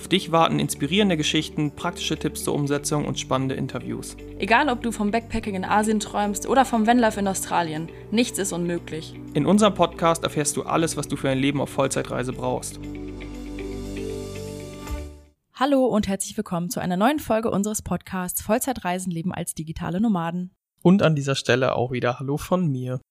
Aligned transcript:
Auf 0.00 0.08
dich 0.08 0.32
warten 0.32 0.58
inspirierende 0.58 1.18
Geschichten, 1.18 1.72
praktische 1.72 2.16
Tipps 2.18 2.44
zur 2.44 2.54
Umsetzung 2.54 3.04
und 3.04 3.20
spannende 3.20 3.54
Interviews. 3.54 4.16
Egal, 4.38 4.70
ob 4.70 4.82
du 4.82 4.92
vom 4.92 5.10
Backpacking 5.10 5.54
in 5.54 5.64
Asien 5.66 6.00
träumst 6.00 6.48
oder 6.48 6.64
vom 6.64 6.86
Vanlife 6.86 7.20
in 7.20 7.28
Australien, 7.28 7.90
nichts 8.10 8.38
ist 8.38 8.54
unmöglich. 8.54 9.14
In 9.34 9.44
unserem 9.44 9.74
Podcast 9.74 10.24
erfährst 10.24 10.56
du 10.56 10.62
alles, 10.62 10.96
was 10.96 11.06
du 11.06 11.16
für 11.16 11.28
ein 11.28 11.38
Leben 11.38 11.60
auf 11.60 11.68
Vollzeitreise 11.68 12.32
brauchst. 12.32 12.80
Hallo 15.52 15.84
und 15.84 16.08
herzlich 16.08 16.34
willkommen 16.34 16.70
zu 16.70 16.80
einer 16.80 16.96
neuen 16.96 17.18
Folge 17.18 17.50
unseres 17.50 17.82
Podcasts 17.82 18.40
Vollzeitreisen 18.40 19.12
leben 19.12 19.34
als 19.34 19.52
digitale 19.52 20.00
Nomaden. 20.00 20.50
Und 20.82 21.02
an 21.02 21.14
dieser 21.14 21.34
Stelle 21.34 21.76
auch 21.76 21.92
wieder 21.92 22.18
Hallo 22.18 22.38
von 22.38 22.66
mir. 22.72 23.02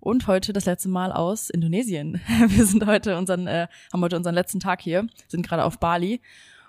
Und 0.00 0.26
heute 0.26 0.52
das 0.52 0.66
letzte 0.66 0.88
Mal 0.88 1.12
aus 1.12 1.50
Indonesien. 1.50 2.20
Wir 2.48 2.66
sind 2.66 2.86
heute 2.86 3.16
unseren, 3.16 3.46
äh, 3.46 3.66
haben 3.92 4.02
heute 4.02 4.16
unseren 4.16 4.34
letzten 4.34 4.60
Tag 4.60 4.80
hier, 4.80 5.06
sind 5.26 5.46
gerade 5.46 5.64
auf 5.64 5.78
Bali. 5.78 6.20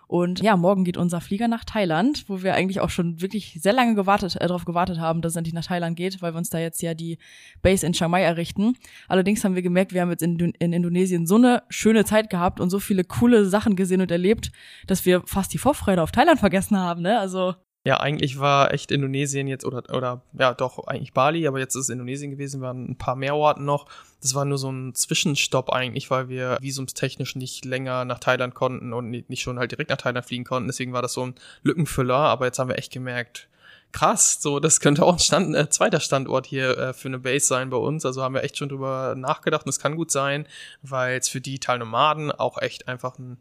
Und 0.07 0.41
ja, 0.41 0.57
morgen 0.57 0.85
geht 0.85 0.97
unser 0.97 1.21
Flieger 1.21 1.47
nach 1.47 1.63
Thailand, 1.63 2.25
wo 2.27 2.41
wir 2.41 2.55
eigentlich 2.55 2.79
auch 2.79 2.89
schon 2.89 3.21
wirklich 3.21 3.59
sehr 3.61 3.73
lange 3.73 3.93
gewartet, 3.93 4.35
äh, 4.37 4.47
darauf 4.47 4.65
gewartet 4.65 4.99
haben, 4.99 5.21
dass 5.21 5.33
es 5.33 5.35
endlich 5.35 5.53
nach 5.53 5.67
Thailand 5.67 5.95
geht, 5.95 6.19
weil 6.23 6.33
wir 6.33 6.39
uns 6.39 6.49
da 6.49 6.57
jetzt 6.57 6.81
ja 6.81 6.95
die 6.95 7.19
Base 7.61 7.85
in 7.85 7.93
Chiang 7.93 8.09
Mai 8.09 8.23
errichten. 8.23 8.75
Allerdings 9.07 9.43
haben 9.43 9.53
wir 9.53 9.61
gemerkt, 9.61 9.93
wir 9.93 10.01
haben 10.01 10.09
jetzt 10.09 10.23
in, 10.23 10.39
in 10.39 10.73
Indonesien 10.73 11.27
so 11.27 11.35
eine 11.35 11.61
schöne 11.69 12.05
Zeit 12.05 12.31
gehabt 12.31 12.59
und 12.59 12.71
so 12.71 12.79
viele 12.79 13.03
coole 13.03 13.45
Sachen 13.45 13.75
gesehen 13.75 14.01
und 14.01 14.09
erlebt, 14.09 14.51
dass 14.87 15.05
wir 15.05 15.21
fast 15.27 15.53
die 15.53 15.59
Vorfreude 15.59 16.01
auf 16.01 16.11
Thailand 16.11 16.39
vergessen 16.39 16.75
haben. 16.75 17.03
Ne? 17.03 17.19
Also 17.19 17.53
ja, 17.85 17.97
eigentlich 17.99 18.39
war 18.39 18.73
echt 18.73 18.91
Indonesien 18.91 19.47
jetzt 19.47 19.63
oder 19.65 19.83
oder 19.95 20.21
ja 20.37 20.53
doch 20.53 20.85
eigentlich 20.87 21.13
Bali, 21.13 21.47
aber 21.47 21.59
jetzt 21.59 21.75
ist 21.75 21.83
es 21.83 21.89
Indonesien 21.89 22.29
gewesen, 22.29 22.59
waren 22.61 22.91
ein 22.91 22.97
paar 22.97 23.15
mehr 23.15 23.35
Orten 23.35 23.63
noch. 23.63 23.85
Das 24.21 24.35
war 24.35 24.43
nur 24.43 24.57
so 24.57 24.69
ein 24.69 24.93
Zwischenstopp 24.95 25.71
eigentlich, 25.71 26.11
weil 26.11 26.27
wir 26.27 26.57
visumstechnisch 26.59 27.35
nicht 27.35 27.63
länger 27.63 28.03
nach 28.03 28.19
Thailand 28.19 28.53
konnten 28.53 28.91
und 28.91 29.09
nicht 29.09 29.41
schon 29.41 29.59
halt 29.59 29.71
direkt 29.71 29.89
nach 29.89 29.97
Thailand 29.97 30.25
fliegen 30.25 30.43
konnten. 30.43 30.67
Deswegen 30.67 30.91
war 30.91 31.01
das 31.01 31.13
so 31.13 31.25
ein 31.25 31.35
Lückenfüller, 31.63 32.17
aber 32.17 32.45
jetzt 32.45 32.59
haben 32.59 32.67
wir 32.67 32.77
echt 32.77 32.91
gemerkt, 32.91 33.47
krass, 33.93 34.41
so 34.41 34.59
das 34.59 34.81
könnte 34.81 35.05
auch 35.05 35.13
ein 35.13 35.19
Stand, 35.19 35.55
äh, 35.55 35.69
zweiter 35.69 36.01
Standort 36.01 36.47
hier 36.47 36.77
äh, 36.77 36.93
für 36.93 37.07
eine 37.07 37.19
Base 37.19 37.47
sein 37.47 37.69
bei 37.69 37.77
uns. 37.77 38.05
Also 38.05 38.21
haben 38.21 38.35
wir 38.35 38.43
echt 38.43 38.57
schon 38.57 38.69
drüber 38.69 39.15
nachgedacht 39.17 39.65
und 39.65 39.69
es 39.69 39.79
kann 39.79 39.95
gut 39.95 40.11
sein, 40.11 40.47
weil 40.81 41.17
es 41.17 41.29
für 41.29 41.39
die 41.39 41.59
Teilnomaden 41.59 42.31
auch 42.31 42.61
echt 42.61 42.89
einfach 42.89 43.17
ein 43.19 43.37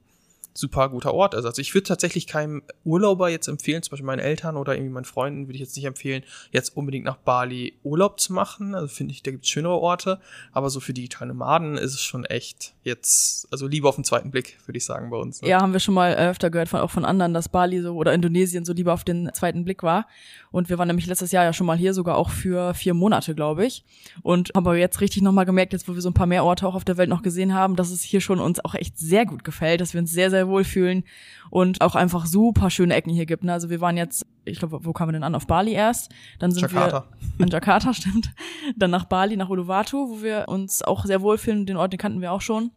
super 0.58 0.88
guter 0.88 1.14
Ort 1.14 1.34
ist. 1.34 1.44
Also 1.44 1.62
ich 1.62 1.72
würde 1.72 1.86
tatsächlich 1.86 2.26
keinem 2.26 2.62
Urlauber 2.84 3.28
jetzt 3.28 3.46
empfehlen, 3.46 3.82
zum 3.82 3.92
Beispiel 3.92 4.06
meinen 4.06 4.18
Eltern 4.18 4.56
oder 4.56 4.74
irgendwie 4.74 4.92
meinen 4.92 5.04
Freunden, 5.04 5.46
würde 5.46 5.54
ich 5.54 5.60
jetzt 5.60 5.76
nicht 5.76 5.84
empfehlen, 5.84 6.24
jetzt 6.50 6.76
unbedingt 6.76 7.04
nach 7.04 7.16
Bali 7.16 7.78
Urlaub 7.84 8.18
zu 8.18 8.32
machen. 8.32 8.74
Also 8.74 8.88
finde 8.88 9.12
ich, 9.12 9.22
da 9.22 9.30
gibt 9.30 9.44
es 9.44 9.50
schönere 9.50 9.78
Orte. 9.78 10.20
Aber 10.52 10.68
so 10.68 10.80
für 10.80 10.92
digitale 10.92 11.28
Nomaden 11.28 11.76
ist 11.76 11.94
es 11.94 12.02
schon 12.02 12.24
echt 12.24 12.74
jetzt, 12.82 13.46
also 13.52 13.68
lieber 13.68 13.88
auf 13.88 13.94
den 13.94 14.04
zweiten 14.04 14.30
Blick, 14.30 14.58
würde 14.66 14.78
ich 14.78 14.84
sagen, 14.84 15.10
bei 15.10 15.16
uns. 15.16 15.42
Ne? 15.42 15.48
Ja, 15.48 15.60
haben 15.60 15.72
wir 15.72 15.80
schon 15.80 15.94
mal 15.94 16.14
öfter 16.14 16.50
gehört, 16.50 16.68
von, 16.68 16.80
auch 16.80 16.90
von 16.90 17.04
anderen, 17.04 17.34
dass 17.34 17.48
Bali 17.48 17.80
so 17.80 17.94
oder 17.94 18.12
Indonesien 18.12 18.64
so 18.64 18.72
lieber 18.72 18.92
auf 18.92 19.04
den 19.04 19.30
zweiten 19.34 19.64
Blick 19.64 19.82
war. 19.82 20.06
Und 20.50 20.68
wir 20.70 20.78
waren 20.78 20.88
nämlich 20.88 21.06
letztes 21.06 21.30
Jahr 21.30 21.44
ja 21.44 21.52
schon 21.52 21.66
mal 21.66 21.76
hier, 21.76 21.94
sogar 21.94 22.16
auch 22.16 22.30
für 22.30 22.74
vier 22.74 22.94
Monate, 22.94 23.34
glaube 23.34 23.64
ich. 23.66 23.84
Und 24.22 24.50
haben 24.54 24.66
aber 24.66 24.76
jetzt 24.76 25.00
richtig 25.00 25.22
nochmal 25.22 25.44
gemerkt, 25.44 25.72
jetzt 25.72 25.88
wo 25.88 25.94
wir 25.94 26.00
so 26.00 26.10
ein 26.10 26.14
paar 26.14 26.26
mehr 26.26 26.44
Orte 26.44 26.66
auch 26.66 26.74
auf 26.74 26.84
der 26.84 26.96
Welt 26.96 27.08
noch 27.08 27.22
gesehen 27.22 27.54
haben, 27.54 27.76
dass 27.76 27.90
es 27.90 28.02
hier 28.02 28.20
schon 28.20 28.40
uns 28.40 28.64
auch 28.64 28.74
echt 28.74 28.98
sehr 28.98 29.26
gut 29.26 29.44
gefällt, 29.44 29.80
dass 29.80 29.92
wir 29.92 30.00
uns 30.00 30.10
sehr, 30.10 30.30
sehr 30.30 30.47
wohlfühlen 30.48 31.04
und 31.50 31.80
auch 31.80 31.94
einfach 31.94 32.26
super 32.26 32.70
schöne 32.70 32.94
Ecken 32.94 33.12
hier 33.12 33.26
gibt. 33.26 33.44
Ne? 33.44 33.52
Also 33.52 33.70
wir 33.70 33.80
waren 33.80 33.96
jetzt, 33.96 34.26
ich 34.44 34.58
glaube, 34.58 34.84
wo 34.84 34.92
kamen 34.92 35.10
wir 35.10 35.12
denn 35.14 35.24
an? 35.24 35.34
Auf 35.34 35.46
Bali 35.46 35.72
erst. 35.72 36.12
Dann 36.38 36.50
sind 36.50 36.62
Jakarta. 36.62 37.06
wir 37.36 37.46
in 37.46 37.50
Jakarta, 37.50 37.94
stimmt. 37.94 38.30
Dann 38.76 38.90
nach 38.90 39.04
Bali, 39.04 39.36
nach 39.36 39.48
Uluwatu, 39.48 40.10
wo 40.10 40.22
wir 40.22 40.46
uns 40.48 40.82
auch 40.82 41.04
sehr 41.04 41.20
wohlfühlen. 41.22 41.66
Den 41.66 41.76
Ort, 41.76 41.92
den 41.92 41.98
kannten 41.98 42.20
wir 42.20 42.32
auch 42.32 42.42
schon. 42.42 42.70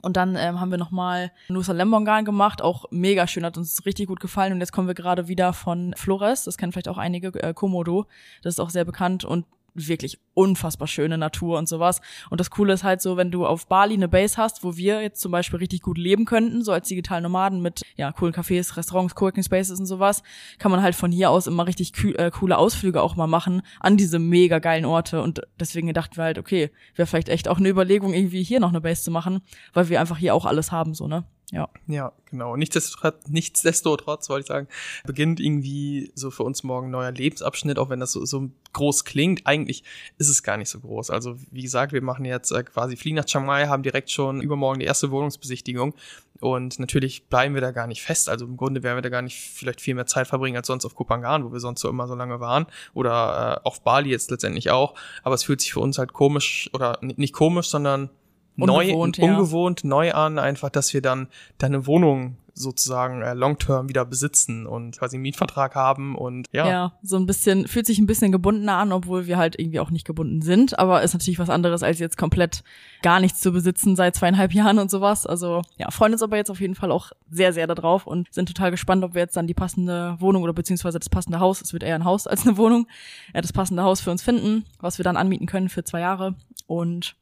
Und 0.00 0.16
dann 0.16 0.36
ähm, 0.36 0.60
haben 0.60 0.70
wir 0.70 0.78
nochmal 0.78 1.32
Nusa 1.48 1.72
Lembongan 1.72 2.24
gemacht, 2.24 2.62
auch 2.62 2.84
mega 2.90 3.26
schön, 3.26 3.44
hat 3.44 3.58
uns 3.58 3.84
richtig 3.84 4.06
gut 4.06 4.20
gefallen. 4.20 4.52
Und 4.52 4.60
jetzt 4.60 4.72
kommen 4.72 4.86
wir 4.86 4.94
gerade 4.94 5.28
wieder 5.28 5.52
von 5.52 5.92
Flores, 5.96 6.44
das 6.44 6.56
kennen 6.56 6.72
vielleicht 6.72 6.88
auch 6.88 6.98
einige, 6.98 7.28
äh, 7.42 7.52
Komodo, 7.52 8.06
das 8.42 8.54
ist 8.54 8.60
auch 8.60 8.70
sehr 8.70 8.84
bekannt. 8.84 9.24
Und 9.24 9.44
wirklich 9.86 10.18
unfassbar 10.34 10.88
schöne 10.88 11.18
Natur 11.18 11.58
und 11.58 11.68
sowas. 11.68 12.00
Und 12.30 12.40
das 12.40 12.50
Coole 12.50 12.72
ist 12.72 12.84
halt 12.84 13.00
so, 13.00 13.16
wenn 13.16 13.30
du 13.30 13.46
auf 13.46 13.68
Bali 13.68 13.94
eine 13.94 14.08
Base 14.08 14.36
hast, 14.36 14.64
wo 14.64 14.76
wir 14.76 15.02
jetzt 15.02 15.20
zum 15.20 15.30
Beispiel 15.30 15.58
richtig 15.58 15.82
gut 15.82 15.98
leben 15.98 16.24
könnten, 16.24 16.64
so 16.64 16.72
als 16.72 16.88
digitalen 16.88 17.22
Nomaden 17.22 17.62
mit 17.62 17.82
ja 17.96 18.10
coolen 18.12 18.34
Cafés, 18.34 18.76
Restaurants, 18.76 19.14
Coworking 19.14 19.42
Spaces 19.42 19.78
und 19.78 19.86
sowas, 19.86 20.22
kann 20.58 20.70
man 20.70 20.82
halt 20.82 20.94
von 20.94 21.12
hier 21.12 21.30
aus 21.30 21.46
immer 21.46 21.66
richtig 21.66 21.92
äh, 22.16 22.30
coole 22.30 22.58
Ausflüge 22.58 23.02
auch 23.02 23.14
mal 23.14 23.26
machen 23.26 23.62
an 23.80 23.96
diese 23.96 24.18
mega 24.18 24.58
geilen 24.58 24.84
Orte. 24.84 25.22
Und 25.22 25.42
deswegen 25.60 25.92
dachten 25.92 26.16
wir 26.16 26.24
halt, 26.24 26.38
okay, 26.38 26.70
wäre 26.96 27.06
vielleicht 27.06 27.28
echt 27.28 27.48
auch 27.48 27.58
eine 27.58 27.68
Überlegung, 27.68 28.14
irgendwie 28.14 28.42
hier 28.42 28.60
noch 28.60 28.70
eine 28.70 28.80
Base 28.80 29.02
zu 29.02 29.10
machen, 29.10 29.42
weil 29.74 29.88
wir 29.88 30.00
einfach 30.00 30.18
hier 30.18 30.34
auch 30.34 30.46
alles 30.46 30.72
haben, 30.72 30.94
so, 30.94 31.06
ne? 31.06 31.24
Ja. 31.50 31.70
Ja, 31.86 32.12
genau. 32.26 32.56
Nichtsdestotrotz, 32.56 33.26
nichtsdestotrotz 33.26 34.28
wollte 34.28 34.42
ich 34.42 34.46
sagen, 34.48 34.68
beginnt 35.06 35.40
irgendwie 35.40 36.12
so 36.14 36.30
für 36.30 36.42
uns 36.42 36.62
morgen 36.62 36.88
ein 36.88 36.90
neuer 36.90 37.10
Lebensabschnitt, 37.10 37.78
auch 37.78 37.88
wenn 37.88 38.00
das 38.00 38.12
so, 38.12 38.24
so 38.26 38.50
groß 38.74 39.06
klingt. 39.06 39.46
Eigentlich 39.46 39.82
ist 40.18 40.28
es 40.28 40.42
gar 40.42 40.58
nicht 40.58 40.68
so 40.68 40.80
groß. 40.80 41.08
Also, 41.08 41.36
wie 41.50 41.62
gesagt, 41.62 41.92
wir 41.92 42.02
machen 42.02 42.26
jetzt 42.26 42.50
äh, 42.50 42.62
quasi 42.64 42.96
fliegen 42.96 43.16
nach 43.16 43.24
Chiang 43.24 43.46
Mai, 43.46 43.66
haben 43.66 43.82
direkt 43.82 44.10
schon 44.10 44.42
übermorgen 44.42 44.80
die 44.80 44.86
erste 44.86 45.10
Wohnungsbesichtigung. 45.10 45.94
Und 46.40 46.78
natürlich 46.78 47.26
bleiben 47.26 47.54
wir 47.54 47.62
da 47.62 47.70
gar 47.70 47.86
nicht 47.86 48.02
fest. 48.02 48.28
Also 48.28 48.44
im 48.44 48.56
Grunde 48.56 48.82
werden 48.82 48.98
wir 48.98 49.02
da 49.02 49.08
gar 49.08 49.22
nicht 49.22 49.38
vielleicht 49.38 49.80
viel 49.80 49.94
mehr 49.94 50.06
Zeit 50.06 50.28
verbringen 50.28 50.56
als 50.56 50.66
sonst 50.66 50.84
auf 50.84 50.94
Kupangan, 50.94 51.44
wo 51.44 51.52
wir 51.52 51.60
sonst 51.60 51.80
so 51.80 51.88
immer 51.88 52.06
so 52.06 52.14
lange 52.14 52.40
waren. 52.40 52.66
Oder 52.92 53.60
äh, 53.64 53.66
auf 53.66 53.82
Bali 53.82 54.10
jetzt 54.10 54.30
letztendlich 54.30 54.70
auch. 54.70 54.94
Aber 55.22 55.34
es 55.34 55.44
fühlt 55.44 55.62
sich 55.62 55.72
für 55.72 55.80
uns 55.80 55.98
halt 55.98 56.12
komisch 56.12 56.68
oder 56.74 56.98
nicht 57.00 57.32
komisch, 57.32 57.68
sondern 57.68 58.10
ungewohnt, 58.58 59.18
neu, 59.18 59.26
ja. 59.26 59.32
ungewohnt, 59.32 59.84
neu 59.84 60.12
an, 60.12 60.38
einfach, 60.38 60.70
dass 60.70 60.92
wir 60.92 61.02
dann 61.02 61.28
deine 61.58 61.86
Wohnung 61.86 62.36
sozusagen 62.58 63.22
äh, 63.22 63.34
long-term 63.34 63.88
wieder 63.88 64.04
besitzen 64.04 64.66
und 64.66 64.98
quasi 64.98 65.16
einen 65.16 65.22
Mietvertrag 65.22 65.74
haben 65.74 66.16
und 66.16 66.48
ja. 66.52 66.68
Ja, 66.68 66.92
so 67.02 67.16
ein 67.16 67.26
bisschen, 67.26 67.66
fühlt 67.66 67.86
sich 67.86 67.98
ein 67.98 68.06
bisschen 68.06 68.32
gebundener 68.32 68.76
an, 68.76 68.92
obwohl 68.92 69.26
wir 69.26 69.38
halt 69.38 69.58
irgendwie 69.58 69.80
auch 69.80 69.90
nicht 69.90 70.06
gebunden 70.06 70.42
sind, 70.42 70.78
aber 70.78 71.02
ist 71.02 71.14
natürlich 71.14 71.38
was 71.38 71.50
anderes, 71.50 71.82
als 71.82 71.98
jetzt 71.98 72.18
komplett 72.18 72.64
gar 73.02 73.20
nichts 73.20 73.40
zu 73.40 73.52
besitzen 73.52 73.96
seit 73.96 74.16
zweieinhalb 74.16 74.52
Jahren 74.54 74.78
und 74.78 74.90
sowas. 74.90 75.26
Also 75.26 75.62
ja, 75.76 75.90
freuen 75.90 76.12
uns 76.12 76.22
aber 76.22 76.36
jetzt 76.36 76.50
auf 76.50 76.60
jeden 76.60 76.74
Fall 76.74 76.90
auch 76.90 77.12
sehr, 77.30 77.52
sehr 77.52 77.66
darauf 77.66 78.06
und 78.06 78.32
sind 78.32 78.46
total 78.46 78.70
gespannt, 78.70 79.04
ob 79.04 79.14
wir 79.14 79.22
jetzt 79.22 79.36
dann 79.36 79.46
die 79.46 79.54
passende 79.54 80.16
Wohnung 80.18 80.42
oder 80.42 80.52
beziehungsweise 80.52 80.98
das 80.98 81.08
passende 81.08 81.40
Haus, 81.40 81.60
es 81.62 81.72
wird 81.72 81.82
eher 81.82 81.94
ein 81.94 82.04
Haus 82.04 82.26
als 82.26 82.46
eine 82.46 82.56
Wohnung, 82.56 82.86
ja, 83.34 83.40
das 83.40 83.52
passende 83.52 83.82
Haus 83.82 84.00
für 84.00 84.10
uns 84.10 84.22
finden, 84.22 84.64
was 84.80 84.98
wir 84.98 85.04
dann 85.04 85.16
anmieten 85.16 85.46
können 85.46 85.68
für 85.68 85.84
zwei 85.84 86.00
Jahre 86.00 86.34
und 86.66 87.16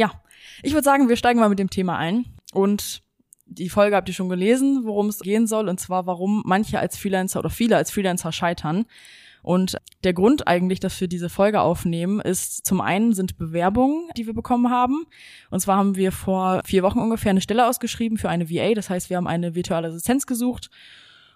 ja, 0.00 0.12
ich 0.62 0.72
würde 0.72 0.84
sagen, 0.84 1.08
wir 1.08 1.16
steigen 1.16 1.40
mal 1.40 1.50
mit 1.50 1.58
dem 1.58 1.70
Thema 1.70 1.98
ein. 1.98 2.24
Und 2.52 3.02
die 3.46 3.68
Folge 3.68 3.96
habt 3.96 4.08
ihr 4.08 4.14
schon 4.14 4.30
gelesen, 4.30 4.82
worum 4.84 5.08
es 5.08 5.20
gehen 5.20 5.46
soll, 5.46 5.68
und 5.68 5.78
zwar 5.78 6.06
warum 6.06 6.42
manche 6.46 6.78
als 6.78 6.96
Freelancer 6.96 7.40
oder 7.40 7.50
viele 7.50 7.76
als 7.76 7.90
Freelancer 7.90 8.32
scheitern. 8.32 8.86
Und 9.42 9.76
der 10.04 10.12
Grund 10.12 10.46
eigentlich, 10.46 10.80
dass 10.80 11.00
wir 11.00 11.08
diese 11.08 11.28
Folge 11.28 11.60
aufnehmen, 11.60 12.20
ist 12.20 12.66
zum 12.66 12.80
einen 12.80 13.12
sind 13.12 13.38
Bewerbungen, 13.38 14.08
die 14.16 14.26
wir 14.26 14.34
bekommen 14.34 14.70
haben. 14.70 15.04
Und 15.50 15.60
zwar 15.60 15.76
haben 15.76 15.96
wir 15.96 16.12
vor 16.12 16.62
vier 16.64 16.82
Wochen 16.82 16.98
ungefähr 16.98 17.30
eine 17.30 17.40
Stelle 17.40 17.66
ausgeschrieben 17.66 18.18
für 18.18 18.28
eine 18.28 18.50
VA. 18.50 18.74
Das 18.74 18.90
heißt, 18.90 19.10
wir 19.10 19.16
haben 19.16 19.26
eine 19.26 19.54
virtuelle 19.54 19.88
Assistenz 19.88 20.26
gesucht 20.26 20.70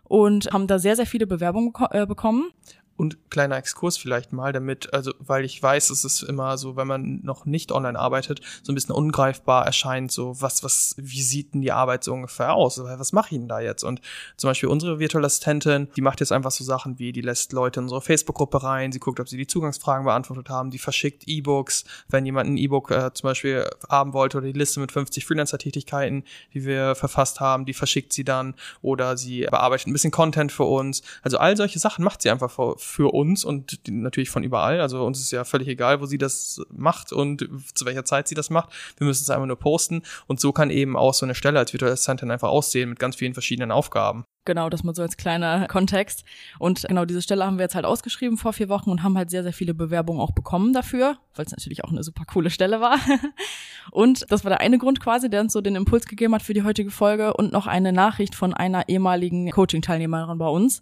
und 0.02 0.52
haben 0.52 0.66
da 0.66 0.78
sehr, 0.78 0.96
sehr 0.96 1.06
viele 1.06 1.26
Bewerbungen 1.26 1.72
äh, 1.90 2.06
bekommen. 2.06 2.50
Und 2.96 3.30
kleiner 3.30 3.56
Exkurs 3.56 3.96
vielleicht 3.96 4.32
mal 4.32 4.52
damit, 4.52 4.94
also 4.94 5.12
weil 5.18 5.44
ich 5.44 5.60
weiß, 5.60 5.90
es 5.90 6.04
ist 6.04 6.22
immer 6.22 6.56
so, 6.58 6.76
wenn 6.76 6.86
man 6.86 7.20
noch 7.24 7.44
nicht 7.44 7.72
online 7.72 7.98
arbeitet, 7.98 8.40
so 8.62 8.70
ein 8.70 8.76
bisschen 8.76 8.94
ungreifbar 8.94 9.66
erscheint, 9.66 10.12
so 10.12 10.40
was, 10.40 10.62
was, 10.62 10.94
wie 10.96 11.22
sieht 11.22 11.54
denn 11.54 11.60
die 11.60 11.72
Arbeit 11.72 12.04
so 12.04 12.12
ungefähr 12.12 12.54
aus? 12.54 12.78
Was 12.78 13.12
mache 13.12 13.34
ich 13.34 13.38
denn 13.40 13.48
da 13.48 13.58
jetzt? 13.58 13.82
Und 13.82 14.00
zum 14.36 14.50
Beispiel 14.50 14.68
unsere 14.68 15.00
virtuelle 15.00 15.26
Assistentin, 15.26 15.88
die 15.96 16.02
macht 16.02 16.20
jetzt 16.20 16.30
einfach 16.30 16.52
so 16.52 16.62
Sachen 16.62 16.98
wie, 17.00 17.10
die 17.10 17.20
lässt 17.20 17.52
Leute 17.52 17.80
in 17.80 17.84
unsere 17.84 18.00
Facebook-Gruppe 18.00 18.62
rein, 18.62 18.92
sie 18.92 19.00
guckt, 19.00 19.18
ob 19.18 19.28
sie 19.28 19.36
die 19.36 19.46
Zugangsfragen 19.46 20.04
beantwortet 20.04 20.48
haben, 20.48 20.70
die 20.70 20.78
verschickt 20.78 21.24
E-Books, 21.26 21.84
wenn 22.08 22.24
jemand 22.24 22.50
ein 22.50 22.56
E-Book 22.56 22.92
äh, 22.92 23.12
zum 23.12 23.28
Beispiel 23.28 23.68
haben 23.88 24.12
wollte 24.12 24.38
oder 24.38 24.46
die 24.46 24.58
Liste 24.58 24.78
mit 24.78 24.92
50 24.92 25.26
Freelancer-Tätigkeiten, 25.26 26.22
die 26.52 26.64
wir 26.64 26.94
verfasst 26.94 27.40
haben, 27.40 27.64
die 27.64 27.74
verschickt 27.74 28.12
sie 28.12 28.24
dann 28.24 28.54
oder 28.82 29.16
sie 29.16 29.46
bearbeitet 29.50 29.88
ein 29.88 29.92
bisschen 29.92 30.12
Content 30.12 30.52
für 30.52 30.64
uns. 30.64 31.02
Also 31.22 31.38
all 31.38 31.56
solche 31.56 31.80
Sachen 31.80 32.04
macht 32.04 32.22
sie 32.22 32.30
einfach 32.30 32.50
für 32.50 32.76
für 32.84 33.12
uns 33.12 33.44
und 33.44 33.80
natürlich 33.88 34.30
von 34.30 34.44
überall. 34.44 34.80
Also 34.80 35.04
uns 35.04 35.20
ist 35.20 35.30
ja 35.30 35.44
völlig 35.44 35.68
egal, 35.68 36.00
wo 36.00 36.06
sie 36.06 36.18
das 36.18 36.60
macht 36.70 37.12
und 37.12 37.48
zu 37.74 37.84
welcher 37.84 38.04
Zeit 38.04 38.28
sie 38.28 38.34
das 38.34 38.50
macht. 38.50 38.70
Wir 38.98 39.06
müssen 39.06 39.22
es 39.22 39.30
einfach 39.30 39.46
nur 39.46 39.58
posten. 39.58 40.02
Und 40.26 40.40
so 40.40 40.52
kann 40.52 40.70
eben 40.70 40.96
auch 40.96 41.14
so 41.14 41.26
eine 41.26 41.34
Stelle 41.34 41.58
als 41.58 41.72
virtuelle 41.72 41.94
Assistentin 41.94 42.30
einfach 42.30 42.48
aussehen 42.48 42.90
mit 42.90 42.98
ganz 42.98 43.16
vielen 43.16 43.34
verschiedenen 43.34 43.70
Aufgaben. 43.70 44.24
Genau, 44.46 44.68
das 44.68 44.84
mal 44.84 44.94
so 44.94 45.02
als 45.02 45.16
kleiner 45.16 45.66
Kontext. 45.68 46.24
Und 46.58 46.82
genau 46.86 47.06
diese 47.06 47.22
Stelle 47.22 47.46
haben 47.46 47.56
wir 47.56 47.62
jetzt 47.62 47.74
halt 47.74 47.86
ausgeschrieben 47.86 48.36
vor 48.36 48.52
vier 48.52 48.68
Wochen 48.68 48.90
und 48.90 49.02
haben 49.02 49.16
halt 49.16 49.30
sehr, 49.30 49.42
sehr 49.42 49.54
viele 49.54 49.72
Bewerbungen 49.72 50.20
auch 50.20 50.32
bekommen 50.32 50.74
dafür, 50.74 51.16
weil 51.34 51.46
es 51.46 51.52
natürlich 51.52 51.82
auch 51.84 51.90
eine 51.90 52.02
super 52.02 52.24
coole 52.26 52.50
Stelle 52.50 52.80
war. 52.80 52.98
Und 53.90 54.24
das 54.30 54.44
war 54.44 54.48
der 54.48 54.60
eine 54.60 54.78
Grund 54.78 54.98
quasi, 54.98 55.28
der 55.28 55.42
uns 55.42 55.52
so 55.52 55.60
den 55.60 55.76
Impuls 55.76 56.06
gegeben 56.06 56.34
hat 56.34 56.42
für 56.42 56.54
die 56.54 56.62
heutige 56.62 56.90
Folge 56.90 57.34
und 57.34 57.52
noch 57.52 57.66
eine 57.66 57.92
Nachricht 57.92 58.34
von 58.34 58.54
einer 58.54 58.88
ehemaligen 58.88 59.50
Coaching-Teilnehmerin 59.50 60.38
bei 60.38 60.48
uns. 60.48 60.80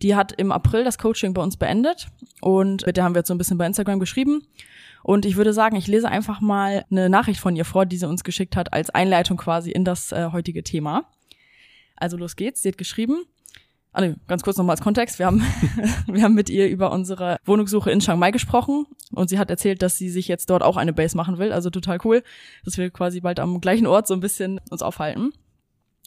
Die 0.00 0.16
hat 0.16 0.32
im 0.32 0.50
April 0.50 0.84
das 0.84 0.96
Coaching 0.96 1.34
bei 1.34 1.42
uns 1.42 1.58
beendet 1.58 2.08
und 2.40 2.86
mit 2.86 2.96
der 2.96 3.04
haben 3.04 3.14
wir 3.14 3.18
jetzt 3.20 3.28
so 3.28 3.34
ein 3.34 3.38
bisschen 3.38 3.58
bei 3.58 3.66
Instagram 3.66 4.00
geschrieben. 4.00 4.46
Und 5.02 5.26
ich 5.26 5.36
würde 5.36 5.52
sagen, 5.52 5.76
ich 5.76 5.86
lese 5.86 6.08
einfach 6.08 6.40
mal 6.40 6.84
eine 6.90 7.10
Nachricht 7.10 7.40
von 7.40 7.56
ihr 7.56 7.64
vor, 7.64 7.84
die 7.84 7.98
sie 7.98 8.08
uns 8.08 8.24
geschickt 8.24 8.56
hat 8.56 8.72
als 8.72 8.90
Einleitung 8.90 9.36
quasi 9.36 9.70
in 9.70 9.84
das 9.84 10.12
äh, 10.12 10.30
heutige 10.32 10.62
Thema. 10.62 11.04
Also 12.00 12.16
los 12.16 12.34
geht's. 12.34 12.62
Sie 12.62 12.68
hat 12.68 12.78
geschrieben. 12.78 13.24
Ah, 13.92 14.06
ganz 14.28 14.42
kurz 14.42 14.56
nochmal 14.56 14.74
als 14.74 14.82
Kontext. 14.82 15.18
Wir 15.18 15.26
haben, 15.26 15.42
wir 16.06 16.22
haben 16.22 16.34
mit 16.34 16.48
ihr 16.48 16.68
über 16.68 16.92
unsere 16.92 17.38
Wohnungssuche 17.44 17.90
in 17.90 18.00
Chiang 18.00 18.18
Mai 18.18 18.30
gesprochen 18.30 18.86
und 19.12 19.30
sie 19.30 19.38
hat 19.38 19.50
erzählt, 19.50 19.82
dass 19.82 19.98
sie 19.98 20.10
sich 20.10 20.28
jetzt 20.28 20.48
dort 20.50 20.62
auch 20.62 20.76
eine 20.76 20.92
Base 20.92 21.16
machen 21.16 21.38
will. 21.38 21.52
Also 21.52 21.70
total 21.70 21.98
cool, 22.04 22.22
dass 22.64 22.78
wir 22.78 22.90
quasi 22.90 23.20
bald 23.20 23.40
am 23.40 23.60
gleichen 23.60 23.86
Ort 23.86 24.06
so 24.06 24.14
ein 24.14 24.20
bisschen 24.20 24.60
uns 24.70 24.82
aufhalten. 24.82 25.32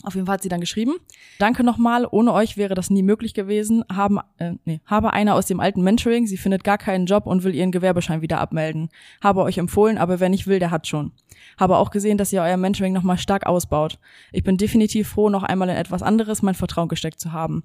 Auf 0.04 0.16
jeden 0.16 0.26
Fall 0.26 0.34
hat 0.34 0.44
sie 0.44 0.50
dann 0.50 0.60
geschrieben. 0.60 0.96
Danke 1.40 1.64
nochmal, 1.64 2.06
ohne 2.10 2.34
euch 2.34 2.58
wäre 2.58 2.76
das 2.76 2.90
nie 2.90 3.04
möglich 3.04 3.34
gewesen. 3.34 3.86
Haben, 3.92 4.20
äh, 4.38 4.54
nee, 4.66 4.82
habe 4.86 5.14
einer 5.14 5.36
aus 5.36 5.46
dem 5.46 5.62
alten 5.62 5.82
Mentoring, 5.82 6.28
sie 6.28 6.38
findet 6.38 6.64
gar 6.66 6.78
keinen 6.78 7.06
Job 7.06 7.26
und 7.26 7.44
will 7.44 7.56
ihren 7.56 7.72
Gewerbeschein 7.72 8.22
wieder 8.22 8.40
abmelden. 8.40 8.90
Habe 9.22 9.42
euch 9.44 9.58
empfohlen, 9.58 9.98
aber 9.98 10.20
wer 10.20 10.30
nicht 10.30 10.46
will, 10.46 10.60
der 10.60 10.72
hat 10.72 10.88
schon. 10.88 11.14
Habe 11.58 11.78
auch 11.78 11.90
gesehen, 11.90 12.18
dass 12.18 12.34
ihr 12.34 12.42
euer 12.42 12.58
Mentoring 12.58 12.94
nochmal 12.94 13.18
stark 13.18 13.46
ausbaut. 13.46 13.98
Ich 14.34 14.44
bin 14.44 14.58
definitiv 14.58 15.08
froh, 15.08 15.30
noch 15.30 15.44
einmal 15.44 15.70
in 15.70 15.78
etwas 15.78 16.04
anderes 16.04 16.42
mein 16.42 16.56
Vertrauen 16.56 16.90
gesteckt 16.90 17.20
zu 17.20 17.32
haben. 17.32 17.64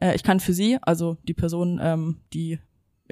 Äh, 0.00 0.14
ich 0.14 0.22
kann 0.22 0.38
für 0.40 0.52
sie, 0.52 0.78
also 0.82 1.16
die 1.24 1.34
Person, 1.34 1.80
ähm, 1.82 2.18
die 2.32 2.58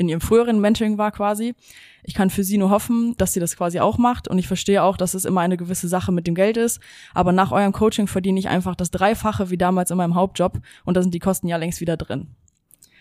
in 0.00 0.08
ihrem 0.08 0.22
früheren 0.22 0.60
Mentoring 0.60 0.96
war 0.96 1.12
quasi. 1.12 1.54
Ich 2.02 2.14
kann 2.14 2.30
für 2.30 2.42
sie 2.42 2.56
nur 2.56 2.70
hoffen, 2.70 3.14
dass 3.18 3.34
sie 3.34 3.40
das 3.40 3.54
quasi 3.54 3.80
auch 3.80 3.98
macht 3.98 4.28
und 4.28 4.38
ich 4.38 4.48
verstehe 4.48 4.82
auch, 4.82 4.96
dass 4.96 5.12
es 5.12 5.26
immer 5.26 5.42
eine 5.42 5.58
gewisse 5.58 5.88
Sache 5.88 6.10
mit 6.10 6.26
dem 6.26 6.34
Geld 6.34 6.56
ist, 6.56 6.80
aber 7.12 7.32
nach 7.32 7.52
eurem 7.52 7.72
Coaching 7.72 8.06
verdiene 8.06 8.40
ich 8.40 8.48
einfach 8.48 8.74
das 8.74 8.90
Dreifache 8.90 9.50
wie 9.50 9.58
damals 9.58 9.90
in 9.90 9.98
meinem 9.98 10.14
Hauptjob 10.14 10.58
und 10.86 10.96
da 10.96 11.02
sind 11.02 11.12
die 11.12 11.18
Kosten 11.18 11.48
ja 11.48 11.58
längst 11.58 11.82
wieder 11.82 11.98
drin. 11.98 12.28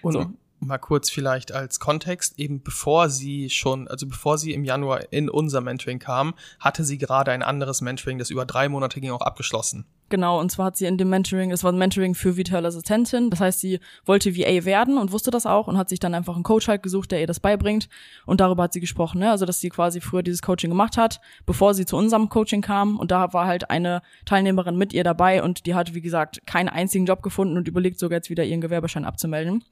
Und 0.01 0.11
so. 0.11 0.25
mal 0.59 0.77
kurz 0.77 1.09
vielleicht 1.09 1.53
als 1.53 1.79
Kontext, 1.79 2.37
eben 2.37 2.61
bevor 2.61 3.09
sie 3.09 3.49
schon, 3.49 3.87
also 3.87 4.05
bevor 4.05 4.37
sie 4.37 4.51
im 4.51 4.65
Januar 4.65 5.13
in 5.13 5.29
unser 5.29 5.61
Mentoring 5.61 5.99
kam, 5.99 6.33
hatte 6.59 6.83
sie 6.83 6.97
gerade 6.97 7.31
ein 7.31 7.43
anderes 7.43 7.79
Mentoring, 7.79 8.17
das 8.17 8.29
über 8.29 8.45
drei 8.45 8.67
Monate 8.67 8.99
ging, 8.99 9.11
auch 9.11 9.21
abgeschlossen. 9.21 9.85
Genau, 10.09 10.39
und 10.39 10.51
zwar 10.51 10.67
hat 10.67 10.77
sie 10.77 10.85
in 10.85 10.97
dem 10.97 11.09
Mentoring, 11.09 11.51
es 11.51 11.63
war 11.63 11.71
ein 11.71 11.77
Mentoring 11.77 12.15
für 12.15 12.35
virtuelle 12.35 12.67
Assistentin, 12.67 13.29
das 13.29 13.39
heißt, 13.39 13.59
sie 13.59 13.79
wollte 14.05 14.35
VA 14.35 14.65
werden 14.65 14.97
und 14.97 15.11
wusste 15.11 15.29
das 15.29 15.45
auch 15.45 15.67
und 15.67 15.77
hat 15.77 15.87
sich 15.87 15.99
dann 15.99 16.15
einfach 16.15 16.33
einen 16.33 16.43
Coach 16.43 16.67
halt 16.67 16.81
gesucht, 16.81 17.11
der 17.11 17.21
ihr 17.21 17.27
das 17.27 17.39
beibringt 17.39 17.89
und 18.25 18.41
darüber 18.41 18.63
hat 18.63 18.73
sie 18.73 18.79
gesprochen, 18.79 19.19
ne? 19.19 19.29
also 19.29 19.45
dass 19.45 19.59
sie 19.59 19.69
quasi 19.69 20.01
früher 20.01 20.23
dieses 20.23 20.41
Coaching 20.41 20.71
gemacht 20.71 20.97
hat, 20.97 21.21
bevor 21.45 21.75
sie 21.75 21.85
zu 21.85 21.95
unserem 21.95 22.29
Coaching 22.29 22.61
kam 22.61 22.97
und 22.97 23.11
da 23.11 23.33
war 23.33 23.45
halt 23.45 23.69
eine 23.69 24.01
Teilnehmerin 24.25 24.77
mit 24.77 24.93
ihr 24.93 25.03
dabei 25.03 25.43
und 25.43 25.67
die 25.67 25.75
hat, 25.75 25.93
wie 25.93 26.01
gesagt, 26.01 26.41
keinen 26.47 26.69
einzigen 26.69 27.05
Job 27.05 27.21
gefunden 27.21 27.55
und 27.55 27.67
überlegt 27.67 27.99
sogar 27.99 28.17
jetzt 28.17 28.31
wieder 28.31 28.43
ihren 28.43 28.61
Gewerbeschein 28.61 29.05
abzumelden. 29.05 29.63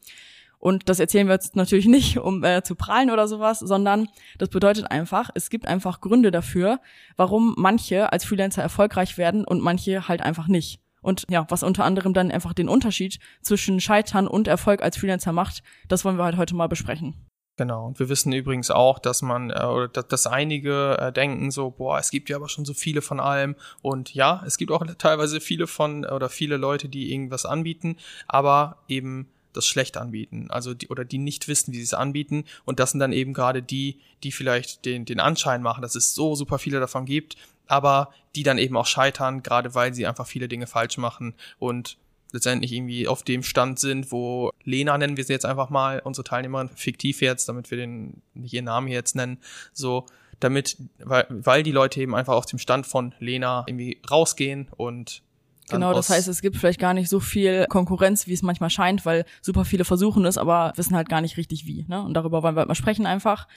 Und 0.60 0.90
das 0.90 1.00
erzählen 1.00 1.28
wir 1.28 1.34
jetzt 1.34 1.56
natürlich 1.56 1.86
nicht, 1.86 2.18
um 2.18 2.44
äh, 2.44 2.64
zu 2.64 2.76
prahlen 2.76 3.12
oder 3.12 3.28
sowas, 3.28 3.60
sondern 3.60 4.08
das 4.38 4.50
bedeutet 4.50 4.90
einfach, 4.92 5.30
es 5.36 5.50
gibt 5.50 5.68
einfach 5.68 6.02
Gründe 6.02 6.32
dafür, 6.32 6.80
warum 7.16 7.54
manche 7.58 8.12
als 8.12 8.26
Freelancer 8.26 8.62
erfolgreich 8.62 9.18
werden 9.18 9.46
und 9.46 9.62
manche 9.62 10.08
halt 10.08 10.22
einfach 10.22 10.48
nicht. 10.48 10.80
Und 11.02 11.26
ja, 11.30 11.46
was 11.50 11.64
unter 11.64 11.86
anderem 11.86 12.14
dann 12.14 12.32
einfach 12.32 12.54
den 12.54 12.70
Unterschied 12.70 13.20
zwischen 13.42 13.80
Scheitern 13.80 14.28
und 14.28 14.48
Erfolg 14.48 14.82
als 14.82 14.98
Freelancer 14.98 15.32
macht, 15.32 15.64
das 15.88 16.04
wollen 16.04 16.18
wir 16.18 16.26
halt 16.26 16.38
heute 16.38 16.56
mal 16.56 16.68
besprechen. 16.68 17.16
Genau. 17.58 17.88
Und 17.88 18.00
wir 18.00 18.08
wissen 18.08 18.32
übrigens 18.34 18.70
auch, 18.70 19.00
dass 19.00 19.24
man 19.24 19.50
äh, 19.50 19.90
dass, 19.92 20.08
dass 20.08 20.28
einige 20.28 20.98
äh, 21.00 21.12
denken 21.12 21.50
so, 21.50 21.72
boah, 21.72 21.98
es 21.98 22.12
gibt 22.12 22.30
ja 22.30 22.36
aber 22.36 22.50
schon 22.50 22.66
so 22.66 22.74
viele 22.74 23.02
von 23.02 23.20
allem. 23.20 23.56
Und 23.82 24.14
ja, 24.14 24.44
es 24.46 24.58
gibt 24.58 24.72
auch 24.72 24.86
teilweise 24.98 25.42
viele 25.42 25.66
von 25.66 26.06
oder 26.06 26.30
viele 26.30 26.58
Leute, 26.58 26.88
die 26.88 27.12
irgendwas 27.12 27.46
anbieten, 27.46 27.98
aber 28.28 28.78
eben 28.88 29.28
das 29.54 29.68
schlecht 29.68 29.98
anbieten, 29.98 30.48
also 30.50 30.74
die, 30.74 30.88
oder 30.88 31.06
die 31.06 31.18
nicht 31.18 31.48
wissen, 31.48 31.74
wie 31.74 31.78
sie 31.78 31.84
es 31.84 31.94
anbieten. 31.94 32.46
Und 32.66 32.80
das 32.80 32.92
sind 32.92 33.00
dann 33.00 33.14
eben 33.14 33.34
gerade 33.34 33.64
die, 33.64 34.00
die 34.24 34.32
vielleicht 34.32 34.86
den, 34.86 35.06
den 35.06 35.20
Anschein 35.20 35.62
machen, 35.62 35.82
dass 35.82 35.96
es 35.96 36.14
so 36.14 36.36
super 36.36 36.60
viele 36.60 36.80
davon 36.80 37.06
gibt, 37.06 37.38
aber 37.68 38.12
die 38.36 38.44
dann 38.44 38.58
eben 38.58 38.78
auch 38.78 38.86
scheitern, 38.86 39.44
gerade 39.44 39.76
weil 39.76 39.94
sie 39.94 40.06
einfach 40.06 40.28
viele 40.28 40.48
Dinge 40.48 40.68
falsch 40.68 40.98
machen 40.98 41.34
und 41.60 41.98
letztendlich 42.32 42.74
irgendwie 42.74 43.08
auf 43.08 43.24
dem 43.24 43.44
Stand 43.44 43.80
sind, 43.80 44.12
wo 44.12 44.52
Lena 44.64 44.98
nennen 44.98 45.18
wir 45.18 45.24
sie 45.24 45.34
jetzt 45.34 45.46
einfach 45.46 45.70
mal, 45.70 46.02
unsere 46.04 46.24
Teilnehmerin, 46.24 46.70
fiktiv 46.70 47.22
jetzt, 47.22 47.48
damit 47.50 47.72
wir 47.72 47.78
den 47.78 48.22
ihren 48.36 48.66
Namen 48.66 48.88
jetzt 48.90 49.16
nennen, 49.16 49.40
so 49.74 50.06
damit, 50.40 50.78
weil, 51.00 51.26
weil 51.30 51.64
die 51.64 51.72
Leute 51.72 52.02
eben 52.02 52.16
einfach 52.16 52.36
auf 52.36 52.46
dem 52.46 52.60
Stand 52.60 52.86
von 52.86 53.16
Lena 53.20 53.64
irgendwie 53.68 54.02
rausgehen 54.10 54.68
und 54.76 55.24
Genau, 55.70 55.94
das 55.94 56.10
heißt, 56.10 56.28
es 56.28 56.42
gibt 56.42 56.58
vielleicht 56.58 56.80
gar 56.80 56.94
nicht 56.94 57.10
so 57.10 57.20
viel 57.20 57.66
Konkurrenz, 57.68 58.28
wie 58.28 58.34
es 58.34 58.42
manchmal 58.42 58.70
scheint, 58.70 59.06
weil 59.06 59.26
super 59.42 59.66
viele 59.66 59.86
versuchen 59.86 60.26
es, 60.26 60.38
aber 60.38 60.74
wissen 60.76 60.96
halt 60.96 61.10
gar 61.10 61.22
nicht 61.22 61.38
richtig 61.38 61.66
wie. 61.66 61.86
Ne? 61.88 62.02
Und 62.02 62.14
darüber 62.14 62.44
wollen 62.44 62.56
wir 62.56 62.60
halt 62.60 62.70
mal 62.70 62.76
sprechen 62.76 63.06
einfach. 63.06 63.48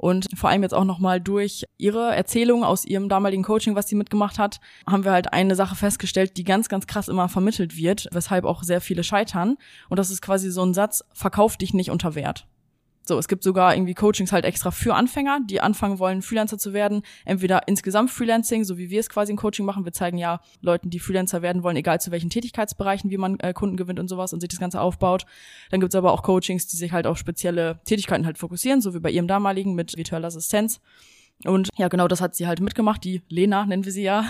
Und 0.00 0.28
vor 0.34 0.48
allem 0.48 0.62
jetzt 0.62 0.72
auch 0.72 0.84
nochmal 0.84 1.20
durch 1.20 1.66
ihre 1.76 2.14
Erzählung 2.16 2.64
aus 2.64 2.86
ihrem 2.86 3.10
damaligen 3.10 3.42
Coaching, 3.42 3.74
was 3.74 3.86
sie 3.86 3.96
mitgemacht 3.96 4.38
hat, 4.38 4.58
haben 4.86 5.04
wir 5.04 5.12
halt 5.12 5.34
eine 5.34 5.54
Sache 5.54 5.76
festgestellt, 5.76 6.38
die 6.38 6.44
ganz, 6.44 6.70
ganz 6.70 6.86
krass 6.86 7.08
immer 7.08 7.28
vermittelt 7.28 7.76
wird, 7.76 8.08
weshalb 8.10 8.46
auch 8.46 8.62
sehr 8.62 8.80
viele 8.80 9.04
scheitern. 9.04 9.56
Und 9.90 9.98
das 9.98 10.10
ist 10.10 10.22
quasi 10.22 10.50
so 10.50 10.64
ein 10.64 10.72
Satz, 10.72 11.04
verkauf 11.12 11.58
dich 11.58 11.74
nicht 11.74 11.90
unter 11.90 12.14
Wert. 12.14 12.46
So, 13.10 13.18
es 13.18 13.26
gibt 13.26 13.42
sogar 13.42 13.74
irgendwie 13.74 13.94
Coachings 13.94 14.30
halt 14.30 14.44
extra 14.44 14.70
für 14.70 14.94
Anfänger, 14.94 15.40
die 15.44 15.60
anfangen 15.60 15.98
wollen, 15.98 16.22
Freelancer 16.22 16.58
zu 16.58 16.72
werden. 16.72 17.02
Entweder 17.24 17.66
insgesamt 17.66 18.08
Freelancing, 18.12 18.62
so 18.62 18.78
wie 18.78 18.88
wir 18.88 19.00
es 19.00 19.10
quasi 19.10 19.32
im 19.32 19.36
Coaching 19.36 19.66
machen. 19.66 19.84
Wir 19.84 19.90
zeigen 19.90 20.16
ja 20.16 20.40
Leuten, 20.60 20.90
die 20.90 21.00
Freelancer 21.00 21.42
werden 21.42 21.64
wollen, 21.64 21.74
egal 21.74 22.00
zu 22.00 22.12
welchen 22.12 22.30
Tätigkeitsbereichen, 22.30 23.10
wie 23.10 23.16
man 23.16 23.40
äh, 23.40 23.52
Kunden 23.52 23.76
gewinnt 23.76 23.98
und 23.98 24.06
sowas 24.06 24.32
und 24.32 24.38
sich 24.38 24.48
das 24.48 24.60
Ganze 24.60 24.80
aufbaut. 24.80 25.26
Dann 25.72 25.80
gibt's 25.80 25.96
aber 25.96 26.12
auch 26.12 26.22
Coachings, 26.22 26.68
die 26.68 26.76
sich 26.76 26.92
halt 26.92 27.08
auf 27.08 27.18
spezielle 27.18 27.80
Tätigkeiten 27.84 28.26
halt 28.26 28.38
fokussieren, 28.38 28.80
so 28.80 28.94
wie 28.94 29.00
bei 29.00 29.10
ihrem 29.10 29.26
damaligen 29.26 29.74
mit 29.74 29.96
virtueller 29.96 30.28
Assistenz. 30.28 30.80
Und 31.44 31.70
ja, 31.76 31.88
genau 31.88 32.06
das 32.06 32.20
hat 32.20 32.34
sie 32.34 32.46
halt 32.46 32.60
mitgemacht, 32.60 33.02
die 33.02 33.22
Lena 33.28 33.64
nennen 33.64 33.84
wir 33.84 33.92
sie 33.92 34.02
ja. 34.02 34.24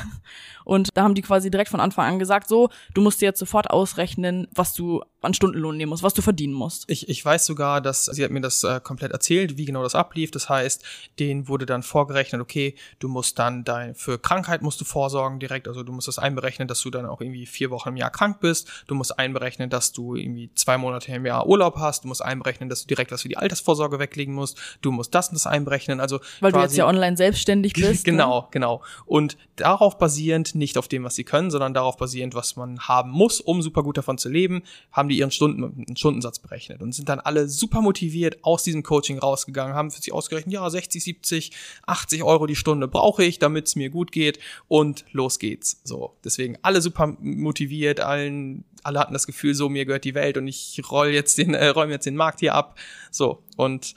Und 0.65 0.91
da 0.95 1.03
haben 1.03 1.17
die 1.17 1.23
quasi 1.23 1.51
direkt 1.51 1.71
von 1.71 1.81
Anfang 1.81 2.07
an 2.07 2.19
gesagt, 2.21 2.49
so, 2.49 2.69
du 2.95 3.01
musst 3.01 3.21
dir 3.21 3.27
jetzt 3.27 3.41
sofort 3.41 3.71
ausrechnen, 3.71 4.47
was 4.55 4.75
du 4.75 5.03
an 5.21 5.35
Stundenlohn 5.35 5.77
nehmen 5.77 5.91
musst, 5.91 6.03
was 6.03 6.15
du 6.15 6.23
verdienen 6.23 6.55
musst. 6.55 6.85
Ich, 6.89 7.09
ich 7.09 7.23
weiß 7.25 7.45
sogar, 7.45 7.81
dass 7.81 8.07
sie 8.07 8.25
hat 8.25 8.31
mir 8.31 8.41
das 8.41 8.65
äh, 8.65 8.81
komplett 8.81 9.13
erzählt, 9.13 9.57
wie 9.57 9.65
genau 9.65 9.83
das 9.83 9.95
ablief. 9.95 10.31
Das 10.31 10.49
heißt, 10.49 10.85
denen 11.19 11.49
wurde 11.49 11.67
dann 11.67 11.83
vorgerechnet, 11.83 12.41
okay, 12.41 12.75
du 13.01 13.09
musst 13.09 13.39
dann 13.39 13.65
dein, 13.65 13.95
für 13.95 14.19
Krankheit 14.19 14.63
musst 14.63 14.81
du 14.81 14.85
vorsorgen 14.85 15.41
direkt, 15.41 15.69
also 15.69 15.83
du 15.83 15.93
musst 15.93 16.09
das 16.09 16.19
einberechnen, 16.19 16.69
dass 16.69 16.81
du 16.81 16.91
dann 16.91 17.05
auch 17.05 17.21
irgendwie 17.21 17.47
vier 17.47 17.71
Wochen 17.71 17.91
im 17.91 17.97
Jahr 17.97 18.11
krank 18.11 18.41
bist. 18.41 18.69
Du 18.87 18.95
musst 18.95 19.19
einberechnen, 19.19 19.69
dass 19.69 19.93
du 19.93 20.15
irgendwie 20.15 20.51
zwei 20.55 20.79
Monate 20.79 21.13
im 21.13 21.27
Jahr 21.27 21.47
Urlaub 21.47 21.77
hast. 21.77 22.05
Du 22.05 22.09
musst 22.09 22.25
einberechnen, 22.25 22.69
dass 22.69 22.83
du 22.83 22.89
direkt 22.89 23.13
was 23.13 23.23
für 23.23 23.29
die 23.29 23.37
Altersvorsorge 23.37 23.99
weglegen 23.99 24.35
musst. 24.35 24.59
Du 24.81 24.91
musst 24.93 25.15
das 25.15 25.29
und 25.29 25.35
das 25.35 25.47
einberechnen. 25.47 26.01
Also 26.01 26.21
weil 26.41 26.53
du 26.53 26.61
jetzt 26.61 26.77
ja 26.77 26.87
online 26.87 27.00
selbstständig 27.17 27.73
bist. 27.75 28.05
genau, 28.05 28.43
ne? 28.43 28.47
genau. 28.51 28.83
Und 29.07 29.37
darauf 29.57 29.99
basierend, 29.99 30.55
nicht 30.55 30.79
auf 30.79 30.89
dem, 30.89 31.05
was 31.05 31.15
sie 31.15 31.25
können, 31.25 31.51
sondern 31.51 31.75
darauf 31.75 31.97
basierend, 31.97 32.35
was 32.35 32.57
man 32.57 32.81
haben 32.81 33.11
muss, 33.11 33.41
um 33.41 33.63
super 33.63 33.83
gut 33.83 33.99
davon 33.99 34.19
zu 34.19 34.29
leben, 34.29 34.63
haben 34.93 35.09
die 35.09 35.19
ihren 35.19 35.31
Stunden, 35.31 35.85
Stundensatz 35.97 36.39
berechnet 36.39 36.83
und 36.83 36.95
sind 36.95 37.09
dann 37.09 37.21
alle 37.21 37.49
super 37.49 37.81
motiviert 37.83 38.39
aus 38.43 38.63
diesem 38.63 38.83
Coaching 38.83 39.19
rausgegangen, 39.19 39.75
haben 39.75 39.91
für 39.91 40.01
sich 40.01 40.13
ausgerechnet, 40.13 40.53
ja, 40.55 40.69
60, 40.69 41.03
70, 41.03 41.53
80 41.87 42.23
Euro 42.23 42.47
die 42.47 42.57
Stunde 42.57 42.89
brauche 42.89 43.25
ich, 43.25 43.39
damit 43.39 43.67
es 43.67 43.77
mir 43.77 43.91
gut 43.91 44.13
geht 44.13 44.39
und 44.69 45.05
los 45.13 45.39
geht's. 45.39 45.81
So, 45.85 46.17
deswegen 46.25 46.59
alle 46.63 46.81
super 46.81 47.17
motiviert, 47.21 48.01
allen, 48.01 48.65
alle 48.83 48.99
hatten 48.99 49.13
das 49.13 49.27
Gefühl, 49.27 49.55
so 49.55 49.69
mir 49.69 49.85
gehört 49.85 50.05
die 50.05 50.15
Welt 50.15 50.37
und 50.37 50.49
ich 50.49 50.81
roll 50.91 51.09
jetzt 51.09 51.39
den, 51.39 51.55
äh, 51.55 51.69
räume 51.69 51.93
jetzt 51.93 52.07
den 52.07 52.17
Markt 52.17 52.41
hier 52.41 52.55
ab. 52.55 52.79
So 53.11 53.43
und 53.57 53.95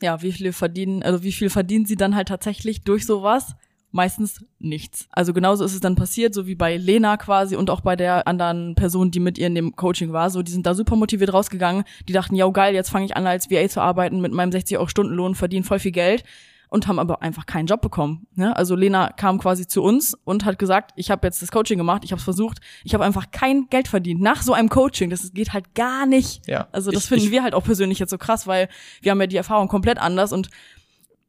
ja, 0.00 0.22
wie 0.22 0.32
viel 0.32 0.52
verdienen, 0.52 1.02
also 1.02 1.22
wie 1.22 1.32
viel 1.32 1.50
verdienen 1.50 1.86
sie 1.86 1.96
dann 1.96 2.14
halt 2.14 2.28
tatsächlich 2.28 2.82
durch 2.82 3.06
sowas? 3.06 3.56
meistens 3.90 4.44
nichts. 4.58 5.08
Also 5.12 5.32
genauso 5.32 5.64
ist 5.64 5.74
es 5.74 5.80
dann 5.80 5.94
passiert, 5.94 6.34
so 6.34 6.46
wie 6.46 6.54
bei 6.54 6.76
Lena 6.76 7.16
quasi 7.16 7.56
und 7.56 7.70
auch 7.70 7.80
bei 7.80 7.96
der 7.96 8.26
anderen 8.26 8.74
Person, 8.74 9.10
die 9.10 9.20
mit 9.20 9.38
ihr 9.38 9.46
in 9.46 9.54
dem 9.54 9.76
Coaching 9.76 10.12
war. 10.12 10.30
So, 10.30 10.42
die 10.42 10.52
sind 10.52 10.66
da 10.66 10.74
super 10.74 10.96
motiviert 10.96 11.32
rausgegangen. 11.32 11.84
Die 12.06 12.12
dachten, 12.12 12.34
ja 12.34 12.48
geil, 12.48 12.74
jetzt 12.74 12.90
fange 12.90 13.06
ich 13.06 13.16
an 13.16 13.26
als 13.26 13.50
VA 13.50 13.68
zu 13.68 13.80
arbeiten 13.80 14.20
mit 14.20 14.32
meinem 14.32 14.52
60 14.52 14.76
Euro 14.76 14.88
Stundenlohn, 14.88 15.34
verdiene 15.34 15.64
voll 15.64 15.78
viel 15.78 15.92
Geld. 15.92 16.24
Und 16.68 16.86
haben 16.86 16.98
aber 16.98 17.22
einfach 17.22 17.46
keinen 17.46 17.66
Job 17.66 17.80
bekommen. 17.80 18.26
Ne? 18.34 18.56
Also 18.56 18.74
Lena 18.76 19.10
kam 19.12 19.38
quasi 19.38 19.66
zu 19.66 19.82
uns 19.82 20.14
und 20.24 20.44
hat 20.44 20.58
gesagt, 20.58 20.92
ich 20.96 21.10
habe 21.10 21.26
jetzt 21.26 21.40
das 21.42 21.50
Coaching 21.50 21.78
gemacht, 21.78 22.02
ich 22.04 22.12
habe 22.12 22.18
es 22.18 22.24
versucht, 22.24 22.58
ich 22.84 22.94
habe 22.94 23.04
einfach 23.04 23.30
kein 23.30 23.66
Geld 23.70 23.88
verdient 23.88 24.20
nach 24.20 24.42
so 24.42 24.52
einem 24.52 24.68
Coaching. 24.68 25.10
Das 25.10 25.32
geht 25.32 25.52
halt 25.52 25.74
gar 25.74 26.06
nicht. 26.06 26.46
Ja. 26.46 26.68
Also 26.72 26.90
das 26.90 27.04
Ich- 27.04 27.08
finden 27.08 27.24
ich- 27.26 27.30
wir 27.30 27.42
halt 27.42 27.54
auch 27.54 27.64
persönlich 27.64 27.98
jetzt 27.98 28.10
so 28.10 28.18
krass, 28.18 28.46
weil 28.46 28.68
wir 29.02 29.10
haben 29.12 29.20
ja 29.20 29.26
die 29.26 29.36
Erfahrung 29.36 29.68
komplett 29.68 29.98
anders 29.98 30.32
und 30.32 30.48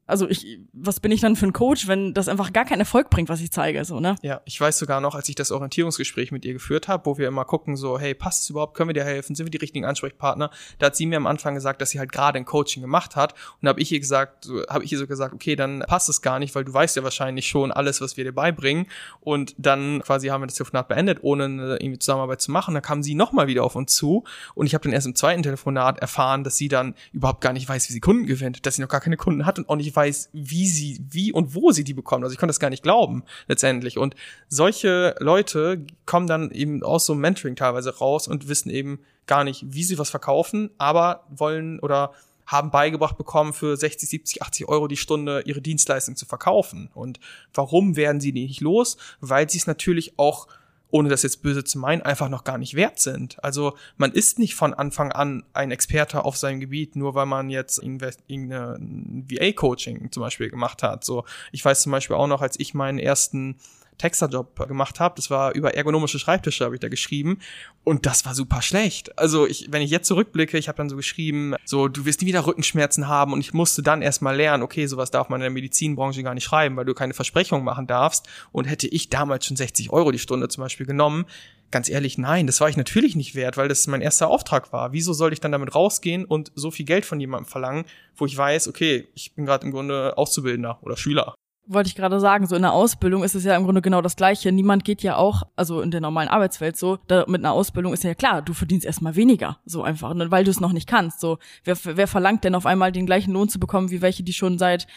also 0.09 0.27
ich, 0.27 0.59
was 0.73 0.99
bin 0.99 1.11
ich 1.11 1.21
dann 1.21 1.35
für 1.35 1.45
ein 1.45 1.53
Coach, 1.53 1.87
wenn 1.87 2.13
das 2.13 2.27
einfach 2.27 2.51
gar 2.51 2.65
keinen 2.65 2.79
Erfolg 2.79 3.09
bringt, 3.09 3.29
was 3.29 3.41
ich 3.41 3.51
zeige, 3.51 3.85
so, 3.85 3.99
ne? 3.99 4.15
Ja, 4.21 4.41
ich 4.45 4.59
weiß 4.59 4.77
sogar 4.79 5.01
noch, 5.01 5.15
als 5.15 5.29
ich 5.29 5.35
das 5.35 5.51
Orientierungsgespräch 5.51 6.31
mit 6.31 6.45
ihr 6.45 6.53
geführt 6.53 6.87
habe, 6.87 7.05
wo 7.05 7.17
wir 7.17 7.27
immer 7.27 7.45
gucken, 7.45 7.77
so, 7.77 7.99
hey, 7.99 8.13
passt 8.13 8.43
es 8.43 8.49
überhaupt, 8.49 8.75
können 8.75 8.89
wir 8.89 8.93
dir 8.93 9.03
helfen, 9.03 9.35
sind 9.35 9.45
wir 9.45 9.51
die 9.51 9.57
richtigen 9.57 9.85
Ansprechpartner? 9.85 10.49
Da 10.79 10.87
hat 10.87 10.95
sie 10.95 11.05
mir 11.05 11.17
am 11.17 11.27
Anfang 11.27 11.53
gesagt, 11.53 11.81
dass 11.81 11.91
sie 11.91 11.99
halt 11.99 12.11
gerade 12.11 12.37
ein 12.37 12.45
Coaching 12.45 12.81
gemacht 12.81 13.15
hat 13.15 13.35
und 13.61 13.67
habe 13.67 13.79
ich 13.79 13.91
ihr 13.91 13.99
gesagt, 13.99 14.45
so, 14.45 14.65
habe 14.67 14.83
ich 14.83 14.91
ihr 14.91 14.97
so 14.97 15.07
gesagt, 15.07 15.33
okay, 15.33 15.55
dann 15.55 15.83
passt 15.87 16.09
es 16.09 16.21
gar 16.21 16.39
nicht, 16.39 16.55
weil 16.55 16.65
du 16.65 16.73
weißt 16.73 16.95
ja 16.95 17.03
wahrscheinlich 17.03 17.47
schon 17.47 17.71
alles, 17.71 18.01
was 18.01 18.17
wir 18.17 18.23
dir 18.23 18.33
beibringen 18.33 18.87
und 19.21 19.53
dann 19.57 20.01
quasi 20.01 20.27
haben 20.27 20.41
wir 20.41 20.47
das 20.47 20.55
Telefonat 20.55 20.87
beendet, 20.87 21.19
ohne 21.21 21.77
irgendwie 21.79 21.99
Zusammenarbeit 21.99 22.41
zu 22.41 22.51
machen. 22.51 22.73
Dann 22.73 22.83
kam 22.83 23.03
sie 23.03 23.13
nochmal 23.13 23.47
wieder 23.47 23.63
auf 23.63 23.75
uns 23.75 23.93
zu 23.93 24.23
und 24.55 24.65
ich 24.65 24.73
habe 24.73 24.83
dann 24.83 24.93
erst 24.93 25.07
im 25.07 25.15
zweiten 25.15 25.43
Telefonat 25.43 25.99
erfahren, 25.99 26.43
dass 26.43 26.57
sie 26.57 26.67
dann 26.67 26.95
überhaupt 27.13 27.41
gar 27.41 27.53
nicht 27.53 27.69
weiß, 27.69 27.87
wie 27.89 27.93
sie 27.93 27.99
Kunden 27.99 28.25
gewinnt, 28.25 28.65
dass 28.65 28.75
sie 28.75 28.81
noch 28.81 28.89
gar 28.89 29.01
keine 29.01 29.17
Kunden 29.17 29.45
hat 29.45 29.59
und 29.59 29.69
auch 29.69 29.75
nicht 29.75 29.95
weiß, 29.95 29.98
wie 30.33 30.67
sie, 30.67 31.01
wie 31.09 31.31
und 31.31 31.55
wo 31.55 31.71
sie 31.71 31.83
die 31.83 31.93
bekommt. 31.93 32.23
Also 32.23 32.33
ich 32.33 32.39
konnte 32.39 32.51
das 32.51 32.59
gar 32.59 32.69
nicht 32.69 32.83
glauben, 32.83 33.23
letztendlich. 33.47 33.97
Und 33.97 34.15
solche 34.47 35.15
Leute 35.19 35.85
kommen 36.05 36.27
dann 36.27 36.51
eben 36.51 36.83
aus 36.83 37.05
so 37.05 37.13
einem 37.13 37.21
Mentoring 37.21 37.55
teilweise 37.55 37.97
raus 37.97 38.27
und 38.27 38.47
wissen 38.47 38.69
eben 38.69 38.99
gar 39.27 39.43
nicht, 39.43 39.63
wie 39.67 39.83
sie 39.83 39.99
was 39.99 40.09
verkaufen, 40.09 40.71
aber 40.77 41.23
wollen 41.29 41.79
oder 41.79 42.13
haben 42.49 42.71
beigebracht 42.71 43.15
bekommen, 43.15 43.53
für 43.53 43.77
60, 43.77 44.09
70, 44.09 44.41
80 44.41 44.67
Euro 44.67 44.87
die 44.87 44.97
Stunde 44.97 45.43
ihre 45.45 45.61
Dienstleistung 45.61 46.15
zu 46.15 46.25
verkaufen. 46.25 46.89
Und 46.95 47.19
warum 47.53 47.95
werden 47.95 48.19
sie 48.19 48.31
die 48.31 48.47
nicht 48.47 48.61
los? 48.61 48.97
Weil 49.21 49.47
sie 49.47 49.59
es 49.59 49.67
natürlich 49.67 50.17
auch 50.17 50.47
ohne 50.91 51.09
das 51.09 51.23
jetzt 51.23 51.41
böse 51.41 51.63
zu 51.63 51.77
meinen, 51.77 52.01
einfach 52.01 52.29
noch 52.29 52.43
gar 52.43 52.57
nicht 52.57 52.73
wert 52.73 52.99
sind. 52.99 53.43
Also 53.43 53.77
man 53.97 54.11
ist 54.11 54.39
nicht 54.39 54.55
von 54.55 54.73
Anfang 54.73 55.11
an 55.11 55.43
ein 55.53 55.71
Experte 55.71 56.25
auf 56.25 56.37
seinem 56.37 56.59
Gebiet, 56.59 56.95
nur 56.95 57.13
weil 57.13 57.27
man 57.27 57.49
jetzt 57.49 57.81
irgendein 57.81 59.25
VA-Coaching 59.29 60.11
zum 60.11 60.21
Beispiel 60.21 60.49
gemacht 60.49 60.81
hat. 60.83 61.03
So, 61.03 61.25
ich 61.51 61.63
weiß 61.63 61.83
zum 61.83 61.91
Beispiel 61.91 62.15
auch 62.15 62.27
noch, 62.27 62.41
als 62.41 62.59
ich 62.59 62.73
meinen 62.73 62.99
ersten 62.99 63.57
Texterjob 63.99 64.67
gemacht 64.67 64.99
habe, 64.99 65.13
das 65.15 65.29
war 65.29 65.53
über 65.53 65.75
ergonomische 65.75 66.17
Schreibtische, 66.17 66.65
habe 66.65 66.75
ich 66.75 66.81
da 66.81 66.89
geschrieben 66.89 67.39
und 67.83 68.07
das 68.07 68.25
war 68.25 68.33
super 68.33 68.63
schlecht. 68.63 69.17
Also 69.19 69.45
ich, 69.45 69.67
wenn 69.69 69.83
ich 69.83 69.91
jetzt 69.91 70.07
zurückblicke, 70.07 70.57
ich 70.57 70.67
habe 70.67 70.77
dann 70.77 70.89
so 70.89 70.95
geschrieben, 70.95 71.53
so 71.65 71.87
du 71.87 72.05
wirst 72.05 72.21
nie 72.21 72.27
wieder 72.27 72.47
Rückenschmerzen 72.47 73.07
haben 73.07 73.33
und 73.33 73.41
ich 73.41 73.53
musste 73.53 73.83
dann 73.83 74.01
erstmal 74.01 74.35
lernen, 74.35 74.63
okay, 74.63 74.87
sowas 74.87 75.11
darf 75.11 75.29
man 75.29 75.41
in 75.41 75.43
der 75.43 75.51
Medizinbranche 75.51 76.23
gar 76.23 76.33
nicht 76.33 76.45
schreiben, 76.45 76.75
weil 76.75 76.85
du 76.85 76.95
keine 76.95 77.13
Versprechungen 77.13 77.63
machen 77.63 77.85
darfst 77.85 78.27
und 78.51 78.65
hätte 78.65 78.87
ich 78.87 79.09
damals 79.09 79.45
schon 79.45 79.57
60 79.57 79.91
Euro 79.91 80.11
die 80.11 80.19
Stunde 80.19 80.47
zum 80.47 80.63
Beispiel 80.63 80.87
genommen, 80.87 81.25
ganz 81.71 81.89
ehrlich, 81.89 82.17
nein, 82.17 82.47
das 82.47 82.61
war 82.61 82.69
ich 82.69 82.77
natürlich 82.77 83.15
nicht 83.15 83.35
wert, 83.35 83.57
weil 83.57 83.67
das 83.67 83.85
mein 83.87 84.01
erster 84.01 84.27
Auftrag 84.27 84.73
war. 84.73 84.93
Wieso 84.93 85.13
soll 85.13 85.33
ich 85.33 85.39
dann 85.39 85.51
damit 85.51 85.75
rausgehen 85.75 86.25
und 86.25 86.51
so 86.55 86.71
viel 86.71 86.85
Geld 86.85 87.05
von 87.05 87.19
jemandem 87.19 87.49
verlangen, 87.49 87.85
wo 88.15 88.25
ich 88.25 88.35
weiß, 88.35 88.67
okay, 88.67 89.07
ich 89.13 89.33
bin 89.35 89.45
gerade 89.45 89.65
im 89.65 89.71
Grunde 89.71 90.17
Auszubildender 90.17 90.79
oder 90.81 90.97
Schüler. 90.97 91.35
Wollte 91.71 91.87
ich 91.87 91.95
gerade 91.95 92.19
sagen, 92.19 92.47
so 92.47 92.55
in 92.55 92.63
der 92.63 92.73
Ausbildung 92.73 93.23
ist 93.23 93.35
es 93.35 93.43
ja 93.43 93.55
im 93.55 93.63
Grunde 93.63 93.81
genau 93.81 94.01
das 94.01 94.15
Gleiche. 94.15 94.51
Niemand 94.51 94.83
geht 94.83 95.03
ja 95.03 95.17
auch, 95.17 95.43
also 95.55 95.81
in 95.81 95.91
der 95.91 96.01
normalen 96.01 96.27
Arbeitswelt 96.27 96.75
so, 96.75 96.97
da, 97.07 97.25
mit 97.27 97.41
einer 97.41 97.53
Ausbildung 97.53 97.93
ist 97.93 98.03
ja 98.03 98.15
klar, 98.15 98.41
du 98.41 98.53
verdienst 98.53 98.85
erstmal 98.85 99.15
weniger, 99.15 99.59
so 99.65 99.83
einfach, 99.83 100.13
ne, 100.15 100.31
weil 100.31 100.43
du 100.43 100.51
es 100.51 100.59
noch 100.59 100.73
nicht 100.73 100.87
kannst. 100.87 101.19
So, 101.19 101.37
wer, 101.63 101.77
wer 101.83 102.07
verlangt 102.07 102.43
denn 102.43 102.55
auf 102.55 102.65
einmal 102.65 102.91
den 102.91 103.05
gleichen 103.05 103.33
Lohn 103.33 103.49
zu 103.49 103.59
bekommen 103.59 103.91
wie 103.91 104.01
welche, 104.01 104.23
die 104.23 104.33
schon 104.33 104.57
seit 104.57 104.87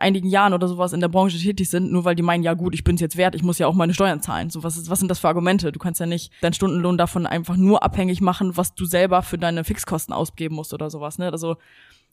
einigen 0.00 0.28
Jahren 0.28 0.54
oder 0.54 0.68
sowas 0.68 0.92
in 0.92 1.00
der 1.00 1.08
Branche 1.08 1.38
tätig 1.38 1.68
sind, 1.68 1.92
nur 1.92 2.04
weil 2.04 2.16
die 2.16 2.22
meinen, 2.22 2.42
ja 2.42 2.54
gut, 2.54 2.74
ich 2.74 2.82
bin's 2.82 3.00
jetzt 3.00 3.16
wert, 3.16 3.34
ich 3.34 3.42
muss 3.42 3.58
ja 3.58 3.66
auch 3.66 3.74
meine 3.74 3.94
Steuern 3.94 4.22
zahlen. 4.22 4.50
So, 4.50 4.62
was, 4.62 4.76
ist, 4.76 4.90
was 4.90 4.98
sind 4.98 5.10
das 5.10 5.18
für 5.18 5.28
Argumente? 5.28 5.70
Du 5.70 5.78
kannst 5.78 6.00
ja 6.00 6.06
nicht 6.06 6.32
deinen 6.40 6.54
Stundenlohn 6.54 6.98
davon 6.98 7.26
einfach 7.26 7.56
nur 7.56 7.82
abhängig 7.82 8.20
machen, 8.20 8.56
was 8.56 8.74
du 8.74 8.84
selber 8.84 9.22
für 9.22 9.38
deine 9.38 9.64
Fixkosten 9.64 10.14
ausgeben 10.14 10.54
musst 10.56 10.74
oder 10.74 10.90
sowas, 10.90 11.18
ne? 11.18 11.30
Also, 11.30 11.56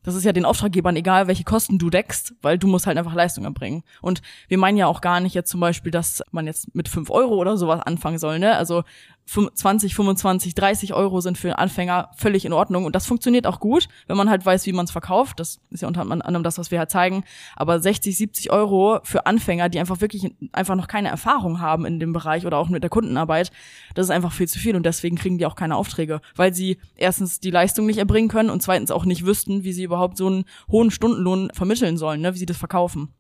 das 0.04 0.16
ist 0.16 0.24
ja 0.24 0.34
den 0.34 0.46
Auftraggebern 0.46 0.96
egal, 0.96 1.28
welche 1.28 1.44
Kosten 1.44 1.80
du 1.80 1.90
deckst, 1.90 2.34
weil 2.42 2.58
du 2.58 2.68
musst 2.68 2.88
halt 2.88 2.98
einfach 2.98 3.14
Leistung 3.14 3.46
erbringen. 3.46 3.84
Und 4.02 4.22
wir 4.48 4.58
meinen 4.58 4.78
ja 4.78 4.88
auch 4.88 5.02
gar 5.02 5.20
nicht 5.20 5.34
jetzt 5.34 5.50
zum 5.50 5.60
Beispiel, 5.60 5.92
dass 5.92 6.24
man 6.32 6.46
jetzt 6.46 6.76
mit 6.76 6.90
fünf 6.90 7.10
Euro 7.10 7.36
oder 7.36 7.58
sowas 7.58 7.82
anfangen 7.82 8.20
soll, 8.20 8.40
ne? 8.40 8.56
Also 8.56 8.84
20, 9.26 9.96
25, 9.96 10.56
30 10.56 10.94
Euro 10.94 11.22
sind 11.22 11.38
für 11.38 11.58
Anfänger 11.58 12.10
völlig 12.18 12.46
in 12.46 12.54
Ordnung. 12.54 12.86
Und 12.86 12.96
das 12.96 13.06
funktioniert 13.06 13.48
auch 13.48 13.60
gut, 13.60 13.88
wenn 14.08 14.18
man 14.18 14.30
halt 14.30 14.46
weiß, 14.46 14.66
wie 14.66 14.74
man 14.74 14.86
es 14.86 14.92
verkauft. 14.92 15.40
Das 15.40 15.60
ist 15.70 15.82
ja 15.82 15.88
unter 15.88 16.02
anderem 16.02 16.44
das, 16.44 16.58
was 16.58 16.72
wir 16.72 16.80
halt 16.80 16.92
zeigen. 16.92 17.24
Aber 17.56 17.80
60, 17.80 18.18
70 18.18 18.52
Euro 18.52 19.00
für 19.04 19.26
Anfänger, 19.26 19.70
die 19.70 19.80
einfach 19.80 20.02
wirklich 20.02 20.36
einfach 20.52 20.76
noch 20.76 20.88
keine 20.88 21.10
Erfahrung 21.10 21.60
haben 21.60 21.86
in 21.86 22.00
dem 22.00 22.14
Bereich 22.14 22.46
oder 22.46 22.58
auch 22.58 22.70
mit 22.70 22.84
der 22.84 22.90
Kundenarbeit, 22.90 23.52
das 23.96 24.08
ist 24.08 24.12
einfach 24.12 24.32
viel 24.32 24.48
zu 24.48 24.60
viel. 24.60 24.76
Und 24.76 24.86
deswegen 24.86 25.16
kriegen 25.16 25.38
die 25.38 25.46
auch 25.46 25.56
keine 25.56 25.76
Aufträge, 25.76 26.22
weil 26.36 26.54
sie 26.54 26.78
erstens 26.96 27.40
die 27.40 27.52
Leistung 27.52 27.86
nicht 27.86 27.98
erbringen 27.98 28.30
können 28.30 28.50
und 28.50 28.62
zweitens 28.62 28.92
auch 28.92 29.06
nicht 29.06 29.26
wüssten, 29.26 29.64
wie 29.64 29.74
sie 29.74 29.84
überhaupt 29.84 30.18
so 30.18 30.28
einen 30.28 30.46
hohen 30.70 30.92
Stundenlohn 30.92 31.50
vermitteln 31.54 31.98
sollen, 31.98 32.22
ne? 32.22 32.34
wie 32.34 32.40
sie 32.40 32.46
das 32.46 32.58
verkaufen. 32.58 33.14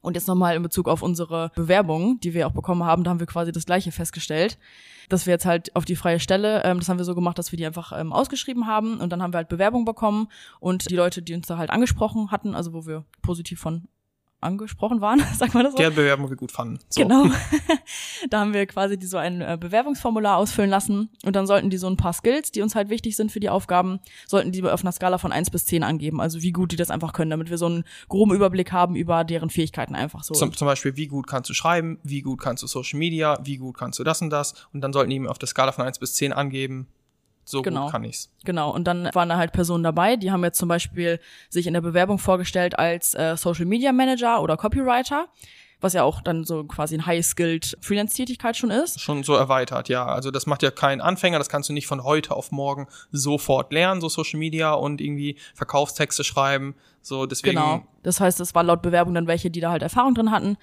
Und 0.00 0.14
jetzt 0.14 0.28
nochmal 0.28 0.56
in 0.56 0.62
Bezug 0.62 0.88
auf 0.88 1.02
unsere 1.02 1.50
Bewerbung, 1.54 2.20
die 2.20 2.34
wir 2.34 2.46
auch 2.46 2.52
bekommen 2.52 2.84
haben, 2.84 3.04
da 3.04 3.10
haben 3.10 3.20
wir 3.20 3.26
quasi 3.26 3.52
das 3.52 3.66
Gleiche 3.66 3.92
festgestellt, 3.92 4.58
dass 5.08 5.26
wir 5.26 5.32
jetzt 5.32 5.46
halt 5.46 5.74
auf 5.76 5.84
die 5.84 5.96
freie 5.96 6.20
Stelle, 6.20 6.62
ähm, 6.64 6.78
das 6.78 6.88
haben 6.88 6.98
wir 6.98 7.04
so 7.04 7.14
gemacht, 7.14 7.38
dass 7.38 7.52
wir 7.52 7.56
die 7.56 7.66
einfach 7.66 7.92
ähm, 7.98 8.12
ausgeschrieben 8.12 8.66
haben. 8.66 9.00
Und 9.00 9.10
dann 9.10 9.22
haben 9.22 9.32
wir 9.32 9.38
halt 9.38 9.48
Bewerbung 9.48 9.84
bekommen 9.84 10.28
und 10.60 10.90
die 10.90 10.96
Leute, 10.96 11.22
die 11.22 11.34
uns 11.34 11.46
da 11.46 11.58
halt 11.58 11.70
angesprochen 11.70 12.30
hatten, 12.30 12.54
also 12.54 12.72
wo 12.72 12.86
wir 12.86 13.04
positiv 13.22 13.60
von 13.60 13.88
angesprochen 14.40 15.00
waren, 15.00 15.22
sag 15.36 15.54
mal 15.54 15.62
das 15.62 15.72
so. 15.72 15.78
Der 15.78 15.90
Bewerbung 15.90 16.30
wir 16.30 16.36
gut 16.36 16.52
fanden. 16.52 16.78
So. 16.88 17.02
Genau. 17.02 17.24
da 18.30 18.40
haben 18.40 18.54
wir 18.54 18.66
quasi 18.66 18.98
die 18.98 19.06
so 19.06 19.16
ein 19.16 19.40
äh, 19.40 19.58
Bewerbungsformular 19.60 20.36
ausfüllen 20.36 20.70
lassen 20.70 21.10
und 21.24 21.36
dann 21.36 21.46
sollten 21.46 21.70
die 21.70 21.78
so 21.78 21.88
ein 21.88 21.96
paar 21.96 22.12
Skills, 22.12 22.52
die 22.52 22.62
uns 22.62 22.74
halt 22.74 22.88
wichtig 22.88 23.16
sind 23.16 23.32
für 23.32 23.40
die 23.40 23.48
Aufgaben, 23.48 24.00
sollten 24.26 24.52
die 24.52 24.62
auf 24.62 24.82
einer 24.82 24.92
Skala 24.92 25.18
von 25.18 25.32
1 25.32 25.50
bis 25.50 25.66
10 25.66 25.82
angeben, 25.82 26.20
also 26.20 26.42
wie 26.42 26.52
gut 26.52 26.72
die 26.72 26.76
das 26.76 26.90
einfach 26.90 27.12
können, 27.12 27.30
damit 27.30 27.50
wir 27.50 27.58
so 27.58 27.66
einen 27.66 27.84
groben 28.08 28.34
Überblick 28.34 28.72
haben 28.72 28.96
über 28.96 29.24
deren 29.24 29.50
Fähigkeiten 29.50 29.94
einfach 29.94 30.22
so. 30.22 30.34
Zum, 30.34 30.52
zum 30.56 30.66
Beispiel, 30.66 30.96
wie 30.96 31.06
gut 31.06 31.26
kannst 31.26 31.50
du 31.50 31.54
schreiben, 31.54 31.98
wie 32.02 32.22
gut 32.22 32.40
kannst 32.40 32.62
du 32.62 32.66
Social 32.66 32.98
Media, 32.98 33.38
wie 33.42 33.56
gut 33.56 33.76
kannst 33.76 33.98
du 33.98 34.04
das 34.04 34.22
und 34.22 34.30
das. 34.30 34.54
Und 34.72 34.80
dann 34.80 34.92
sollten 34.92 35.10
die 35.10 35.16
ihm 35.16 35.26
auf 35.26 35.38
der 35.38 35.48
Skala 35.48 35.72
von 35.72 35.84
1 35.84 35.98
bis 35.98 36.14
10 36.14 36.32
angeben, 36.32 36.88
so 37.44 37.62
Genau. 37.62 37.84
gut 37.84 37.92
kann 37.92 38.04
ich's. 38.04 38.30
Genau, 38.44 38.70
und 38.70 38.84
dann 38.84 39.08
waren 39.12 39.28
da 39.28 39.36
halt 39.36 39.52
Personen 39.52 39.82
dabei, 39.84 40.16
die 40.16 40.30
haben 40.30 40.44
jetzt 40.44 40.58
zum 40.58 40.68
Beispiel 40.68 41.20
sich 41.48 41.66
in 41.66 41.74
der 41.74 41.80
Bewerbung 41.80 42.18
vorgestellt 42.18 42.78
als 42.78 43.14
äh, 43.14 43.36
Social 43.36 43.64
Media 43.66 43.92
Manager 43.92 44.40
oder 44.42 44.56
Copywriter, 44.56 45.26
was 45.80 45.94
ja 45.94 46.02
auch 46.02 46.20
dann 46.20 46.44
so 46.44 46.64
quasi 46.64 46.94
ein 46.94 47.06
high-skilled 47.06 47.78
Freelance-Tätigkeit 47.80 48.56
schon 48.56 48.70
ist. 48.70 49.00
Schon 49.00 49.22
so 49.22 49.34
erweitert, 49.34 49.88
ja. 49.88 50.04
Also 50.04 50.30
das 50.30 50.46
macht 50.46 50.62
ja 50.62 50.70
kein 50.70 51.00
Anfänger, 51.00 51.38
das 51.38 51.48
kannst 51.48 51.68
du 51.68 51.72
nicht 51.72 51.86
von 51.86 52.04
heute 52.04 52.36
auf 52.36 52.52
morgen 52.52 52.86
sofort 53.10 53.72
lernen, 53.72 54.00
so 54.00 54.08
Social 54.08 54.38
Media 54.38 54.72
und 54.72 55.00
irgendwie 55.00 55.36
Verkaufstexte 55.54 56.22
schreiben. 56.22 56.74
So, 57.02 57.24
deswegen. 57.26 57.56
Genau. 57.56 57.82
Das 58.02 58.20
heißt, 58.20 58.40
es 58.40 58.54
war 58.54 58.62
laut 58.62 58.82
Bewerbung 58.82 59.14
dann 59.14 59.26
welche, 59.26 59.50
die 59.50 59.60
da 59.60 59.70
halt 59.70 59.82
Erfahrung 59.82 60.14
drin 60.14 60.30
hatten. 60.30 60.58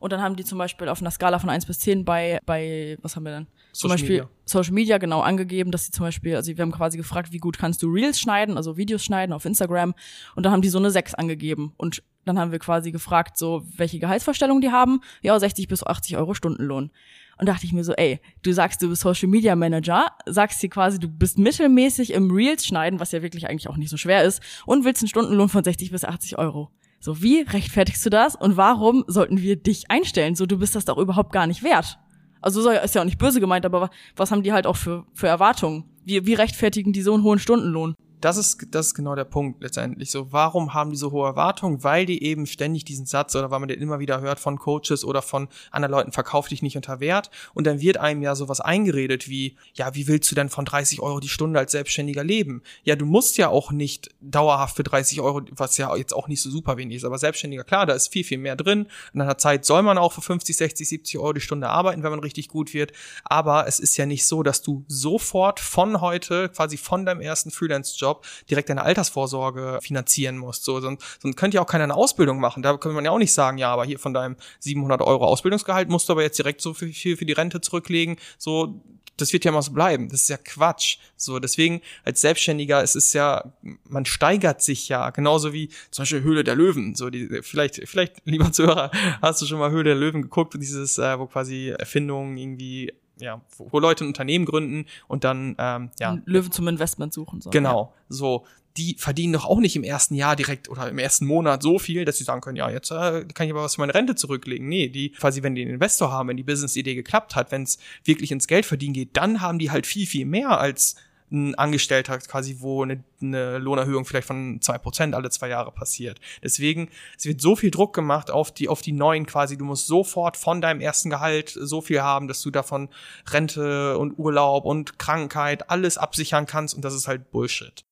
Und 0.00 0.12
dann 0.12 0.22
haben 0.22 0.36
die 0.36 0.44
zum 0.44 0.58
Beispiel 0.58 0.88
auf 0.88 1.00
einer 1.00 1.10
Skala 1.10 1.38
von 1.38 1.50
1 1.50 1.66
bis 1.66 1.80
10 1.80 2.04
bei, 2.04 2.38
bei, 2.46 2.98
was 3.02 3.16
haben 3.16 3.24
wir 3.24 3.32
denn? 3.32 3.46
Zum 3.72 3.88
Social 3.88 3.94
Beispiel 3.94 4.16
Media. 4.16 4.30
Social 4.44 4.72
Media 4.72 4.98
genau 4.98 5.20
angegeben, 5.20 5.70
dass 5.70 5.84
sie 5.84 5.90
zum 5.90 6.04
Beispiel, 6.04 6.36
also 6.36 6.56
wir 6.56 6.62
haben 6.62 6.72
quasi 6.72 6.96
gefragt, 6.96 7.32
wie 7.32 7.38
gut 7.38 7.58
kannst 7.58 7.82
du 7.82 7.88
Reels 7.88 8.18
schneiden, 8.18 8.56
also 8.56 8.76
Videos 8.76 9.04
schneiden 9.04 9.32
auf 9.32 9.44
Instagram. 9.44 9.94
Und 10.34 10.44
da 10.44 10.50
haben 10.50 10.62
die 10.62 10.68
so 10.68 10.78
eine 10.78 10.90
6 10.90 11.14
angegeben. 11.14 11.72
Und 11.76 12.02
dann 12.24 12.38
haben 12.38 12.52
wir 12.52 12.58
quasi 12.58 12.90
gefragt, 12.92 13.38
so, 13.38 13.64
welche 13.76 13.98
Gehaltsvorstellungen 13.98 14.60
die 14.60 14.70
haben. 14.70 15.00
Ja, 15.22 15.38
60 15.38 15.68
bis 15.68 15.84
80 15.84 16.16
Euro 16.16 16.34
Stundenlohn. 16.34 16.90
Und 17.38 17.48
dachte 17.48 17.66
ich 17.66 17.72
mir 17.72 17.84
so, 17.84 17.92
ey, 17.92 18.20
du 18.42 18.52
sagst, 18.52 18.82
du 18.82 18.88
bist 18.88 19.02
Social 19.02 19.28
Media 19.28 19.54
Manager, 19.54 20.06
sagst 20.26 20.60
dir 20.62 20.68
quasi, 20.68 20.98
du 20.98 21.08
bist 21.08 21.38
mittelmäßig 21.38 22.12
im 22.12 22.30
Reels 22.30 22.66
schneiden, 22.66 22.98
was 22.98 23.12
ja 23.12 23.22
wirklich 23.22 23.48
eigentlich 23.48 23.68
auch 23.68 23.76
nicht 23.76 23.90
so 23.90 23.96
schwer 23.96 24.24
ist, 24.24 24.42
und 24.66 24.84
willst 24.84 25.02
einen 25.02 25.08
Stundenlohn 25.08 25.48
von 25.48 25.62
60 25.62 25.92
bis 25.92 26.04
80 26.04 26.36
Euro. 26.36 26.70
So, 27.00 27.22
wie 27.22 27.42
rechtfertigst 27.42 28.04
du 28.04 28.10
das 28.10 28.34
und 28.34 28.56
warum 28.56 29.04
sollten 29.06 29.40
wir 29.40 29.54
dich 29.54 29.88
einstellen? 29.88 30.34
So, 30.34 30.46
du 30.46 30.58
bist 30.58 30.74
das 30.74 30.84
doch 30.84 30.98
überhaupt 30.98 31.32
gar 31.32 31.46
nicht 31.46 31.62
wert. 31.62 32.00
Also 32.40 32.62
so 32.62 32.70
ist 32.70 32.94
ja 32.94 33.00
auch 33.00 33.04
nicht 33.06 33.18
böse 33.18 33.40
gemeint, 33.40 33.64
aber 33.66 33.80
wa- 33.82 33.90
was 34.16 34.30
haben 34.30 34.42
die 34.42 34.52
halt 34.52 34.66
auch 34.66 34.76
für, 34.76 35.04
für 35.14 35.26
Erwartungen? 35.26 35.84
Wie, 36.04 36.24
wie 36.26 36.34
rechtfertigen 36.34 36.92
die 36.92 37.02
so 37.02 37.14
einen 37.14 37.22
hohen 37.22 37.38
Stundenlohn? 37.38 37.94
Das 38.20 38.36
ist, 38.36 38.66
das 38.70 38.88
ist 38.88 38.94
genau 38.94 39.14
der 39.14 39.24
Punkt 39.24 39.62
letztendlich. 39.62 40.10
So, 40.10 40.32
warum 40.32 40.74
haben 40.74 40.90
die 40.90 40.96
so 40.96 41.12
hohe 41.12 41.26
Erwartungen? 41.26 41.84
Weil 41.84 42.06
die 42.06 42.22
eben 42.22 42.46
ständig 42.46 42.84
diesen 42.84 43.06
Satz 43.06 43.34
oder 43.36 43.50
weil 43.50 43.60
man 43.60 43.68
den 43.68 43.80
immer 43.80 43.98
wieder 43.98 44.20
hört 44.20 44.40
von 44.40 44.58
Coaches 44.58 45.04
oder 45.04 45.22
von 45.22 45.48
anderen 45.70 45.92
Leuten, 45.92 46.12
verkauf 46.12 46.48
dich 46.48 46.62
nicht 46.62 46.76
unter 46.76 47.00
Wert. 47.00 47.30
Und 47.54 47.66
dann 47.66 47.80
wird 47.80 47.96
einem 47.98 48.22
ja 48.22 48.34
sowas 48.34 48.60
eingeredet 48.60 49.28
wie, 49.28 49.56
ja, 49.74 49.94
wie 49.94 50.08
willst 50.08 50.30
du 50.30 50.34
denn 50.34 50.48
von 50.48 50.64
30 50.64 51.00
Euro 51.00 51.20
die 51.20 51.28
Stunde 51.28 51.58
als 51.58 51.72
Selbstständiger 51.72 52.24
leben? 52.24 52.62
Ja, 52.84 52.96
du 52.96 53.06
musst 53.06 53.38
ja 53.38 53.48
auch 53.48 53.70
nicht 53.70 54.10
dauerhaft 54.20 54.76
für 54.76 54.82
30 54.82 55.20
Euro, 55.20 55.42
was 55.52 55.76
ja 55.76 55.94
jetzt 55.96 56.14
auch 56.14 56.28
nicht 56.28 56.42
so 56.42 56.50
super 56.50 56.76
wenig 56.76 56.96
ist, 56.96 57.04
aber 57.04 57.18
Selbstständiger, 57.18 57.64
klar, 57.64 57.86
da 57.86 57.94
ist 57.94 58.08
viel, 58.08 58.24
viel 58.24 58.38
mehr 58.38 58.56
drin. 58.56 58.86
In 59.12 59.20
einer 59.20 59.38
Zeit 59.38 59.64
soll 59.64 59.82
man 59.82 59.98
auch 59.98 60.12
für 60.12 60.22
50, 60.22 60.56
60, 60.56 60.88
70 60.88 61.18
Euro 61.18 61.32
die 61.32 61.40
Stunde 61.40 61.68
arbeiten, 61.68 62.02
wenn 62.02 62.10
man 62.10 62.20
richtig 62.20 62.48
gut 62.48 62.74
wird. 62.74 62.92
Aber 63.24 63.66
es 63.66 63.78
ist 63.78 63.96
ja 63.96 64.06
nicht 64.06 64.26
so, 64.26 64.42
dass 64.42 64.62
du 64.62 64.84
sofort 64.88 65.60
von 65.60 66.00
heute, 66.00 66.48
quasi 66.48 66.76
von 66.76 67.06
deinem 67.06 67.20
ersten 67.20 67.50
Freelance-Job, 67.50 68.07
Zwischenstopp 68.08 68.26
direkt 68.48 68.68
deine 68.68 68.82
Altersvorsorge 68.82 69.78
finanzieren 69.82 70.38
musst. 70.38 70.64
So, 70.64 70.80
sonst, 70.80 71.02
sonst 71.20 71.36
könnte 71.36 71.56
ja 71.56 71.62
auch 71.62 71.66
keiner 71.66 71.84
eine 71.84 71.94
Ausbildung 71.94 72.40
machen. 72.40 72.62
Da 72.62 72.76
könnte 72.76 72.94
man 72.94 73.04
ja 73.04 73.10
auch 73.10 73.18
nicht 73.18 73.32
sagen, 73.32 73.58
ja, 73.58 73.72
aber 73.72 73.84
hier 73.84 73.98
von 73.98 74.14
deinem 74.14 74.36
700 74.60 75.02
Euro 75.02 75.26
Ausbildungsgehalt 75.26 75.88
musst 75.88 76.08
du 76.08 76.12
aber 76.12 76.22
jetzt 76.22 76.38
direkt 76.38 76.60
so 76.60 76.74
viel, 76.74 77.16
für 77.16 77.24
die 77.24 77.32
Rente 77.32 77.60
zurücklegen. 77.60 78.16
So, 78.38 78.82
das 79.16 79.32
wird 79.32 79.44
ja 79.44 79.50
immer 79.50 79.62
so 79.62 79.72
bleiben. 79.72 80.08
Das 80.08 80.22
ist 80.22 80.28
ja 80.28 80.36
Quatsch. 80.36 80.98
So, 81.16 81.40
deswegen 81.40 81.80
als 82.04 82.20
Selbstständiger, 82.20 82.82
es 82.82 82.94
ist 82.94 83.12
ja, 83.14 83.52
man 83.84 84.04
steigert 84.04 84.62
sich 84.62 84.88
ja, 84.88 85.10
genauso 85.10 85.52
wie 85.52 85.70
zum 85.90 86.02
Beispiel 86.02 86.22
Höhle 86.22 86.44
der 86.44 86.54
Löwen. 86.54 86.94
So, 86.94 87.10
die, 87.10 87.40
vielleicht, 87.42 87.88
vielleicht, 87.88 88.22
lieber 88.24 88.52
Zuhörer, 88.52 88.90
hast 89.20 89.42
du 89.42 89.46
schon 89.46 89.58
mal 89.58 89.70
Höhle 89.70 89.84
der 89.84 89.96
Löwen 89.96 90.22
geguckt, 90.22 90.54
dieses, 90.54 90.98
äh, 90.98 91.18
wo 91.18 91.26
quasi 91.26 91.74
Erfindungen 91.76 92.36
irgendwie 92.36 92.92
ja, 93.20 93.40
wo 93.56 93.78
Leute 93.78 94.04
ein 94.04 94.08
Unternehmen 94.08 94.44
gründen 94.44 94.86
und 95.06 95.24
dann 95.24 95.56
ähm, 95.58 95.90
ja 95.98 96.18
Löwen 96.24 96.52
zum 96.52 96.68
Investment 96.68 97.12
suchen 97.12 97.40
so. 97.40 97.50
Genau, 97.50 97.92
ja. 97.94 98.02
so 98.08 98.44
die 98.78 98.94
verdienen 98.96 99.32
doch 99.32 99.44
auch 99.44 99.58
nicht 99.58 99.74
im 99.74 99.82
ersten 99.82 100.14
Jahr 100.14 100.36
direkt 100.36 100.68
oder 100.68 100.88
im 100.88 100.98
ersten 100.98 101.26
Monat 101.26 101.62
so 101.62 101.78
viel, 101.78 102.04
dass 102.04 102.18
sie 102.18 102.24
sagen 102.24 102.40
können, 102.40 102.56
ja, 102.56 102.70
jetzt 102.70 102.90
äh, 102.92 103.24
kann 103.34 103.46
ich 103.46 103.52
aber 103.52 103.64
was 103.64 103.74
für 103.74 103.80
meine 103.80 103.94
Rente 103.94 104.14
zurücklegen. 104.14 104.68
Nee, 104.68 104.88
die 104.88 105.10
quasi, 105.10 105.42
wenn 105.42 105.56
die 105.56 105.62
einen 105.62 105.74
Investor 105.74 106.12
haben, 106.12 106.28
wenn 106.28 106.36
die 106.36 106.44
Business-Idee 106.44 106.94
geklappt 106.94 107.34
hat, 107.34 107.50
wenn 107.50 107.64
es 107.64 107.78
wirklich 108.04 108.30
ins 108.30 108.46
Geld 108.46 108.64
verdienen 108.64 108.94
geht, 108.94 109.16
dann 109.16 109.40
haben 109.40 109.58
die 109.58 109.72
halt 109.72 109.86
viel, 109.86 110.06
viel 110.06 110.26
mehr 110.26 110.60
als 110.60 110.94
ein 111.30 111.54
Angestellter 111.56 112.18
quasi, 112.18 112.56
wo 112.60 112.82
eine, 112.82 113.02
eine 113.20 113.58
Lohnerhöhung 113.58 114.04
vielleicht 114.04 114.26
von 114.26 114.60
zwei 114.60 114.78
Prozent 114.78 115.14
alle 115.14 115.30
zwei 115.30 115.48
Jahre 115.48 115.72
passiert. 115.72 116.20
Deswegen, 116.42 116.88
es 117.16 117.24
wird 117.24 117.40
so 117.40 117.56
viel 117.56 117.70
Druck 117.70 117.94
gemacht 117.94 118.30
auf 118.30 118.52
die, 118.52 118.68
auf 118.68 118.80
die 118.80 118.92
neuen 118.92 119.26
quasi. 119.26 119.56
Du 119.58 119.64
musst 119.64 119.86
sofort 119.86 120.36
von 120.36 120.60
deinem 120.60 120.80
ersten 120.80 121.10
Gehalt 121.10 121.50
so 121.50 121.80
viel 121.80 122.02
haben, 122.02 122.28
dass 122.28 122.42
du 122.42 122.50
davon 122.50 122.88
Rente 123.26 123.98
und 123.98 124.18
Urlaub 124.18 124.64
und 124.64 124.98
Krankheit 124.98 125.70
alles 125.70 125.98
absichern 125.98 126.46
kannst 126.46 126.74
und 126.74 126.84
das 126.84 126.94
ist 126.94 127.08
halt 127.08 127.30
Bullshit. 127.30 127.84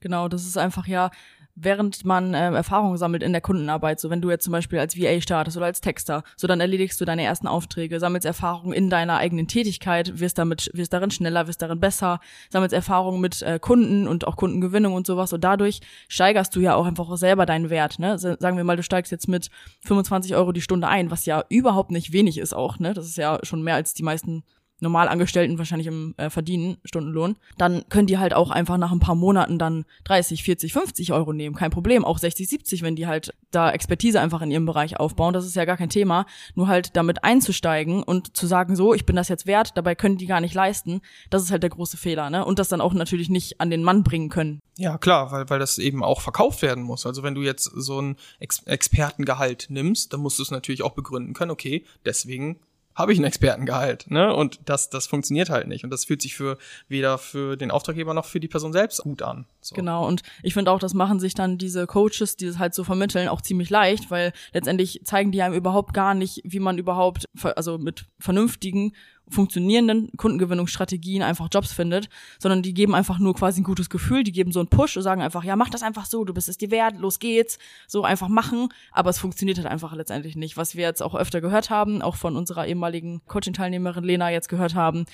Genau, 0.00 0.28
das 0.28 0.46
ist 0.46 0.58
einfach 0.58 0.86
ja, 0.86 1.10
während 1.56 2.04
man 2.04 2.34
äh, 2.34 2.52
Erfahrungen 2.52 2.96
sammelt 2.96 3.22
in 3.22 3.32
der 3.32 3.40
Kundenarbeit, 3.40 4.00
so 4.00 4.10
wenn 4.10 4.20
du 4.20 4.30
jetzt 4.30 4.44
zum 4.44 4.52
Beispiel 4.52 4.78
als 4.78 4.96
VA 4.98 5.20
startest 5.20 5.56
oder 5.56 5.66
als 5.66 5.80
Texter, 5.80 6.22
so 6.36 6.46
dann 6.46 6.60
erledigst 6.60 7.00
du 7.00 7.04
deine 7.04 7.22
ersten 7.22 7.46
Aufträge, 7.46 8.00
sammelst 8.00 8.26
Erfahrungen 8.26 8.72
in 8.72 8.90
deiner 8.90 9.18
eigenen 9.18 9.46
Tätigkeit, 9.46 10.18
wirst 10.18 10.38
damit, 10.38 10.70
wirst 10.74 10.92
darin 10.92 11.10
schneller, 11.10 11.46
wirst 11.46 11.62
darin 11.62 11.80
besser, 11.80 12.20
sammelst 12.50 12.74
Erfahrungen 12.74 13.20
mit 13.20 13.42
äh, 13.42 13.58
Kunden 13.60 14.08
und 14.08 14.26
auch 14.26 14.36
Kundengewinnung 14.36 14.94
und 14.94 15.06
sowas 15.06 15.32
und 15.32 15.44
dadurch 15.44 15.80
steigerst 16.08 16.54
du 16.56 16.60
ja 16.60 16.74
auch 16.74 16.86
einfach 16.86 17.16
selber 17.16 17.46
deinen 17.46 17.70
Wert, 17.70 17.98
ne? 17.98 18.18
Sagen 18.18 18.56
wir 18.56 18.64
mal, 18.64 18.76
du 18.76 18.82
steigst 18.82 19.12
jetzt 19.12 19.28
mit 19.28 19.48
25 19.84 20.34
Euro 20.34 20.52
die 20.52 20.60
Stunde 20.60 20.88
ein, 20.88 21.10
was 21.10 21.26
ja 21.26 21.44
überhaupt 21.48 21.90
nicht 21.90 22.12
wenig 22.12 22.38
ist 22.38 22.54
auch, 22.54 22.78
ne? 22.78 22.94
Das 22.94 23.06
ist 23.06 23.16
ja 23.16 23.38
schon 23.42 23.62
mehr 23.62 23.74
als 23.74 23.94
die 23.94 24.02
meisten 24.02 24.44
Normalangestellten 24.80 25.58
wahrscheinlich 25.58 25.86
im 25.86 26.14
äh, 26.16 26.30
Verdienen, 26.30 26.76
Stundenlohn, 26.84 27.36
dann 27.58 27.84
können 27.88 28.06
die 28.06 28.18
halt 28.18 28.34
auch 28.34 28.50
einfach 28.50 28.76
nach 28.76 28.92
ein 28.92 29.00
paar 29.00 29.14
Monaten 29.14 29.58
dann 29.58 29.84
30, 30.04 30.42
40, 30.42 30.72
50 30.72 31.12
Euro 31.12 31.32
nehmen. 31.32 31.54
Kein 31.54 31.70
Problem. 31.70 32.04
Auch 32.04 32.18
60, 32.18 32.48
70, 32.48 32.82
wenn 32.82 32.96
die 32.96 33.06
halt 33.06 33.34
da 33.50 33.70
Expertise 33.70 34.20
einfach 34.20 34.42
in 34.42 34.50
ihrem 34.50 34.66
Bereich 34.66 34.98
aufbauen. 34.98 35.32
Das 35.32 35.46
ist 35.46 35.56
ja 35.56 35.64
gar 35.64 35.76
kein 35.76 35.88
Thema. 35.90 36.26
Nur 36.54 36.68
halt 36.68 36.96
damit 36.96 37.24
einzusteigen 37.24 38.02
und 38.02 38.36
zu 38.36 38.46
sagen, 38.46 38.76
so, 38.76 38.94
ich 38.94 39.06
bin 39.06 39.16
das 39.16 39.28
jetzt 39.28 39.46
wert, 39.46 39.76
dabei 39.76 39.94
können 39.94 40.18
die 40.18 40.26
gar 40.26 40.40
nicht 40.40 40.54
leisten. 40.54 41.00
Das 41.30 41.42
ist 41.42 41.50
halt 41.50 41.62
der 41.62 41.70
große 41.70 41.96
Fehler, 41.96 42.30
ne? 42.30 42.44
Und 42.44 42.58
das 42.58 42.68
dann 42.68 42.80
auch 42.80 42.94
natürlich 42.94 43.30
nicht 43.30 43.60
an 43.60 43.70
den 43.70 43.84
Mann 43.84 44.02
bringen 44.02 44.28
können. 44.28 44.60
Ja, 44.76 44.98
klar, 44.98 45.30
weil, 45.30 45.48
weil 45.48 45.58
das 45.60 45.78
eben 45.78 46.02
auch 46.02 46.20
verkauft 46.20 46.62
werden 46.62 46.82
muss. 46.82 47.06
Also 47.06 47.22
wenn 47.22 47.34
du 47.34 47.42
jetzt 47.42 47.64
so 47.64 48.00
ein 48.00 48.16
Ex 48.40 48.62
Expertengehalt 48.64 49.66
nimmst, 49.68 50.12
dann 50.12 50.20
musst 50.20 50.38
du 50.38 50.42
es 50.42 50.50
natürlich 50.50 50.82
auch 50.82 50.92
begründen 50.92 51.32
können, 51.32 51.52
okay, 51.52 51.84
deswegen 52.04 52.58
habe 52.94 53.12
ich 53.12 53.18
ein 53.18 53.24
Expertengehalt, 53.24 54.10
ne? 54.10 54.34
Und 54.34 54.60
das, 54.66 54.88
das 54.88 55.06
funktioniert 55.06 55.50
halt 55.50 55.66
nicht. 55.66 55.84
Und 55.84 55.90
das 55.90 56.04
fühlt 56.04 56.22
sich 56.22 56.34
für 56.34 56.58
weder 56.88 57.18
für 57.18 57.56
den 57.56 57.70
Auftraggeber 57.70 58.14
noch 58.14 58.24
für 58.24 58.40
die 58.40 58.48
Person 58.48 58.72
selbst 58.72 59.02
gut 59.02 59.22
an. 59.22 59.46
So. 59.60 59.74
Genau, 59.74 60.06
und 60.06 60.22
ich 60.42 60.54
finde 60.54 60.70
auch, 60.70 60.78
das 60.78 60.94
machen 60.94 61.18
sich 61.18 61.34
dann 61.34 61.58
diese 61.58 61.86
Coaches, 61.86 62.36
die 62.36 62.46
das 62.46 62.58
halt 62.58 62.74
so 62.74 62.84
vermitteln, 62.84 63.28
auch 63.28 63.40
ziemlich 63.40 63.70
leicht, 63.70 64.10
weil 64.10 64.32
letztendlich 64.52 65.00
zeigen 65.04 65.32
die 65.32 65.42
einem 65.42 65.54
überhaupt 65.54 65.92
gar 65.92 66.14
nicht, 66.14 66.40
wie 66.44 66.60
man 66.60 66.78
überhaupt, 66.78 67.24
also 67.42 67.78
mit 67.78 68.06
vernünftigen 68.18 68.92
funktionierenden 69.28 70.10
Kundengewinnungsstrategien 70.16 71.22
einfach 71.22 71.48
Jobs 71.50 71.72
findet, 71.72 72.08
sondern 72.38 72.62
die 72.62 72.74
geben 72.74 72.94
einfach 72.94 73.18
nur 73.18 73.34
quasi 73.34 73.60
ein 73.60 73.64
gutes 73.64 73.90
Gefühl, 73.90 74.22
die 74.22 74.32
geben 74.32 74.52
so 74.52 74.60
einen 74.60 74.68
Push 74.68 74.96
und 74.96 75.02
sagen 75.02 75.22
einfach, 75.22 75.44
ja, 75.44 75.56
mach 75.56 75.70
das 75.70 75.82
einfach 75.82 76.06
so, 76.06 76.24
du 76.24 76.34
bist 76.34 76.48
es 76.48 76.58
dir 76.58 76.70
wert, 76.70 76.98
los 76.98 77.18
geht's, 77.18 77.58
so 77.86 78.04
einfach 78.04 78.28
machen, 78.28 78.68
aber 78.92 79.10
es 79.10 79.18
funktioniert 79.18 79.58
halt 79.58 79.66
einfach 79.66 79.94
letztendlich 79.94 80.36
nicht. 80.36 80.56
Was 80.56 80.74
wir 80.74 80.82
jetzt 80.82 81.02
auch 81.02 81.14
öfter 81.14 81.40
gehört 81.40 81.70
haben, 81.70 82.02
auch 82.02 82.16
von 82.16 82.36
unserer 82.36 82.66
ehemaligen 82.66 83.22
Coaching-Teilnehmerin 83.26 84.04
Lena 84.04 84.30
jetzt 84.30 84.48
gehört 84.48 84.74
haben, 84.74 85.06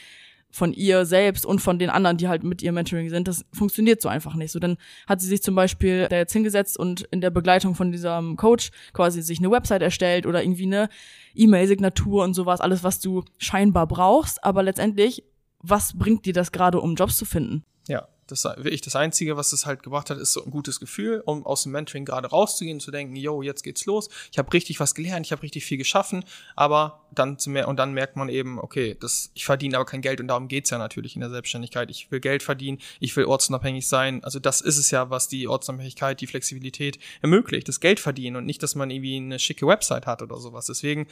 von 0.51 0.73
ihr 0.73 1.05
selbst 1.05 1.47
und 1.47 1.61
von 1.61 1.79
den 1.79 1.91
anderen, 1.91 2.17
die 2.17 2.29
halt 2.29 2.43
mit 2.43 2.63
ihr 2.63 2.73
Mentoring 2.73 3.09
sind, 3.09 3.29
das 3.29 3.45
funktioniert 3.53 4.03
so 4.03 4.09
einfach 4.09 4.35
nicht. 4.35 4.53
So, 4.53 4.59
dann 4.59 4.77
hat 5.07 5.21
sie 5.21 5.29
sich 5.29 5.43
zum 5.43 5.55
Beispiel 5.55 6.09
da 6.09 6.17
jetzt 6.17 6.33
hingesetzt 6.33 6.79
und 6.79 7.03
in 7.11 7.21
der 7.21 7.31
Begleitung 7.31 7.75
von 7.75 7.93
diesem 7.93 8.37
Coach 8.37 8.71
quasi 8.93 9.23
sich 9.23 9.39
eine 9.39 9.51
Website 9.51 9.83
erstellt 9.83 10.27
oder 10.27 10.43
irgendwie 10.43 10.67
eine 10.67 10.89
E-Mail-Signatur 11.35 12.25
und 12.25 12.35
sowas, 12.35 12.61
alles, 12.61 12.83
was 12.83 13.01
du 13.01 13.25
scheinbar 13.39 13.87
brauchst, 13.87 14.43
aber 14.43 14.63
letztendlich, 14.63 15.25
was 15.61 15.97
bringt 15.97 16.27
dir 16.27 16.33
das 16.33 16.53
gerade, 16.53 16.81
um 16.81 16.95
Jobs 16.95 17.17
zu 17.17 17.25
finden? 17.25 17.65
Ja, 17.87 18.09
das 18.31 18.45
wirklich 18.45 18.81
das 18.81 18.97
Einzige, 18.97 19.37
was 19.37 19.53
es 19.53 19.67
halt 19.67 19.83
gebracht 19.83 20.11
hat, 20.11 20.19
ist 20.19 20.33
so 20.33 20.45
ein 20.45 20.51
gutes 20.51 20.81
Gefühl, 20.81 21.23
um 21.25 21.45
aus 21.45 21.65
dem 21.65 21.73
Mentoring 21.73 22.05
gerade 22.05 22.29
rauszugehen 22.29 22.81
zu 22.81 22.91
denken, 22.91 23.17
yo, 23.17 23.43
jetzt 23.43 23.63
geht's 23.63 23.87
los. 23.87 24.09
Ich 24.33 24.39
habe 24.39 24.53
richtig 24.53 24.81
was 24.81 24.95
gelernt, 24.95 25.27
ich 25.27 25.33
habe 25.33 25.43
richtig 25.43 25.65
viel 25.65 25.79
geschaffen, 25.79 26.25
aber 26.57 27.07
dann 27.13 27.39
zu 27.39 27.51
mehr 27.51 27.69
und 27.69 27.77
dann 27.77 27.93
merkt 27.93 28.17
man 28.17 28.29
eben, 28.29 28.59
okay, 28.59 28.97
das, 28.99 29.31
ich 29.35 29.45
verdiene 29.45 29.77
aber 29.77 29.85
kein 29.85 30.01
Geld 30.01 30.21
und 30.21 30.29
darum 30.29 30.49
geht's 30.49 30.71
ja 30.71 30.79
natürlich 30.79 31.15
in 31.15 31.21
der 31.21 31.31
Selbstständigkeit. 31.31 31.91
Ich 31.91 32.11
will 32.11 32.21
Geld 32.21 32.43
verdienen, 32.43 32.79
ich 33.01 33.17
will 33.17 33.25
ortsunabhängig 33.25 33.87
sein. 33.87 34.23
Also 34.25 34.39
das 34.39 34.61
ist 34.61 34.79
es 34.79 34.91
ja, 34.91 35.11
was 35.11 35.29
die 35.29 35.49
Ortsunabhängigkeit, 35.49 36.21
die 36.21 36.27
Flexibilität 36.27 36.99
ermöglicht, 37.21 37.69
das 37.69 37.81
Geld 37.81 38.01
verdienen 38.01 38.37
und 38.37 38.47
nicht, 38.47 38.63
dass 38.63 38.75
man 38.75 38.91
irgendwie 38.91 39.17
eine 39.17 39.39
schicke 39.39 39.67
Website 39.67 40.07
hat 40.07 40.23
oder 40.23 40.39
sowas. 40.39 40.67
Deswegen 40.67 41.07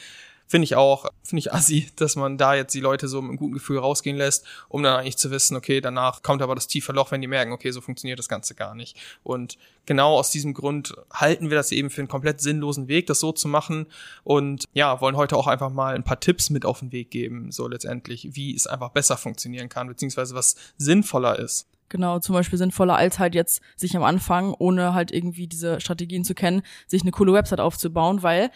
finde 0.48 0.64
ich 0.64 0.74
auch, 0.74 1.06
finde 1.22 1.40
ich 1.40 1.52
assi, 1.52 1.88
dass 1.96 2.16
man 2.16 2.38
da 2.38 2.54
jetzt 2.54 2.74
die 2.74 2.80
Leute 2.80 3.06
so 3.06 3.20
mit 3.20 3.28
einem 3.28 3.38
guten 3.38 3.52
Gefühl 3.52 3.78
rausgehen 3.78 4.16
lässt, 4.16 4.44
um 4.68 4.82
dann 4.82 4.98
eigentlich 4.98 5.18
zu 5.18 5.30
wissen, 5.30 5.56
okay, 5.56 5.80
danach 5.80 6.22
kommt 6.22 6.42
aber 6.42 6.54
das 6.54 6.66
tiefe 6.66 6.92
Loch, 6.92 7.12
wenn 7.12 7.20
die 7.20 7.28
merken, 7.28 7.52
okay, 7.52 7.70
so 7.70 7.80
funktioniert 7.80 8.18
das 8.18 8.28
Ganze 8.28 8.54
gar 8.54 8.74
nicht. 8.74 8.96
Und 9.22 9.58
genau 9.86 10.16
aus 10.18 10.30
diesem 10.30 10.54
Grund 10.54 10.94
halten 11.12 11.50
wir 11.50 11.56
das 11.56 11.70
eben 11.70 11.90
für 11.90 12.00
einen 12.00 12.08
komplett 12.08 12.40
sinnlosen 12.40 12.88
Weg, 12.88 13.06
das 13.06 13.20
so 13.20 13.30
zu 13.30 13.46
machen 13.46 13.86
und 14.24 14.64
ja, 14.72 15.00
wollen 15.00 15.16
heute 15.16 15.36
auch 15.36 15.46
einfach 15.46 15.70
mal 15.70 15.94
ein 15.94 16.04
paar 16.04 16.18
Tipps 16.18 16.50
mit 16.50 16.64
auf 16.64 16.80
den 16.80 16.92
Weg 16.92 17.10
geben, 17.10 17.52
so 17.52 17.68
letztendlich, 17.68 18.30
wie 18.32 18.54
es 18.54 18.66
einfach 18.66 18.90
besser 18.90 19.18
funktionieren 19.18 19.68
kann, 19.68 19.86
beziehungsweise 19.86 20.34
was 20.34 20.56
sinnvoller 20.78 21.38
ist. 21.38 21.66
Genau, 21.90 22.18
zum 22.18 22.34
Beispiel 22.34 22.58
sinnvoller 22.58 22.96
als 22.96 23.18
halt 23.18 23.34
jetzt 23.34 23.62
sich 23.76 23.96
am 23.96 24.02
Anfang, 24.02 24.54
ohne 24.58 24.92
halt 24.92 25.10
irgendwie 25.10 25.46
diese 25.46 25.80
Strategien 25.80 26.24
zu 26.24 26.34
kennen, 26.34 26.62
sich 26.86 27.02
eine 27.02 27.12
coole 27.12 27.32
Website 27.32 27.60
aufzubauen, 27.60 28.22
weil 28.22 28.50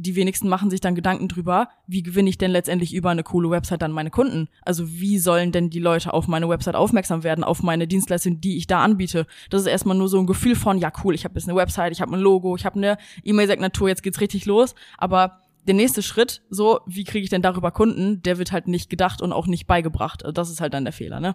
die 0.00 0.14
wenigsten 0.14 0.48
machen 0.48 0.70
sich 0.70 0.80
dann 0.80 0.94
Gedanken 0.94 1.26
drüber, 1.26 1.68
wie 1.88 2.04
gewinne 2.04 2.30
ich 2.30 2.38
denn 2.38 2.52
letztendlich 2.52 2.94
über 2.94 3.10
eine 3.10 3.24
coole 3.24 3.50
Website 3.50 3.82
dann 3.82 3.90
meine 3.90 4.10
Kunden? 4.10 4.48
Also 4.62 4.88
wie 4.88 5.18
sollen 5.18 5.50
denn 5.50 5.70
die 5.70 5.80
Leute 5.80 6.14
auf 6.14 6.28
meine 6.28 6.48
Website 6.48 6.76
aufmerksam 6.76 7.24
werden, 7.24 7.42
auf 7.42 7.64
meine 7.64 7.88
Dienstleistung, 7.88 8.40
die 8.40 8.56
ich 8.56 8.68
da 8.68 8.82
anbiete? 8.82 9.26
Das 9.50 9.62
ist 9.62 9.66
erstmal 9.66 9.96
nur 9.96 10.08
so 10.08 10.18
ein 10.20 10.26
Gefühl 10.26 10.54
von, 10.54 10.78
ja 10.78 10.92
cool, 11.02 11.14
ich 11.14 11.24
habe 11.24 11.34
jetzt 11.34 11.48
eine 11.48 11.56
Website, 11.56 11.92
ich 11.92 12.00
habe 12.00 12.16
ein 12.16 12.20
Logo, 12.20 12.54
ich 12.54 12.64
habe 12.64 12.76
eine 12.76 12.96
E-Mail-Signatur, 13.24 13.88
jetzt 13.88 14.04
geht's 14.04 14.20
richtig 14.20 14.46
los. 14.46 14.76
Aber 14.98 15.42
der 15.66 15.74
nächste 15.74 16.02
Schritt, 16.02 16.42
so, 16.48 16.80
wie 16.86 17.04
kriege 17.04 17.24
ich 17.24 17.30
denn 17.30 17.42
darüber 17.42 17.72
Kunden, 17.72 18.22
der 18.22 18.38
wird 18.38 18.52
halt 18.52 18.68
nicht 18.68 18.88
gedacht 18.90 19.20
und 19.20 19.32
auch 19.32 19.48
nicht 19.48 19.66
beigebracht. 19.66 20.22
Das 20.32 20.48
ist 20.48 20.60
halt 20.60 20.74
dann 20.74 20.84
der 20.84 20.92
Fehler, 20.92 21.18
ne? 21.18 21.34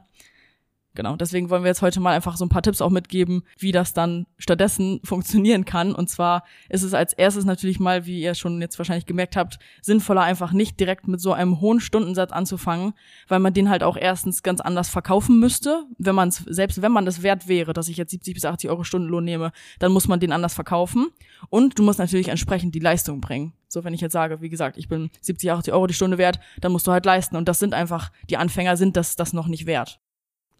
Genau, 0.95 1.15
deswegen 1.15 1.49
wollen 1.49 1.63
wir 1.63 1.69
jetzt 1.69 1.81
heute 1.81 1.99
mal 1.99 2.13
einfach 2.13 2.37
so 2.37 2.45
ein 2.45 2.49
paar 2.49 2.61
Tipps 2.61 2.79
auch 2.79 2.91
mitgeben, 2.91 3.41
wie 3.57 3.71
das 3.71 3.93
dann 3.93 4.27
stattdessen 4.37 4.99
funktionieren 5.03 5.65
kann. 5.65 5.95
Und 5.95 6.09
zwar 6.09 6.43
ist 6.69 6.83
es 6.83 6.93
als 6.93 7.13
erstes 7.13 7.45
natürlich 7.45 7.79
mal, 7.79 8.05
wie 8.05 8.21
ihr 8.21 8.35
schon 8.35 8.61
jetzt 8.61 8.77
wahrscheinlich 8.77 9.07
gemerkt 9.07 9.35
habt, 9.35 9.57
sinnvoller 9.81 10.21
einfach 10.21 10.51
nicht 10.51 10.79
direkt 10.79 11.07
mit 11.07 11.19
so 11.19 11.33
einem 11.33 11.61
hohen 11.61 11.79
Stundensatz 11.79 12.31
anzufangen, 12.31 12.93
weil 13.27 13.39
man 13.39 13.53
den 13.53 13.69
halt 13.69 13.81
auch 13.81 13.97
erstens 13.97 14.43
ganz 14.43 14.61
anders 14.61 14.89
verkaufen 14.89 15.39
müsste. 15.39 15.83
Wenn 15.97 16.13
man 16.13 16.29
es, 16.29 16.37
selbst 16.37 16.83
wenn 16.83 16.91
man 16.91 17.05
das 17.05 17.23
wert 17.23 17.47
wäre, 17.47 17.73
dass 17.73 17.87
ich 17.87 17.97
jetzt 17.97 18.11
70 18.11 18.35
bis 18.35 18.45
80 18.45 18.69
Euro 18.69 18.83
Stundenlohn 18.83 19.23
nehme, 19.23 19.51
dann 19.79 19.91
muss 19.91 20.07
man 20.07 20.19
den 20.19 20.31
anders 20.31 20.53
verkaufen. 20.53 21.07
Und 21.49 21.79
du 21.79 21.83
musst 21.83 21.97
natürlich 21.97 22.27
entsprechend 22.27 22.75
die 22.75 22.79
Leistung 22.79 23.19
bringen. 23.19 23.53
So, 23.67 23.83
wenn 23.83 23.95
ich 23.95 24.01
jetzt 24.01 24.13
sage, 24.13 24.41
wie 24.41 24.49
gesagt, 24.49 24.77
ich 24.77 24.87
bin 24.87 25.09
70, 25.21 25.51
80 25.51 25.73
Euro 25.73 25.87
die 25.87 25.95
Stunde 25.95 26.19
wert, 26.19 26.39
dann 26.61 26.71
musst 26.71 26.85
du 26.85 26.91
halt 26.91 27.05
leisten. 27.05 27.35
Und 27.35 27.47
das 27.47 27.57
sind 27.57 27.73
einfach, 27.73 28.11
die 28.29 28.37
Anfänger 28.37 28.77
sind 28.77 28.95
das, 28.95 29.15
das 29.15 29.33
noch 29.33 29.47
nicht 29.47 29.65
wert. 29.65 29.99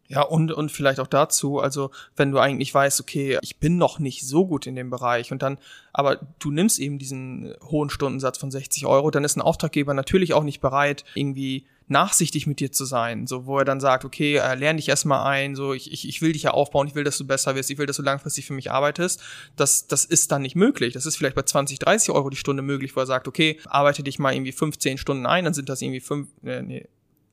Ja, 0.10 0.22
und, 0.22 0.52
und 0.52 0.72
vielleicht 0.72 1.00
auch 1.00 1.08
dazu, 1.08 1.60
also 1.60 1.90
wenn 2.16 2.32
du 2.32 2.40
eigentlich 2.40 2.74
weißt, 2.74 3.00
okay, 3.00 3.38
ich 3.42 3.58
bin 3.58 3.78
noch 3.78 4.00
nicht 4.00 4.28
so 4.28 4.46
gut 4.46 4.68
in 4.68 4.76
dem 4.76 4.90
Bereich 4.90 5.32
und 5.32 5.42
dann, 5.42 5.58
aber 5.94 6.20
du 6.40 6.52
nimmst 6.52 6.80
eben 6.80 7.00
diesen 7.00 7.54
hohen 7.64 7.90
Stundensatz 7.90 8.38
von 8.38 8.52
60 8.52 8.86
Euro, 8.86 9.12
dann 9.12 9.24
ist 9.24 9.38
ein 9.38 9.42
Auftraggeber 9.42 9.94
natürlich 9.94 10.34
auch 10.34 10.44
nicht 10.44 10.60
bereit, 10.60 11.06
irgendwie 11.16 11.66
nachsichtig 11.88 12.48
mit 12.48 12.60
dir 12.60 12.72
zu 12.72 12.86
sein, 12.86 13.28
so 13.28 13.46
wo 13.46 13.60
er 13.60 13.66
dann 13.66 13.80
sagt, 13.80 14.06
okay, 14.06 14.38
äh, 14.38 14.56
lerne 14.56 14.78
dich 14.78 14.90
erstmal 14.90 15.26
ein, 15.26 15.56
so 15.56 15.74
ich, 15.74 15.92
ich, 15.92 16.08
ich 16.08 16.22
will 16.22 16.34
dich 16.34 16.44
ja 16.44 16.52
aufbauen, 16.52 16.88
ich 16.88 16.96
will, 16.96 17.04
dass 17.04 17.18
du 17.18 17.26
besser 17.26 17.56
wirst, 17.56 17.70
ich 17.72 17.78
will, 17.78 17.86
dass 17.86 17.98
du 17.98 18.04
langfristig 18.04 18.46
für 18.46 18.54
mich 18.54 18.72
arbeitest. 18.72 19.22
Das, 19.56 19.88
das 19.88 20.06
ist 20.06 20.32
dann 20.32 20.42
nicht 20.42 20.56
möglich. 20.56 20.94
Das 20.94 21.06
ist 21.06 21.18
vielleicht 21.18 21.36
bei 21.36 21.44
20, 21.44 21.80
30 21.80 22.14
Euro 22.14 22.30
die 22.30 22.38
Stunde 22.38 22.64
möglich, 22.64 22.96
wo 22.96 23.00
er 23.00 23.06
sagt, 23.06 23.28
okay, 23.28 23.60
arbeite 23.66 24.04
dich 24.04 24.20
mal 24.20 24.34
irgendwie 24.34 24.52
15 24.52 24.98
Stunden 24.98 25.26
ein, 25.26 25.46
dann 25.46 25.54
sind 25.54 25.70
das 25.70 25.82
irgendwie 25.82 26.02
fünf, 26.02 26.30
äh, 26.44 26.62
nee, 26.62 26.88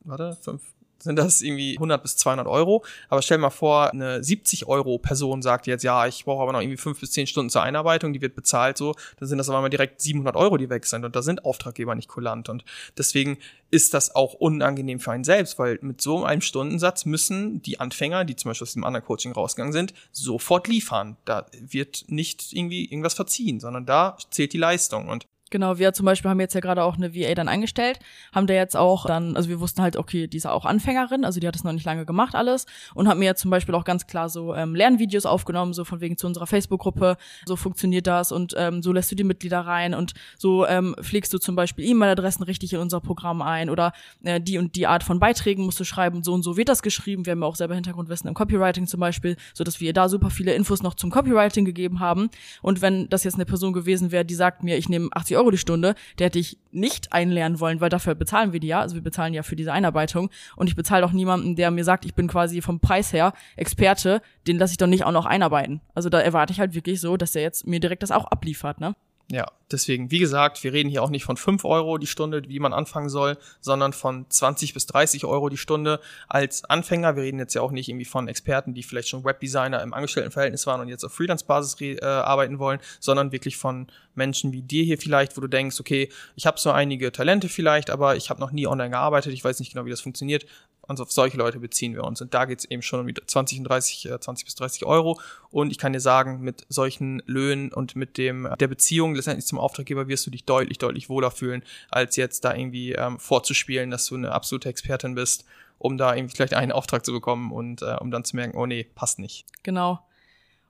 warte, 0.05 0.37
fünf, 0.41 0.63
sind 1.03 1.17
das 1.17 1.43
irgendwie 1.43 1.77
100 1.77 2.03
bis 2.03 2.17
200 2.17 2.47
Euro. 2.47 2.85
Aber 3.09 3.23
stell 3.23 3.39
mal 3.39 3.51
vor, 3.51 3.91
eine 3.93 4.23
70 4.23 4.67
Euro 4.67 4.99
Person 4.99 5.43
sagt 5.43 5.67
jetzt, 5.67 5.83
ja, 5.83 6.07
ich 6.07 6.25
brauche 6.25 6.43
aber 6.43 6.53
noch 6.53 6.61
irgendwie 6.61 6.77
fünf 6.77 7.01
bis 7.01 7.13
zehn 7.13 7.27
Stunden 7.27 7.51
zur 7.51 7.63
Einarbeitung, 7.63 8.13
die 8.13 8.21
wird 8.21 8.35
bezahlt 8.35 8.77
so, 8.77 8.95
dann 9.19 9.29
sind 9.29 9.39
das 9.39 9.49
aber 9.49 9.61
mal 9.61 9.69
direkt 9.69 10.01
700 10.01 10.37
Euro, 10.37 10.57
die 10.57 10.71
weg 10.71 10.87
sind 10.87 11.05
und 11.05 11.17
da 11.17 11.23
sind 11.23 11.45
Auftraggeber 11.45 11.95
nicht 11.95 12.09
kulant 12.09 12.49
und 12.49 12.65
deswegen 12.97 13.39
ist 13.71 13.95
das 13.95 14.15
auch 14.15 14.35
unangenehm 14.35 15.01
für 15.01 15.13
einen 15.13 15.25
selbst, 15.25 15.59
weil 15.59 15.79
mit 15.81 16.01
so 16.01 16.25
einem 16.25 16.41
Stundensatz 16.41 17.05
müssen 17.05 17.63
die 17.63 17.79
Anfänger, 17.79 18.25
die 18.25 18.37
zum 18.37 18.51
Beispiel 18.51 18.65
aus 18.67 18.73
dem 18.73 18.85
anderen 18.85 19.07
Coaching 19.07 19.33
rausgegangen 19.33 19.73
sind, 19.73 19.95
sofort 20.13 20.67
liefern. 20.67 21.17
Da 21.25 21.47
wird 21.61 22.05
nicht 22.09 22.53
irgendwie 22.53 22.87
irgendwas 22.87 23.15
verziehen, 23.15 23.61
sondern 23.61 23.87
da 23.87 24.17
zählt 24.31 24.53
die 24.53 24.59
Leistung 24.59 25.09
und 25.09 25.27
Genau, 25.51 25.79
wir 25.79 25.93
zum 25.93 26.07
Beispiel 26.07 26.31
haben 26.31 26.39
jetzt 26.39 26.55
ja 26.55 26.61
gerade 26.61 26.85
auch 26.85 26.97
eine 26.97 27.13
VA 27.13 27.35
dann 27.35 27.49
eingestellt, 27.49 27.99
haben 28.33 28.47
da 28.47 28.55
jetzt 28.55 28.77
auch 28.77 29.07
dann, 29.07 29.37
also 29.37 29.49
wir 29.49 29.59
wussten 29.59 29.83
halt, 29.83 29.97
okay, 29.97 30.29
die 30.29 30.37
ist 30.37 30.47
auch 30.47 30.65
Anfängerin, 30.65 31.25
also 31.25 31.41
die 31.41 31.49
hat 31.49 31.57
es 31.57 31.65
noch 31.65 31.73
nicht 31.73 31.85
lange 31.85 32.07
gemacht 32.07 32.37
alles 32.37 32.67
und 32.95 33.09
hat 33.09 33.19
mir 33.19 33.25
jetzt 33.25 33.41
zum 33.41 33.51
Beispiel 33.51 33.75
auch 33.75 33.83
ganz 33.83 34.07
klar 34.07 34.29
so 34.29 34.55
ähm, 34.55 34.77
Lernvideos 34.77 35.27
aufgenommen, 35.27 35.73
so 35.73 35.85
von 35.85 36.01
wegen 36.01 36.17
zu 36.17 36.29
unserer 36.29 36.47
Facebook-Gruppe, 36.47 37.17
so 37.47 37.57
funktioniert 37.57 38.07
das 38.07 38.31
und 38.31 38.55
ähm, 38.57 38.81
so 38.81 38.93
lässt 38.93 39.11
du 39.11 39.17
die 39.17 39.25
Mitglieder 39.25 39.61
rein 39.61 39.93
und 39.93 40.15
so 40.39 40.67
ähm, 40.67 40.95
pflegst 41.01 41.35
du 41.35 41.39
zum 41.39 41.57
Beispiel 41.57 41.85
E-Mail-Adressen 41.85 42.45
richtig 42.45 42.73
in 42.73 42.79
unser 42.79 43.01
Programm 43.01 43.43
ein 43.43 43.71
oder 43.71 43.93
äh, 44.23 44.41
die 44.41 44.57
und 44.57 44.77
die 44.77 44.87
Art 44.87 45.03
von 45.03 45.19
Beiträgen 45.19 45.65
musst 45.65 45.81
du 45.81 45.85
schreiben, 45.85 46.23
so 46.23 46.33
und 46.33 46.45
so 46.45 46.57
wird 46.57 46.69
das 46.69 46.83
geschrieben. 46.83 47.27
Wir 47.27 47.33
haben 47.33 47.41
ja 47.41 47.47
auch 47.49 47.57
selber 47.57 47.75
Hintergrundwissen 47.75 48.29
im 48.29 48.35
Copywriting 48.35 48.87
zum 48.87 49.01
Beispiel, 49.01 49.37
so 49.53 49.65
dass 49.65 49.81
wir 49.81 49.93
da 49.93 50.09
super 50.09 50.31
viele 50.31 50.55
Infos 50.55 50.85
noch 50.85 50.95
zum 50.95 51.11
Copywriting 51.11 51.65
gegeben 51.65 51.99
haben 51.99 52.31
und 52.63 52.83
wenn 52.83 53.09
das 53.09 53.25
jetzt 53.25 53.35
eine 53.35 53.47
Person 53.47 53.73
gewesen 53.73 54.13
wäre, 54.13 54.25
die 54.25 54.37
sagt 54.37 54.63
mir, 54.63 54.77
ich 54.77 54.89
nehme 54.89 55.09
80 55.13 55.37
Euro 55.37 55.40
die 55.49 55.57
Stunde, 55.57 55.95
der 56.19 56.27
hätte 56.27 56.39
ich 56.39 56.59
nicht 56.71 57.15
einlernen 57.15 57.61
wollen, 57.61 57.81
weil 57.81 57.89
dafür 57.89 58.15
bezahlen 58.15 58.53
wir 58.53 58.61
die 58.61 58.67
ja. 58.67 58.81
Also 58.81 58.97
wir 58.97 59.03
bezahlen 59.03 59.33
ja 59.33 59.43
für 59.43 59.57
diese 59.57 59.73
Einarbeitung. 59.73 60.29
Und 60.57 60.67
ich 60.67 60.77
bezahle 60.77 61.07
auch 61.07 61.13
niemanden, 61.13 61.57
der 61.57 61.71
mir 61.71 61.85
sagt, 61.85 62.05
ich 62.05 62.15
bin 62.15 62.29
quasi 62.29 62.61
vom 62.61 62.81
Preis 62.81 63.13
her 63.15 63.33
Experte, 63.57 64.21
den 64.47 64.59
lasse 64.59 64.73
ich 64.73 64.79
doch 64.79 64.87
nicht 64.87 65.05
auch 65.05 65.13
noch 65.13 65.25
einarbeiten. 65.25 65.81
Also 65.95 66.11
da 66.11 66.21
erwarte 66.21 66.53
ich 66.53 66.61
halt 66.61 66.75
wirklich 66.75 67.01
so, 67.01 67.17
dass 67.17 67.33
der 67.33 67.41
jetzt 67.43 67.67
mir 67.67 67.81
direkt 67.81 68.03
das 68.03 68.11
auch 68.11 68.27
abliefert, 68.27 68.81
ne? 68.81 68.95
Ja, 69.31 69.47
deswegen, 69.73 70.11
wie 70.11 70.19
gesagt, 70.19 70.63
wir 70.65 70.73
reden 70.73 70.89
hier 70.89 71.03
auch 71.03 71.11
nicht 71.11 71.25
von 71.25 71.37
5 71.37 71.65
Euro 71.65 71.99
die 71.99 72.07
Stunde, 72.07 72.43
wie 72.49 72.61
man 72.61 72.73
anfangen 72.73 73.09
soll, 73.09 73.37
sondern 73.61 73.93
von 73.93 74.27
20 74.29 74.75
bis 74.75 74.87
30 74.87 75.25
Euro 75.25 75.49
die 75.49 75.57
Stunde 75.57 76.01
als 76.29 76.65
Anfänger. 76.65 77.17
Wir 77.17 77.23
reden 77.23 77.39
jetzt 77.39 77.55
ja 77.55 77.63
auch 77.63 77.71
nicht 77.71 77.89
irgendwie 77.89 78.05
von 78.05 78.29
Experten, 78.29 78.75
die 78.75 78.83
vielleicht 78.83 79.09
schon 79.09 79.25
Webdesigner 79.25 79.83
im 79.83 79.95
Angestelltenverhältnis 79.95 80.67
waren 80.67 80.81
und 80.81 80.89
jetzt 80.89 81.05
auf 81.05 81.13
Freelance-Basis 81.13 81.81
äh, 81.81 82.05
arbeiten 82.05 82.59
wollen, 82.59 82.81
sondern 83.01 83.33
wirklich 83.33 83.57
von 83.57 83.87
Menschen 84.15 84.53
wie 84.53 84.63
dir 84.63 84.85
hier 84.85 84.99
vielleicht, 84.99 85.37
wo 85.37 85.41
du 85.41 85.49
denkst, 85.49 85.81
okay, 85.81 86.09
ich 86.37 86.47
habe 86.47 86.59
so 86.59 86.71
einige 86.71 87.13
Talente 87.13 87.49
vielleicht, 87.49 87.91
aber 87.91 88.17
ich 88.17 88.31
habe 88.31 88.41
noch 88.41 88.53
nie 88.53 88.67
online 88.67 88.91
gearbeitet, 88.91 89.33
ich 89.33 89.45
weiß 89.45 89.61
nicht 89.61 89.73
genau, 89.73 89.85
wie 89.85 89.91
das 89.91 90.01
funktioniert. 90.01 90.47
Und 90.91 91.01
auf 91.01 91.13
solche 91.13 91.37
Leute 91.37 91.61
beziehen 91.61 91.95
wir 91.95 92.03
uns. 92.03 92.21
Und 92.21 92.35
da 92.35 92.47
geht 92.47 92.59
es 92.59 92.65
eben 92.65 92.83
schon 92.83 92.99
um 92.99 93.15
20 93.25 93.59
und 93.59 93.65
30, 93.65 94.11
20 94.19 94.45
bis 94.45 94.57
30 94.57 94.85
Euro. 94.85 95.21
Und 95.51 95.71
ich 95.71 95.79
kann 95.79 95.93
dir 95.93 96.01
sagen, 96.01 96.41
mit 96.41 96.67
solchen 96.69 97.23
Löhnen 97.27 97.73
und 97.73 97.95
mit 97.95 98.19
dem 98.19 98.49
der 98.59 98.67
Beziehung 98.67 99.15
letztendlich 99.15 99.47
zum 99.47 99.60
Auftraggeber 99.61 100.09
wirst 100.09 100.27
du 100.27 100.31
dich 100.31 100.45
deutlich, 100.45 100.79
deutlich 100.79 101.09
wohler 101.09 101.31
fühlen, 101.31 101.63
als 101.91 102.17
jetzt 102.17 102.45
da 102.45 102.55
irgendwie 102.55 102.93
ähm, 102.93 103.19
vorzuspielen, 103.19 103.91
dass 103.91 104.07
du 104.07 104.17
eine 104.17 104.33
absolute 104.33 104.69
Expertin 104.69 105.15
bist, 105.15 105.45
um 105.79 105.97
da 105.97 106.15
irgendwie 106.15 106.35
vielleicht 106.37 106.55
einen 106.55 106.73
Auftrag 106.73 107.05
zu 107.05 107.13
bekommen 107.13 107.53
und 107.53 107.83
äh, 107.83 107.97
um 108.01 108.11
dann 108.11 108.25
zu 108.25 108.37
merken, 108.37 108.57
oh 108.57 108.67
nee, 108.67 108.85
passt 108.95 109.19
nicht. 109.19 109.47
Genau. 109.63 110.01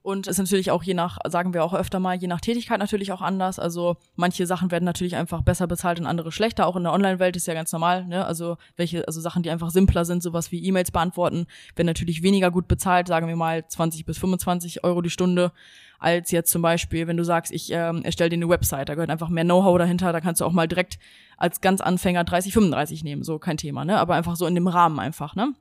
Und 0.03 0.27
ist 0.27 0.39
natürlich 0.39 0.71
auch 0.71 0.83
je 0.83 0.95
nach, 0.95 1.19
sagen 1.29 1.53
wir 1.53 1.63
auch 1.63 1.75
öfter 1.75 2.01
mal, 2.01 2.17
je 2.17 2.27
nach 2.27 2.41
Tätigkeit 2.41 2.79
natürlich 2.79 3.13
auch 3.13 3.21
anders. 3.21 3.59
Also 3.59 3.97
manche 4.17 4.47
Sachen 4.47 4.71
werden 4.71 4.85
natürlich 4.85 5.15
einfach 5.15 5.43
besser 5.43 5.67
bezahlt 5.67 6.01
und 6.01 6.07
andere 6.07 6.33
schlechter. 6.33 6.67
Auch 6.67 6.77
in 6.77 6.85
der 6.85 6.93
Online-Welt 6.93 7.37
ist 7.37 7.47
ja 7.47 7.53
ganz 7.53 7.71
normal. 7.71 8.07
Ne? 8.07 8.25
Also 8.25 8.57
welche, 8.77 9.07
also 9.07 9.21
Sachen, 9.21 9.43
die 9.43 9.51
einfach 9.51 9.71
simpler 9.71 10.07
sind, 10.07 10.23
sowas 10.23 10.53
wie 10.53 10.65
E-Mails 10.65 10.91
beantworten, 10.91 11.47
werden 11.77 11.87
natürlich 11.87 12.23
weniger 12.23 12.51
gut 12.51 12.67
bezahlt, 12.67 13.09
sagen 13.09 13.29
wir 13.29 13.37
mal 13.37 13.67
20 13.67 14.07
bis 14.07 14.17
25 14.17 14.85
Euro 14.85 15.03
die 15.03 15.11
Stunde, 15.11 15.53
als 15.99 16.31
jetzt 16.31 16.51
zum 16.51 16.63
Beispiel, 16.63 17.07
wenn 17.07 17.19
du 17.19 17.25
sagst, 17.25 17.53
ich 17.53 17.71
ähm, 17.71 18.03
erstelle 18.03 18.31
dir 18.31 18.37
eine 18.37 18.49
Website, 18.49 18.89
da 18.89 18.95
gehört 18.95 19.11
einfach 19.11 19.29
mehr 19.29 19.45
Know-how 19.45 19.77
dahinter, 19.77 20.13
da 20.13 20.21
kannst 20.23 20.41
du 20.41 20.47
auch 20.47 20.53
mal 20.53 20.67
direkt 20.67 20.99
als 21.37 21.61
ganz 21.61 21.83
Anfänger 21.83 22.25
30, 22.25 22.55
35 22.55 23.05
nehmen, 23.05 23.23
so 23.23 23.39
kein 23.39 23.59
Thema, 23.59 23.85
ne? 23.85 23.99
Aber 23.99 24.15
einfach 24.15 24.37
so 24.37 24.47
in 24.47 24.55
dem 24.55 24.67
Rahmen 24.67 24.99
einfach, 24.99 25.37
ne? 25.37 25.53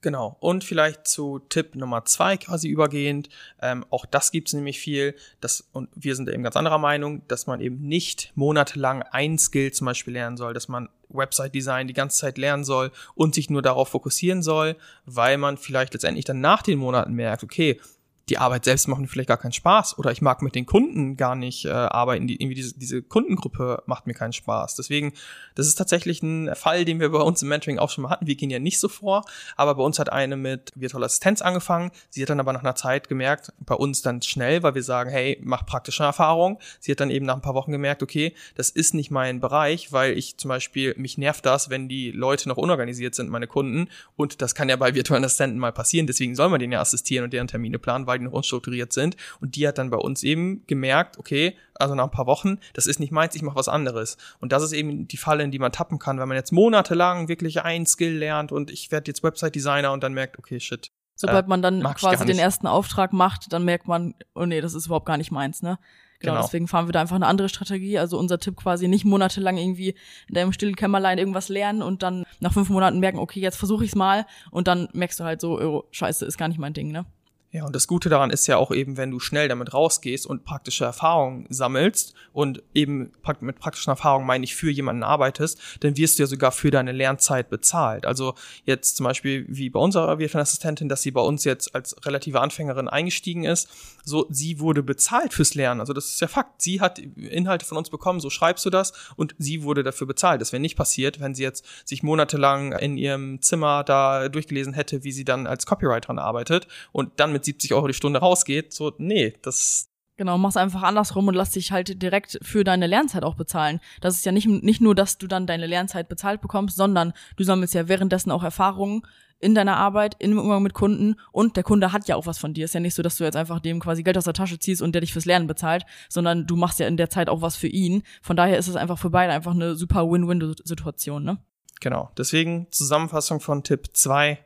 Genau. 0.00 0.36
Und 0.38 0.62
vielleicht 0.62 1.08
zu 1.08 1.40
Tipp 1.48 1.74
Nummer 1.74 2.04
zwei 2.04 2.36
quasi 2.36 2.68
übergehend. 2.68 3.28
Ähm, 3.60 3.84
auch 3.90 4.06
das 4.06 4.30
gibt 4.30 4.48
es 4.48 4.54
nämlich 4.54 4.78
viel. 4.78 5.16
Das, 5.40 5.68
und 5.72 5.88
wir 5.96 6.14
sind 6.14 6.28
eben 6.28 6.44
ganz 6.44 6.56
anderer 6.56 6.78
Meinung, 6.78 7.26
dass 7.26 7.48
man 7.48 7.60
eben 7.60 7.80
nicht 7.80 8.30
monatelang 8.36 9.02
ein 9.02 9.38
Skill 9.38 9.72
zum 9.72 9.86
Beispiel 9.86 10.12
lernen 10.14 10.36
soll, 10.36 10.54
dass 10.54 10.68
man 10.68 10.88
Website 11.08 11.54
Design 11.54 11.88
die 11.88 11.94
ganze 11.94 12.18
Zeit 12.18 12.38
lernen 12.38 12.64
soll 12.64 12.92
und 13.16 13.34
sich 13.34 13.50
nur 13.50 13.62
darauf 13.62 13.88
fokussieren 13.88 14.42
soll, 14.42 14.76
weil 15.04 15.36
man 15.36 15.56
vielleicht 15.56 15.94
letztendlich 15.94 16.24
dann 16.24 16.40
nach 16.40 16.62
den 16.62 16.78
Monaten 16.78 17.14
merkt, 17.14 17.42
okay, 17.42 17.80
die 18.28 18.38
Arbeit 18.38 18.64
selbst 18.64 18.88
macht 18.88 19.00
mir 19.00 19.08
vielleicht 19.08 19.28
gar 19.28 19.38
keinen 19.38 19.52
Spaß 19.52 19.98
oder 19.98 20.10
ich 20.10 20.22
mag 20.22 20.42
mit 20.42 20.54
den 20.54 20.66
Kunden 20.66 21.16
gar 21.16 21.34
nicht 21.34 21.64
äh, 21.64 21.70
arbeiten. 21.70 22.26
Die, 22.26 22.36
irgendwie 22.36 22.54
diese, 22.54 22.78
diese 22.78 23.02
Kundengruppe 23.02 23.82
macht 23.86 24.06
mir 24.06 24.14
keinen 24.14 24.32
Spaß. 24.32 24.76
Deswegen, 24.76 25.12
das 25.54 25.66
ist 25.66 25.76
tatsächlich 25.76 26.22
ein 26.22 26.54
Fall, 26.54 26.84
den 26.84 27.00
wir 27.00 27.10
bei 27.10 27.20
uns 27.20 27.42
im 27.42 27.48
Mentoring 27.48 27.78
auch 27.78 27.90
schon 27.90 28.02
mal 28.02 28.10
hatten. 28.10 28.26
Wir 28.26 28.36
gehen 28.36 28.50
ja 28.50 28.58
nicht 28.58 28.78
so 28.78 28.88
vor, 28.88 29.24
aber 29.56 29.74
bei 29.76 29.82
uns 29.82 29.98
hat 29.98 30.12
eine 30.12 30.36
mit 30.36 30.72
virtueller 30.74 31.06
Assistenz 31.06 31.42
angefangen. 31.42 31.90
Sie 32.10 32.22
hat 32.22 32.30
dann 32.30 32.40
aber 32.40 32.52
nach 32.52 32.60
einer 32.62 32.74
Zeit 32.74 33.08
gemerkt, 33.08 33.52
bei 33.60 33.74
uns 33.74 34.02
dann 34.02 34.22
schnell, 34.22 34.62
weil 34.62 34.74
wir 34.74 34.82
sagen, 34.82 35.10
hey, 35.10 35.38
mach 35.42 35.64
praktische 35.64 36.02
Erfahrung. 36.02 36.58
Sie 36.80 36.92
hat 36.92 37.00
dann 37.00 37.10
eben 37.10 37.26
nach 37.26 37.36
ein 37.36 37.42
paar 37.42 37.54
Wochen 37.54 37.72
gemerkt, 37.72 38.02
okay, 38.02 38.34
das 38.54 38.70
ist 38.70 38.94
nicht 38.94 39.10
mein 39.10 39.40
Bereich, 39.40 39.92
weil 39.92 40.16
ich 40.16 40.36
zum 40.36 40.48
Beispiel, 40.48 40.94
mich 40.96 41.18
nervt 41.18 41.46
das, 41.46 41.70
wenn 41.70 41.88
die 41.88 42.10
Leute 42.10 42.48
noch 42.48 42.56
unorganisiert 42.56 43.14
sind, 43.14 43.30
meine 43.30 43.46
Kunden. 43.46 43.88
Und 44.16 44.42
das 44.42 44.54
kann 44.54 44.68
ja 44.68 44.76
bei 44.76 44.94
virtuellen 44.94 45.24
Assistenten 45.24 45.58
mal 45.58 45.72
passieren. 45.72 46.06
Deswegen 46.06 46.34
soll 46.34 46.48
man 46.48 46.60
denen 46.60 46.72
ja 46.72 46.80
assistieren 46.80 47.24
und 47.24 47.32
deren 47.32 47.48
Termine 47.48 47.78
planen, 47.78 48.06
weil 48.06 48.17
noch 48.24 48.32
unstrukturiert 48.32 48.92
sind. 48.92 49.16
Und 49.40 49.56
die 49.56 49.66
hat 49.66 49.78
dann 49.78 49.90
bei 49.90 49.96
uns 49.96 50.22
eben 50.22 50.66
gemerkt, 50.66 51.18
okay, 51.18 51.56
also 51.74 51.94
nach 51.94 52.04
ein 52.04 52.10
paar 52.10 52.26
Wochen, 52.26 52.58
das 52.74 52.86
ist 52.86 53.00
nicht 53.00 53.12
meins, 53.12 53.34
ich 53.34 53.42
mache 53.42 53.56
was 53.56 53.68
anderes. 53.68 54.16
Und 54.40 54.52
das 54.52 54.62
ist 54.62 54.72
eben 54.72 55.08
die 55.08 55.16
Falle, 55.16 55.44
in 55.44 55.50
die 55.50 55.58
man 55.58 55.72
tappen 55.72 55.98
kann, 55.98 56.18
wenn 56.18 56.28
man 56.28 56.36
jetzt 56.36 56.52
monatelang 56.52 57.28
wirklich 57.28 57.62
ein 57.62 57.86
Skill 57.86 58.16
lernt 58.16 58.52
und 58.52 58.70
ich 58.70 58.90
werde 58.90 59.08
jetzt 59.10 59.22
Website-Designer 59.22 59.92
und 59.92 60.02
dann 60.02 60.12
merkt, 60.12 60.38
okay, 60.38 60.60
shit. 60.60 60.90
Sobald 61.14 61.46
äh, 61.46 61.48
man 61.48 61.62
dann 61.62 61.82
quasi 61.94 62.24
den 62.24 62.38
ersten 62.38 62.66
Auftrag 62.66 63.12
macht, 63.12 63.52
dann 63.52 63.64
merkt 63.64 63.88
man, 63.88 64.14
oh 64.34 64.46
nee, 64.46 64.60
das 64.60 64.74
ist 64.74 64.86
überhaupt 64.86 65.06
gar 65.06 65.16
nicht 65.16 65.32
meins, 65.32 65.62
ne? 65.62 65.78
Genau, 66.20 66.32
genau, 66.32 66.44
deswegen 66.44 66.66
fahren 66.66 66.88
wir 66.88 66.92
da 66.92 67.00
einfach 67.00 67.14
eine 67.14 67.26
andere 67.26 67.48
Strategie. 67.48 67.98
Also 67.98 68.18
unser 68.18 68.40
Tipp 68.40 68.56
quasi 68.56 68.88
nicht 68.88 69.04
monatelang 69.04 69.56
irgendwie 69.56 69.94
in 70.28 70.34
deinem 70.34 70.52
stillen 70.52 70.74
Kämmerlein 70.74 71.18
irgendwas 71.18 71.48
lernen 71.48 71.80
und 71.80 72.02
dann 72.02 72.24
nach 72.40 72.52
fünf 72.52 72.70
Monaten 72.70 72.98
merken, 72.98 73.18
okay, 73.18 73.40
jetzt 73.40 73.56
versuche 73.56 73.84
ich's 73.84 73.94
mal 73.94 74.26
und 74.50 74.66
dann 74.66 74.88
merkst 74.92 75.20
du 75.20 75.24
halt 75.24 75.40
so, 75.40 75.60
oh, 75.60 75.84
scheiße, 75.92 76.24
ist 76.24 76.36
gar 76.36 76.48
nicht 76.48 76.58
mein 76.58 76.72
Ding, 76.72 76.90
ne? 76.90 77.06
Ja, 77.50 77.64
und 77.64 77.74
das 77.74 77.86
Gute 77.86 78.10
daran 78.10 78.28
ist 78.28 78.46
ja 78.46 78.58
auch 78.58 78.70
eben, 78.70 78.98
wenn 78.98 79.10
du 79.10 79.20
schnell 79.20 79.48
damit 79.48 79.72
rausgehst 79.72 80.26
und 80.26 80.44
praktische 80.44 80.84
Erfahrungen 80.84 81.46
sammelst 81.48 82.12
und 82.34 82.62
eben 82.74 83.10
mit 83.40 83.58
praktischen 83.58 83.90
Erfahrungen 83.90 84.26
meine 84.26 84.44
ich 84.44 84.54
für 84.54 84.70
jemanden 84.70 85.02
arbeitest, 85.02 85.58
dann 85.80 85.96
wirst 85.96 86.18
du 86.18 86.24
ja 86.24 86.26
sogar 86.26 86.52
für 86.52 86.70
deine 86.70 86.92
Lernzeit 86.92 87.48
bezahlt. 87.48 88.04
Also 88.04 88.34
jetzt 88.66 88.98
zum 88.98 89.04
Beispiel 89.04 89.46
wie 89.48 89.70
bei 89.70 89.80
unserer 89.80 90.18
Wirtschaftsassistentin, 90.18 90.90
dass 90.90 91.00
sie 91.00 91.10
bei 91.10 91.22
uns 91.22 91.44
jetzt 91.44 91.74
als 91.74 91.96
relative 92.04 92.38
Anfängerin 92.38 92.86
eingestiegen 92.86 93.44
ist, 93.44 93.70
so 94.04 94.26
sie 94.28 94.60
wurde 94.60 94.82
bezahlt 94.82 95.32
fürs 95.32 95.54
Lernen. 95.54 95.80
Also 95.80 95.94
das 95.94 96.08
ist 96.08 96.20
ja 96.20 96.28
Fakt. 96.28 96.60
Sie 96.60 96.82
hat 96.82 96.98
Inhalte 96.98 97.64
von 97.64 97.78
uns 97.78 97.88
bekommen, 97.88 98.20
so 98.20 98.28
schreibst 98.28 98.66
du 98.66 98.70
das 98.70 98.92
und 99.16 99.34
sie 99.38 99.62
wurde 99.62 99.82
dafür 99.82 100.06
bezahlt. 100.06 100.42
Das 100.42 100.52
wäre 100.52 100.60
nicht 100.60 100.76
passiert, 100.76 101.18
wenn 101.18 101.34
sie 101.34 101.44
jetzt 101.44 101.64
sich 101.86 102.02
monatelang 102.02 102.72
in 102.72 102.98
ihrem 102.98 103.40
Zimmer 103.40 103.84
da 103.84 104.28
durchgelesen 104.28 104.74
hätte, 104.74 105.02
wie 105.02 105.12
sie 105.12 105.24
dann 105.24 105.46
als 105.46 105.64
Copywriterin 105.64 106.18
arbeitet 106.18 106.68
und 106.92 107.12
dann 107.16 107.32
mit 107.32 107.37
70 107.44 107.74
Euro 107.74 107.86
die 107.86 107.94
Stunde 107.94 108.20
rausgeht. 108.20 108.72
So, 108.72 108.92
nee, 108.98 109.34
das 109.42 109.88
Genau, 110.18 110.36
mach's 110.36 110.56
einfach 110.56 110.82
andersrum 110.82 111.28
und 111.28 111.34
lass 111.34 111.52
dich 111.52 111.70
halt 111.70 112.02
direkt 112.02 112.40
für 112.42 112.64
deine 112.64 112.88
Lernzeit 112.88 113.22
auch 113.22 113.36
bezahlen. 113.36 113.78
Das 114.00 114.16
ist 114.16 114.26
ja 114.26 114.32
nicht, 114.32 114.48
nicht 114.48 114.80
nur, 114.80 114.96
dass 114.96 115.16
du 115.16 115.28
dann 115.28 115.46
deine 115.46 115.68
Lernzeit 115.68 116.08
bezahlt 116.08 116.40
bekommst, 116.40 116.76
sondern 116.76 117.12
du 117.36 117.44
sammelst 117.44 117.72
ja 117.72 117.86
währenddessen 117.86 118.32
auch 118.32 118.42
Erfahrungen 118.42 119.02
in 119.38 119.54
deiner 119.54 119.76
Arbeit, 119.76 120.16
im 120.18 120.36
Umgang 120.36 120.64
mit 120.64 120.74
Kunden 120.74 121.14
und 121.30 121.56
der 121.56 121.62
Kunde 121.62 121.92
hat 121.92 122.08
ja 122.08 122.16
auch 122.16 122.26
was 122.26 122.38
von 122.38 122.52
dir. 122.52 122.64
Ist 122.64 122.74
ja 122.74 122.80
nicht 122.80 122.94
so, 122.94 123.02
dass 123.02 123.16
du 123.16 123.22
jetzt 123.22 123.36
einfach 123.36 123.60
dem 123.60 123.78
quasi 123.78 124.02
Geld 124.02 124.18
aus 124.18 124.24
der 124.24 124.32
Tasche 124.34 124.58
ziehst 124.58 124.82
und 124.82 124.92
der 124.92 125.02
dich 125.02 125.12
fürs 125.12 125.24
Lernen 125.24 125.46
bezahlt, 125.46 125.86
sondern 126.08 126.48
du 126.48 126.56
machst 126.56 126.80
ja 126.80 126.88
in 126.88 126.96
der 126.96 127.10
Zeit 127.10 127.28
auch 127.28 127.40
was 127.40 127.54
für 127.54 127.68
ihn. 127.68 128.02
Von 128.20 128.36
daher 128.36 128.58
ist 128.58 128.66
es 128.66 128.74
einfach 128.74 128.98
für 128.98 129.10
beide 129.10 129.32
einfach 129.32 129.52
eine 129.52 129.76
super 129.76 130.10
Win-Win-Situation, 130.10 131.22
ne? 131.22 131.38
Genau. 131.80 132.10
Deswegen 132.18 132.66
Zusammenfassung 132.72 133.38
von 133.38 133.62
Tipp 133.62 133.90
2 133.92 134.40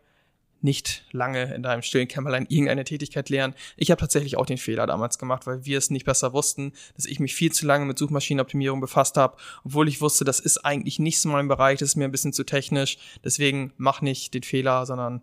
nicht 0.63 1.05
lange 1.13 1.55
in 1.55 1.63
deinem 1.63 1.83
stillen 1.83 2.09
Kämmerlein 2.09 2.47
irgendeine 2.49 2.85
Tätigkeit 2.85 3.29
lernen. 3.29 3.55
Ich 3.77 3.91
habe 3.91 4.01
tatsächlich 4.01 4.37
auch 4.37 4.47
den 4.47 4.59
Fehler 4.59 4.87
damals 4.87 5.19
gemacht, 5.19 5.47
weil 5.47 5.65
wir 5.65 5.79
es 5.79 5.91
nicht 5.91 6.07
besser 6.07 6.33
wussten, 6.33 6.73
dass 6.95 7.07
ich 7.07 7.21
mich 7.21 7.35
viel 7.35 7.53
zu 7.53 7.67
lange 7.67 7.85
mit 7.85 7.99
Suchmaschinenoptimierung 7.99 8.81
befasst 8.81 9.17
habe, 9.17 9.37
obwohl 9.65 9.89
ich 9.89 10.01
wusste, 10.01 10.25
das 10.25 10.41
ist 10.41 10.65
eigentlich 10.65 10.99
nicht 10.99 11.21
so 11.21 11.29
mein 11.29 11.49
Bereich, 11.49 11.79
das 11.79 11.91
ist 11.91 11.97
mir 11.97 12.05
ein 12.05 12.13
bisschen 12.13 12.33
zu 12.33 12.45
technisch. 12.45 12.99
Deswegen 13.25 13.73
mach 13.77 14.01
nicht 14.01 14.35
den 14.35 14.43
Fehler, 14.43 14.87
sondern 14.87 15.23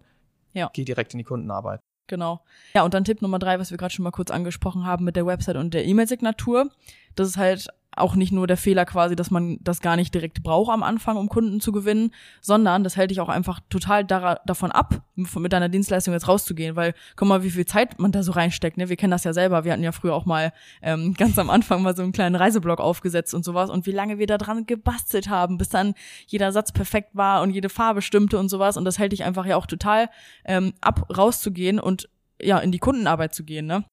ja. 0.54 0.70
geh 0.74 0.86
direkt 0.86 1.14
in 1.14 1.20
die 1.20 1.24
Kundenarbeit. 1.24 1.80
Genau. 2.08 2.44
Ja, 2.74 2.84
und 2.84 2.94
dann 2.94 3.04
Tipp 3.04 3.22
Nummer 3.22 3.40
drei, 3.40 3.60
was 3.60 3.70
wir 3.70 3.78
gerade 3.78 3.94
schon 3.94 4.04
mal 4.04 4.12
kurz 4.12 4.32
angesprochen 4.32 4.86
haben 4.86 5.06
mit 5.06 5.16
der 5.16 5.28
Website 5.28 5.58
und 5.58 5.74
der 5.74 5.86
E-Mail-Signatur. 5.86 6.72
Das 7.16 7.28
ist 7.28 7.38
halt 7.38 7.68
auch 7.96 8.16
nicht 8.16 8.32
nur 8.32 8.48
der 8.48 8.58
Fehler 8.58 8.86
quasi, 8.86 9.16
dass 9.16 9.32
man 9.32 9.58
das 9.62 9.82
gar 9.82 9.96
nicht 9.96 10.14
direkt 10.14 10.44
braucht 10.44 10.72
am 10.72 10.84
Anfang, 10.84 11.18
um 11.18 11.28
Kunden 11.28 11.60
zu 11.60 11.72
gewinnen, 11.72 12.12
sondern 12.42 12.84
das 12.84 12.96
hält 12.96 13.12
dich 13.12 13.20
auch 13.20 13.30
einfach 13.30 13.60
total 13.70 14.06
davon 14.06 14.72
ab, 14.72 15.02
mit 15.16 15.54
deiner 15.54 15.70
Dienstleistung 15.70 16.14
jetzt 16.14 16.28
rauszugehen, 16.28 16.76
weil 16.76 16.94
guck 17.16 17.28
mal, 17.28 17.44
wie 17.44 17.50
viel 17.50 17.66
Zeit 17.66 18.00
man 18.00 18.12
da 18.12 18.24
so 18.24 18.32
reinsteckt. 18.32 18.78
Ne? 18.78 18.90
Wir 18.90 18.96
kennen 18.96 19.12
das 19.12 19.24
ja 19.24 19.34
selber. 19.34 19.64
Wir 19.64 19.74
hatten 19.74 19.84
ja 19.84 19.92
früher 19.92 20.14
auch 20.14 20.26
mal 20.26 20.54
ähm, 20.82 21.14
ganz 21.18 21.38
am 21.40 21.50
Anfang 21.50 21.82
mal 21.82 21.96
so 21.96 22.04
einen 22.04 22.12
kleinen 22.12 22.36
Reiseblog 22.36 22.80
aufgesetzt 22.80 23.34
und 23.34 23.44
sowas 23.44 23.70
und 23.70 23.86
wie 23.86 23.92
lange 23.92 24.20
wir 24.20 24.28
da 24.28 24.38
dran 24.38 24.66
gebastelt 24.66 25.30
haben, 25.30 25.58
bis 25.58 25.70
dann 25.70 25.94
jeder 26.28 26.52
Satz 26.52 26.72
perfekt 26.72 27.10
war 27.14 27.42
und 27.42 27.52
jede 27.52 27.70
Farbe 27.70 28.02
stimmte 28.02 28.38
und 28.38 28.50
sowas. 28.50 28.78
Und 28.78 28.86
das 28.86 29.00
hält 29.00 29.12
dich 29.12 29.24
einfach 29.24 29.46
ja 29.46 29.58
auch 29.58 29.66
total 29.66 30.10
ähm, 30.46 30.74
ab, 30.82 31.10
rauszugehen 31.16 31.80
und 31.80 32.10
ja 32.42 32.60
in 32.60 32.72
die 32.72 32.80
Kundenarbeit 32.80 33.34
zu 33.34 33.44
gehen. 33.44 33.66
Ne? 33.66 33.84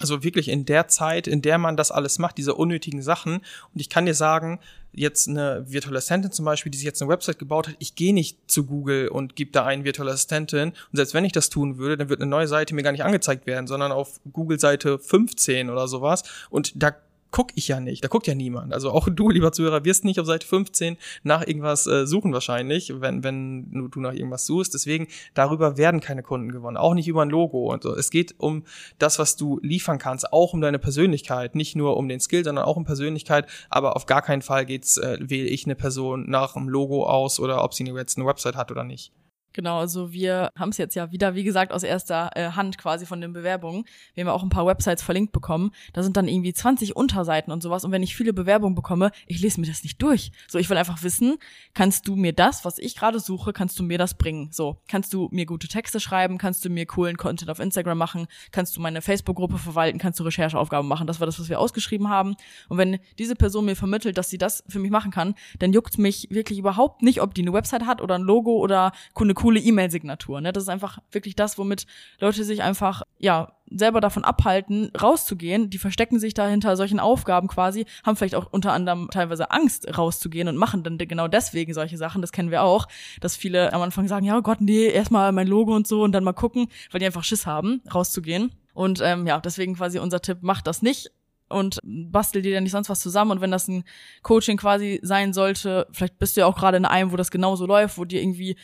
Also 0.00 0.22
wirklich 0.22 0.48
in 0.48 0.64
der 0.64 0.86
Zeit, 0.88 1.26
in 1.26 1.42
der 1.42 1.58
man 1.58 1.76
das 1.76 1.90
alles 1.90 2.18
macht, 2.18 2.38
diese 2.38 2.54
unnötigen 2.54 3.02
Sachen. 3.02 3.36
Und 3.74 3.80
ich 3.80 3.88
kann 3.88 4.06
dir 4.06 4.14
sagen, 4.14 4.60
jetzt 4.92 5.28
eine 5.28 5.64
virtuelle 5.68 5.98
Assistentin 5.98 6.32
zum 6.32 6.44
Beispiel, 6.44 6.70
die 6.70 6.78
sich 6.78 6.84
jetzt 6.84 7.02
eine 7.02 7.10
Website 7.10 7.38
gebaut 7.38 7.68
hat, 7.68 7.76
ich 7.78 7.94
gehe 7.94 8.14
nicht 8.14 8.38
zu 8.50 8.64
Google 8.64 9.08
und 9.08 9.36
gebe 9.36 9.50
da 9.50 9.64
einen 9.64 9.84
virtuelle 9.84 10.12
Assistentin. 10.12 10.68
Und 10.70 10.96
selbst 10.96 11.14
wenn 11.14 11.24
ich 11.24 11.32
das 11.32 11.50
tun 11.50 11.78
würde, 11.78 11.96
dann 11.96 12.08
wird 12.08 12.20
eine 12.20 12.30
neue 12.30 12.48
Seite 12.48 12.74
mir 12.74 12.82
gar 12.82 12.92
nicht 12.92 13.04
angezeigt 13.04 13.46
werden, 13.46 13.66
sondern 13.66 13.92
auf 13.92 14.20
Google 14.32 14.60
Seite 14.60 14.98
15 14.98 15.68
oder 15.68 15.88
sowas. 15.88 16.22
Und 16.48 16.72
da 16.80 16.94
guck 17.30 17.50
ich 17.54 17.68
ja 17.68 17.80
nicht. 17.80 18.02
Da 18.04 18.08
guckt 18.08 18.26
ja 18.26 18.34
niemand. 18.34 18.72
Also 18.72 18.90
auch 18.90 19.08
du, 19.10 19.30
lieber 19.30 19.52
Zuhörer, 19.52 19.84
wirst 19.84 20.04
nicht 20.04 20.20
auf 20.20 20.26
Seite 20.26 20.46
15 20.46 20.96
nach 21.22 21.46
irgendwas 21.46 21.86
äh, 21.86 22.06
suchen 22.06 22.32
wahrscheinlich, 22.32 23.00
wenn, 23.00 23.22
wenn 23.24 23.90
du 23.90 24.00
nach 24.00 24.12
irgendwas 24.12 24.46
suchst. 24.46 24.74
Deswegen, 24.74 25.08
darüber 25.34 25.76
werden 25.76 26.00
keine 26.00 26.22
Kunden 26.22 26.52
gewonnen. 26.52 26.76
Auch 26.76 26.94
nicht 26.94 27.08
über 27.08 27.22
ein 27.22 27.30
Logo 27.30 27.72
und 27.72 27.82
so. 27.82 27.94
Es 27.94 28.10
geht 28.10 28.34
um 28.38 28.64
das, 28.98 29.18
was 29.18 29.36
du 29.36 29.58
liefern 29.62 29.98
kannst, 29.98 30.32
auch 30.32 30.52
um 30.52 30.60
deine 30.60 30.78
Persönlichkeit. 30.78 31.54
Nicht 31.54 31.76
nur 31.76 31.96
um 31.96 32.08
den 32.08 32.20
Skill, 32.20 32.44
sondern 32.44 32.64
auch 32.64 32.76
um 32.76 32.84
Persönlichkeit. 32.84 33.46
Aber 33.70 33.96
auf 33.96 34.06
gar 34.06 34.22
keinen 34.22 34.42
Fall 34.42 34.66
geht's, 34.66 34.96
äh, 34.96 35.18
wähle 35.20 35.48
ich 35.48 35.66
eine 35.66 35.74
Person 35.74 36.28
nach 36.28 36.56
einem 36.56 36.68
Logo 36.68 37.06
aus 37.06 37.40
oder 37.40 37.62
ob 37.64 37.74
sie 37.74 37.84
jetzt 37.84 38.18
eine 38.18 38.26
Website 38.26 38.56
hat 38.56 38.70
oder 38.70 38.84
nicht. 38.84 39.12
Genau, 39.58 39.80
also 39.80 40.12
wir 40.12 40.52
haben 40.56 40.68
es 40.68 40.78
jetzt 40.78 40.94
ja 40.94 41.10
wieder, 41.10 41.34
wie 41.34 41.42
gesagt, 41.42 41.72
aus 41.72 41.82
erster 41.82 42.30
äh, 42.36 42.52
Hand 42.52 42.78
quasi 42.78 43.06
von 43.06 43.20
den 43.20 43.32
Bewerbungen. 43.32 43.86
Wir 44.14 44.22
haben 44.22 44.28
ja 44.28 44.32
auch 44.32 44.44
ein 44.44 44.50
paar 44.50 44.66
Websites 44.66 45.02
verlinkt 45.02 45.32
bekommen. 45.32 45.72
Da 45.94 46.04
sind 46.04 46.16
dann 46.16 46.28
irgendwie 46.28 46.52
20 46.52 46.94
Unterseiten 46.94 47.52
und 47.52 47.60
sowas. 47.60 47.84
Und 47.84 47.90
wenn 47.90 48.04
ich 48.04 48.14
viele 48.14 48.32
Bewerbungen 48.32 48.76
bekomme, 48.76 49.10
ich 49.26 49.40
lese 49.40 49.60
mir 49.60 49.66
das 49.66 49.82
nicht 49.82 50.00
durch. 50.00 50.30
So, 50.46 50.60
ich 50.60 50.70
will 50.70 50.76
einfach 50.76 51.02
wissen, 51.02 51.38
kannst 51.74 52.06
du 52.06 52.14
mir 52.14 52.32
das, 52.32 52.64
was 52.64 52.78
ich 52.78 52.94
gerade 52.94 53.18
suche, 53.18 53.52
kannst 53.52 53.76
du 53.80 53.82
mir 53.82 53.98
das 53.98 54.14
bringen? 54.14 54.50
So, 54.52 54.80
kannst 54.86 55.12
du 55.12 55.28
mir 55.32 55.44
gute 55.44 55.66
Texte 55.66 55.98
schreiben? 55.98 56.38
Kannst 56.38 56.64
du 56.64 56.70
mir 56.70 56.86
coolen 56.86 57.16
Content 57.16 57.50
auf 57.50 57.58
Instagram 57.58 57.98
machen? 57.98 58.28
Kannst 58.52 58.76
du 58.76 58.80
meine 58.80 59.02
Facebook-Gruppe 59.02 59.58
verwalten? 59.58 59.98
Kannst 59.98 60.20
du 60.20 60.22
Rechercheaufgaben 60.22 60.86
machen? 60.86 61.08
Das 61.08 61.18
war 61.18 61.26
das, 61.26 61.40
was 61.40 61.48
wir 61.48 61.58
ausgeschrieben 61.58 62.08
haben. 62.08 62.36
Und 62.68 62.78
wenn 62.78 63.00
diese 63.18 63.34
Person 63.34 63.64
mir 63.64 63.74
vermittelt, 63.74 64.18
dass 64.18 64.30
sie 64.30 64.38
das 64.38 64.62
für 64.68 64.78
mich 64.78 64.92
machen 64.92 65.10
kann, 65.10 65.34
dann 65.58 65.72
juckt 65.72 65.98
mich 65.98 66.28
wirklich 66.30 66.60
überhaupt 66.60 67.02
nicht, 67.02 67.20
ob 67.20 67.34
die 67.34 67.42
eine 67.42 67.52
Website 67.52 67.86
hat 67.86 68.00
oder 68.00 68.14
ein 68.14 68.22
Logo 68.22 68.52
oder 68.58 68.92
eine 69.16 69.34
coole 69.34 69.47
E-Mail-Signatur. 69.56 70.40
Ne? 70.40 70.52
Das 70.52 70.64
ist 70.64 70.68
einfach 70.68 70.98
wirklich 71.10 71.36
das, 71.36 71.58
womit 71.58 71.86
Leute 72.20 72.44
sich 72.44 72.62
einfach, 72.62 73.02
ja, 73.18 73.52
selber 73.70 74.00
davon 74.00 74.24
abhalten, 74.24 74.90
rauszugehen. 75.00 75.70
Die 75.70 75.78
verstecken 75.78 76.18
sich 76.18 76.34
da 76.34 76.48
hinter 76.48 76.76
solchen 76.76 77.00
Aufgaben 77.00 77.48
quasi, 77.48 77.86
haben 78.04 78.16
vielleicht 78.16 78.34
auch 78.34 78.46
unter 78.50 78.72
anderem 78.72 79.08
teilweise 79.10 79.50
Angst, 79.50 79.96
rauszugehen 79.96 80.48
und 80.48 80.56
machen 80.56 80.82
dann 80.82 80.98
genau 80.98 81.28
deswegen 81.28 81.74
solche 81.74 81.96
Sachen. 81.96 82.22
Das 82.22 82.32
kennen 82.32 82.50
wir 82.50 82.62
auch, 82.62 82.86
dass 83.20 83.36
viele 83.36 83.72
am 83.72 83.82
Anfang 83.82 84.08
sagen, 84.08 84.24
ja 84.24 84.40
Gott, 84.40 84.60
nee, 84.60 84.86
erstmal 84.86 85.32
mein 85.32 85.46
Logo 85.46 85.74
und 85.74 85.86
so 85.86 86.02
und 86.02 86.12
dann 86.12 86.24
mal 86.24 86.32
gucken, 86.32 86.68
weil 86.90 87.00
die 87.00 87.06
einfach 87.06 87.24
Schiss 87.24 87.46
haben, 87.46 87.82
rauszugehen. 87.92 88.52
Und 88.74 89.00
ähm, 89.02 89.26
ja, 89.26 89.40
deswegen 89.40 89.74
quasi 89.74 89.98
unser 89.98 90.22
Tipp, 90.22 90.38
macht 90.42 90.66
das 90.66 90.82
nicht 90.82 91.10
und 91.48 91.78
bastel 91.82 92.42
dir 92.42 92.54
dann 92.54 92.62
nicht 92.62 92.72
sonst 92.72 92.88
was 92.88 93.00
zusammen. 93.00 93.32
Und 93.32 93.40
wenn 93.40 93.50
das 93.50 93.68
ein 93.68 93.84
Coaching 94.22 94.56
quasi 94.56 95.00
sein 95.02 95.32
sollte, 95.32 95.86
vielleicht 95.92 96.18
bist 96.18 96.36
du 96.36 96.42
ja 96.42 96.46
auch 96.46 96.56
gerade 96.56 96.76
in 96.76 96.84
einem, 96.84 97.12
wo 97.12 97.16
das 97.16 97.30
genauso 97.30 97.66
läuft, 97.66 97.98
wo 97.98 98.04
dir 98.04 98.20
irgendwie 98.20 98.56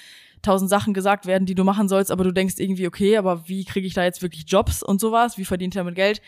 tausend 0.45 0.71
Sachen 0.71 0.95
gesagt 0.95 1.27
werden, 1.27 1.47
die 1.47 1.55
du 1.55 1.65
machen 1.65 1.89
sollst, 1.89 2.11
aber 2.11 2.25
du 2.25 2.33
denkst 2.33 2.55
irgendwie, 2.59 2.87
okay, 2.87 3.17
aber 3.17 3.49
wie 3.49 3.65
kriege 3.65 3.87
ich 3.87 3.95
da 3.95 4.05
jetzt 4.05 4.23
wirklich 4.23 4.45
Jobs 4.47 4.83
und 4.83 5.01
sowas? 5.01 5.39
Wie 5.39 5.45
verdient 5.45 5.77
er 5.77 5.85
mit 5.85 5.95
Geld? 5.95 6.23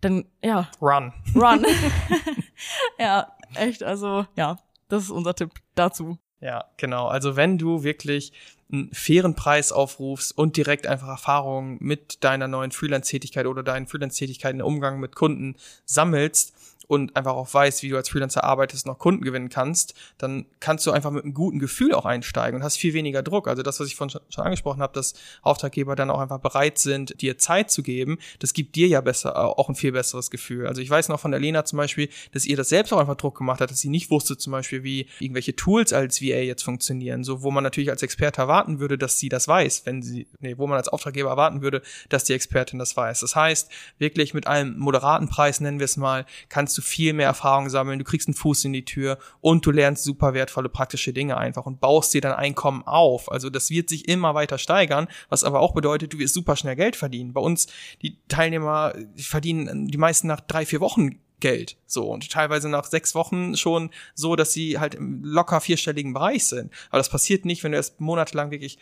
Dann, 0.00 0.26
ja. 0.42 0.68
Run. 0.80 1.12
Run. 1.34 1.66
ja, 2.98 3.32
echt, 3.54 3.82
also, 3.82 4.26
ja, 4.36 4.58
das 4.88 5.04
ist 5.04 5.10
unser 5.10 5.34
Tipp 5.34 5.50
dazu. 5.74 6.18
Ja, 6.40 6.64
genau. 6.76 7.06
Also 7.06 7.36
wenn 7.36 7.58
du 7.58 7.82
wirklich 7.82 8.32
einen 8.72 8.92
fairen 8.92 9.34
Preis 9.34 9.72
aufrufst 9.72 10.36
und 10.36 10.56
direkt 10.56 10.86
einfach 10.86 11.08
Erfahrungen 11.08 11.78
mit 11.80 12.24
deiner 12.24 12.48
neuen 12.48 12.72
Freelance-Tätigkeit 12.72 13.46
oder 13.46 13.62
deinen 13.62 13.86
Freelance-Tätigkeiten 13.86 14.60
im 14.60 14.66
Umgang 14.66 14.98
mit 14.98 15.14
Kunden 15.14 15.56
sammelst, 15.84 16.52
und 16.88 17.16
einfach 17.16 17.34
auch 17.34 17.52
weißt, 17.52 17.82
wie 17.82 17.88
du 17.88 17.96
als 17.96 18.08
Freelancer 18.08 18.44
arbeitest, 18.44 18.86
noch 18.86 18.98
Kunden 18.98 19.24
gewinnen 19.24 19.48
kannst, 19.48 19.94
dann 20.18 20.46
kannst 20.60 20.86
du 20.86 20.92
einfach 20.92 21.10
mit 21.10 21.24
einem 21.24 21.34
guten 21.34 21.58
Gefühl 21.58 21.94
auch 21.94 22.04
einsteigen 22.04 22.56
und 22.56 22.64
hast 22.64 22.76
viel 22.76 22.94
weniger 22.94 23.22
Druck. 23.22 23.48
Also 23.48 23.62
das, 23.62 23.80
was 23.80 23.88
ich 23.88 23.96
von 23.96 24.10
schon 24.10 24.22
angesprochen 24.36 24.80
habe, 24.80 24.92
dass 24.92 25.14
Auftraggeber 25.42 25.96
dann 25.96 26.10
auch 26.10 26.20
einfach 26.20 26.38
bereit 26.38 26.78
sind, 26.78 27.20
dir 27.20 27.38
Zeit 27.38 27.70
zu 27.70 27.82
geben, 27.82 28.18
das 28.38 28.52
gibt 28.52 28.76
dir 28.76 28.86
ja 28.86 29.00
besser, 29.00 29.30
äh, 29.30 29.38
auch 29.38 29.68
ein 29.68 29.74
viel 29.74 29.92
besseres 29.92 30.30
Gefühl. 30.30 30.66
Also 30.66 30.80
ich 30.80 30.90
weiß 30.90 31.08
noch 31.08 31.20
von 31.20 31.30
der 31.30 31.46
zum 31.64 31.76
Beispiel, 31.76 32.08
dass 32.32 32.44
ihr 32.44 32.56
das 32.56 32.68
selbst 32.68 32.92
auch 32.92 32.98
einfach 32.98 33.14
Druck 33.14 33.38
gemacht 33.38 33.60
hat, 33.60 33.70
dass 33.70 33.80
sie 33.80 33.88
nicht 33.88 34.10
wusste 34.10 34.36
zum 34.36 34.50
Beispiel, 34.50 34.82
wie 34.82 35.06
irgendwelche 35.20 35.54
Tools 35.54 35.92
als 35.92 36.20
VA 36.20 36.38
jetzt 36.38 36.62
funktionieren, 36.62 37.24
so 37.24 37.42
wo 37.42 37.50
man 37.50 37.62
natürlich 37.62 37.90
als 37.90 38.02
Experte 38.02 38.42
erwarten 38.56 38.80
würde, 38.80 38.96
dass 38.96 39.18
sie 39.18 39.28
das 39.28 39.48
weiß, 39.48 39.84
wenn 39.84 40.02
sie, 40.02 40.26
nee, 40.40 40.56
wo 40.56 40.66
man 40.66 40.78
als 40.78 40.88
Auftraggeber 40.88 41.28
erwarten 41.28 41.60
würde, 41.60 41.82
dass 42.08 42.24
die 42.24 42.32
Expertin 42.32 42.78
das 42.78 42.96
weiß. 42.96 43.20
Das 43.20 43.36
heißt, 43.36 43.70
wirklich 43.98 44.32
mit 44.32 44.46
einem 44.46 44.78
moderaten 44.78 45.28
Preis, 45.28 45.60
nennen 45.60 45.78
wir 45.78 45.84
es 45.84 45.98
mal, 45.98 46.24
kannst 46.48 46.76
du 46.78 46.82
viel 46.82 47.12
mehr 47.12 47.26
Erfahrung 47.26 47.68
sammeln, 47.68 47.98
du 47.98 48.04
kriegst 48.04 48.28
einen 48.28 48.34
Fuß 48.34 48.64
in 48.64 48.72
die 48.72 48.84
Tür 48.84 49.18
und 49.40 49.66
du 49.66 49.70
lernst 49.70 50.04
super 50.04 50.32
wertvolle 50.32 50.70
praktische 50.70 51.12
Dinge 51.12 51.36
einfach 51.36 51.66
und 51.66 51.80
baust 51.80 52.14
dir 52.14 52.22
dein 52.22 52.32
Einkommen 52.32 52.82
auf. 52.84 53.30
Also 53.30 53.50
das 53.50 53.68
wird 53.68 53.90
sich 53.90 54.08
immer 54.08 54.34
weiter 54.34 54.56
steigern, 54.56 55.06
was 55.28 55.44
aber 55.44 55.60
auch 55.60 55.74
bedeutet, 55.74 56.14
du 56.14 56.18
wirst 56.18 56.32
super 56.32 56.56
schnell 56.56 56.76
Geld 56.76 56.96
verdienen. 56.96 57.34
Bei 57.34 57.42
uns, 57.42 57.66
die 58.00 58.18
Teilnehmer 58.28 58.94
verdienen 59.16 59.88
die 59.88 59.98
meisten 59.98 60.28
nach 60.28 60.40
drei, 60.40 60.64
vier 60.64 60.80
Wochen 60.80 61.20
Geld. 61.40 61.76
So. 61.86 62.10
Und 62.10 62.30
teilweise 62.30 62.68
nach 62.68 62.84
sechs 62.84 63.14
Wochen 63.14 63.56
schon 63.56 63.90
so, 64.14 64.36
dass 64.36 64.52
sie 64.52 64.78
halt 64.78 64.94
im 64.94 65.22
locker 65.24 65.60
vierstelligen 65.60 66.12
Bereich 66.12 66.46
sind. 66.46 66.72
Aber 66.90 66.98
das 66.98 67.08
passiert 67.08 67.44
nicht, 67.44 67.62
wenn 67.62 67.72
du 67.72 67.78
erst 67.78 68.00
monatelang 68.00 68.50
wirklich 68.50 68.78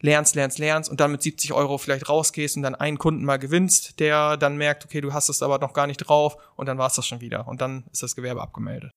lernst, 0.00 0.34
lernst, 0.34 0.58
lernst 0.58 0.90
und 0.90 1.00
dann 1.00 1.12
mit 1.12 1.22
70 1.22 1.52
Euro 1.52 1.78
vielleicht 1.78 2.08
rausgehst 2.08 2.56
und 2.56 2.62
dann 2.62 2.74
einen 2.74 2.98
Kunden 2.98 3.24
mal 3.24 3.38
gewinnst, 3.38 4.00
der 4.00 4.36
dann 4.36 4.56
merkt, 4.56 4.84
okay, 4.84 5.00
du 5.00 5.12
hast 5.12 5.28
es 5.28 5.42
aber 5.42 5.58
noch 5.58 5.72
gar 5.72 5.86
nicht 5.86 5.98
drauf 5.98 6.36
und 6.56 6.66
dann 6.66 6.78
war 6.78 6.86
es 6.86 6.94
das 6.94 7.06
schon 7.06 7.20
wieder 7.20 7.48
und 7.48 7.60
dann 7.60 7.84
ist 7.92 8.02
das 8.02 8.14
Gewerbe 8.14 8.40
abgemeldet. 8.40 8.92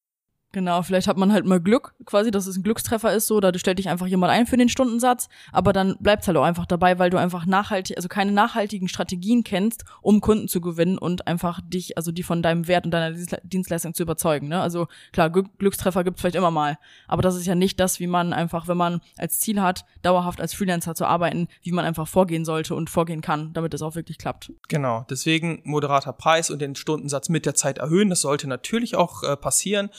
Genau, 0.54 0.82
vielleicht 0.82 1.08
hat 1.08 1.16
man 1.16 1.32
halt 1.32 1.46
mal 1.46 1.62
Glück, 1.62 1.94
quasi, 2.06 2.30
dass 2.30 2.46
es 2.46 2.58
ein 2.58 2.64
Glückstreffer 2.64 3.14
ist, 3.14 3.28
so, 3.28 3.40
da 3.40 3.58
stellt 3.58 3.80
dich 3.80 3.88
einfach 3.88 4.08
jemand 4.08 4.34
ein 4.34 4.46
für 4.46 4.58
den 4.58 4.68
Stundensatz, 4.68 5.30
aber 5.54 5.72
dann 5.72 5.96
bleibt's 6.00 6.28
halt 6.28 6.38
auch 6.38 6.44
einfach 6.44 6.66
dabei, 6.66 7.00
weil 7.00 7.10
du 7.10 7.18
einfach 7.18 7.46
nachhaltig, 7.46 7.96
also 7.96 8.10
keine 8.10 8.34
nachhaltigen 8.34 8.90
Strategien 8.90 9.46
kennst, 9.46 9.86
um 10.02 10.20
Kunden 10.20 10.50
zu 10.50 10.60
gewinnen 10.60 10.98
und 10.98 11.26
einfach 11.26 11.62
dich, 11.64 11.96
also 11.96 12.12
die 12.12 12.24
von 12.24 12.44
deinem 12.44 12.68
Wert 12.68 12.84
und 12.84 12.92
deiner 12.92 13.16
Dienstleistung 13.44 13.94
zu 13.94 14.04
überzeugen, 14.04 14.50
ne? 14.50 14.62
Also 14.62 14.88
klar, 15.14 15.30
Glückstreffer 15.30 16.04
gibt's 16.04 16.20
vielleicht 16.20 16.36
immer 16.36 16.52
mal, 16.52 16.78
aber 17.08 17.22
das 17.22 17.36
ist 17.36 17.46
ja 17.46 17.56
nicht 17.56 17.80
das, 17.80 18.02
wie 18.02 18.08
man 18.08 18.34
einfach, 18.34 18.68
wenn 18.68 18.78
man 18.78 19.00
als 19.18 19.40
Ziel 19.40 19.62
hat, 19.62 19.86
dauerhaft 20.02 20.42
als 20.42 20.54
Freelancer 20.54 20.96
zu 20.96 21.06
arbeiten, 21.06 21.48
wie 21.64 21.72
man 21.72 21.86
einfach 21.86 22.10
vorgehen 22.10 22.44
sollte 22.44 22.76
und 22.76 22.90
vorgehen 22.90 23.22
kann, 23.22 23.54
damit 23.54 23.74
es 23.74 23.82
auch 23.82 23.96
wirklich 23.96 24.18
klappt. 24.18 24.52
Genau, 24.68 25.06
deswegen 25.10 25.62
moderater 25.64 26.12
Preis 26.12 26.50
und 26.50 26.60
den 26.60 26.76
Stundensatz 26.76 27.30
mit 27.30 27.46
der 27.46 27.56
Zeit 27.56 27.78
erhöhen, 27.78 28.10
das 28.10 28.20
sollte 28.20 28.50
natürlich 28.50 28.96
auch 28.96 29.24
äh, 29.24 29.38
passieren 29.38 29.90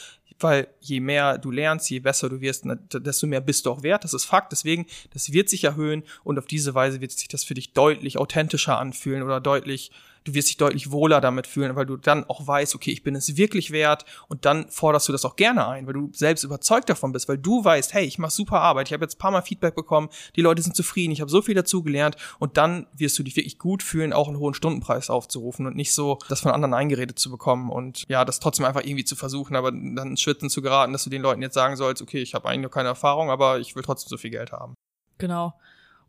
weil 0.42 0.68
je 0.80 1.00
mehr 1.00 1.38
du 1.38 1.50
lernst, 1.50 1.90
je 1.90 2.00
besser 2.00 2.28
du 2.28 2.40
wirst, 2.40 2.64
desto 2.92 3.26
mehr 3.26 3.40
bist 3.40 3.66
du 3.66 3.70
auch 3.70 3.82
wert. 3.82 4.04
Das 4.04 4.14
ist 4.14 4.24
Fakt. 4.24 4.52
Deswegen, 4.52 4.86
das 5.12 5.32
wird 5.32 5.48
sich 5.48 5.64
erhöhen 5.64 6.02
und 6.24 6.38
auf 6.38 6.46
diese 6.46 6.74
Weise 6.74 7.00
wird 7.00 7.12
sich 7.12 7.28
das 7.28 7.44
für 7.44 7.54
dich 7.54 7.72
deutlich 7.72 8.18
authentischer 8.18 8.78
anfühlen 8.78 9.22
oder 9.22 9.40
deutlich 9.40 9.90
du 10.24 10.34
wirst 10.34 10.48
dich 10.48 10.56
deutlich 10.56 10.90
wohler 10.90 11.20
damit 11.20 11.46
fühlen, 11.46 11.76
weil 11.76 11.86
du 11.86 11.96
dann 11.96 12.24
auch 12.24 12.46
weißt, 12.46 12.74
okay, 12.74 12.90
ich 12.90 13.02
bin 13.02 13.14
es 13.14 13.36
wirklich 13.36 13.70
wert 13.70 14.04
und 14.28 14.44
dann 14.44 14.68
forderst 14.70 15.08
du 15.08 15.12
das 15.12 15.24
auch 15.24 15.36
gerne 15.36 15.66
ein, 15.66 15.86
weil 15.86 15.94
du 15.94 16.10
selbst 16.12 16.44
überzeugt 16.44 16.88
davon 16.88 17.12
bist, 17.12 17.28
weil 17.28 17.38
du 17.38 17.64
weißt, 17.64 17.94
hey, 17.94 18.04
ich 18.04 18.18
mache 18.18 18.32
super 18.32 18.60
Arbeit, 18.60 18.88
ich 18.88 18.92
habe 18.92 19.04
jetzt 19.04 19.16
ein 19.16 19.18
paar 19.18 19.30
Mal 19.30 19.42
Feedback 19.42 19.74
bekommen, 19.74 20.08
die 20.36 20.42
Leute 20.42 20.62
sind 20.62 20.76
zufrieden, 20.76 21.12
ich 21.12 21.20
habe 21.20 21.30
so 21.30 21.42
viel 21.42 21.54
dazu 21.54 21.82
gelernt 21.82 22.16
und 22.38 22.56
dann 22.56 22.86
wirst 22.94 23.18
du 23.18 23.22
dich 23.22 23.36
wirklich 23.36 23.58
gut 23.58 23.82
fühlen, 23.82 24.12
auch 24.12 24.28
einen 24.28 24.38
hohen 24.38 24.54
Stundenpreis 24.54 25.10
aufzurufen 25.10 25.66
und 25.66 25.76
nicht 25.76 25.92
so 25.92 26.18
das 26.28 26.40
von 26.40 26.52
anderen 26.52 26.74
eingeredet 26.74 27.18
zu 27.18 27.30
bekommen 27.30 27.70
und 27.70 28.04
ja, 28.08 28.24
das 28.24 28.40
trotzdem 28.40 28.66
einfach 28.66 28.84
irgendwie 28.84 29.04
zu 29.04 29.16
versuchen, 29.16 29.56
aber 29.56 29.72
dann 29.72 30.16
Schwitten 30.16 30.50
zu 30.50 30.62
geraten, 30.62 30.92
dass 30.92 31.04
du 31.04 31.10
den 31.10 31.22
Leuten 31.22 31.42
jetzt 31.42 31.54
sagen 31.54 31.76
sollst, 31.76 32.02
okay, 32.02 32.22
ich 32.22 32.34
habe 32.34 32.48
eigentlich 32.48 32.62
nur 32.62 32.70
keine 32.70 32.88
Erfahrung, 32.88 33.30
aber 33.30 33.58
ich 33.58 33.74
will 33.76 33.82
trotzdem 33.82 34.08
so 34.08 34.16
viel 34.16 34.30
Geld 34.30 34.52
haben. 34.52 34.74
Genau. 35.18 35.54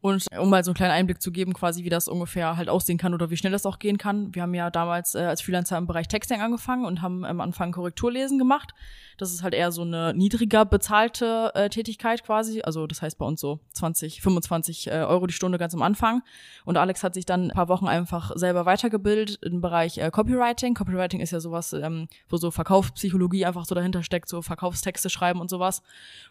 Und 0.04 0.26
um 0.38 0.50
mal 0.50 0.66
so 0.66 0.72
einen 0.72 0.76
kleinen 0.76 0.92
Einblick 0.92 1.22
zu 1.22 1.32
geben, 1.32 1.54
quasi 1.54 1.86
wie 1.86 1.90
das 1.90 2.10
ungefähr 2.10 2.58
halt 2.58 2.68
aussehen 2.68 2.98
kann 2.98 3.14
oder 3.14 3.30
wie 3.30 3.38
schnell 3.38 3.54
das 3.54 3.66
auch 3.66 3.80
gehen 3.80 3.98
kann. 3.98 4.36
Wir 4.36 4.42
haben 4.42 4.54
ja 4.54 4.70
damals 4.70 5.16
äh, 5.16 5.20
als 5.20 5.42
Freelancer 5.42 5.78
im 5.78 5.88
Bereich 5.88 6.10
Texting 6.10 6.42
angefangen 6.42 6.84
und 6.84 7.02
haben 7.02 7.24
am 7.24 7.40
Anfang 7.40 7.72
Korrekturlesen 7.72 8.38
gemacht. 8.38 8.74
Das 9.18 9.32
ist 9.32 9.44
halt 9.44 9.54
eher 9.54 9.72
so 9.72 9.84
eine 9.84 10.14
niedriger 10.14 10.66
bezahlte 10.66 11.52
äh, 11.56 11.70
Tätigkeit 11.70 12.26
quasi. 12.26 12.62
Also 12.64 12.86
das 12.86 13.02
heißt 13.02 13.18
bei 13.18 13.26
uns 13.26 13.40
so 13.40 13.62
20, 13.72 14.22
25 14.22 14.88
äh, 14.88 14.92
Euro 14.92 15.26
die 15.26 15.34
Stunde 15.34 15.58
ganz 15.58 15.74
am 15.74 15.82
Anfang. 15.82 16.22
Und 16.66 16.76
Alex 16.76 17.02
hat 17.02 17.14
sich 17.14 17.26
dann 17.26 17.46
ein 17.46 17.54
paar 17.54 17.70
Wochen 17.70 17.88
einfach 17.88 18.32
selber 18.36 18.66
weitergebildet 18.66 19.40
im 19.42 19.62
Bereich 19.62 20.00
äh, 20.00 20.12
Copywriting. 20.12 20.74
Copywriting 20.74 21.22
ist 21.22 21.32
ja 21.32 21.40
sowas, 21.40 21.72
ähm, 21.72 22.10
wo 22.28 22.36
so 22.36 22.52
Verkaufspsychologie 22.52 23.46
einfach 23.46 23.64
so 23.64 23.74
dahinter 23.74 24.04
steckt, 24.04 24.28
so 24.28 24.42
Verkaufstexte 24.42 25.10
schreiben 25.10 25.40
und 25.40 25.50
sowas. 25.50 25.82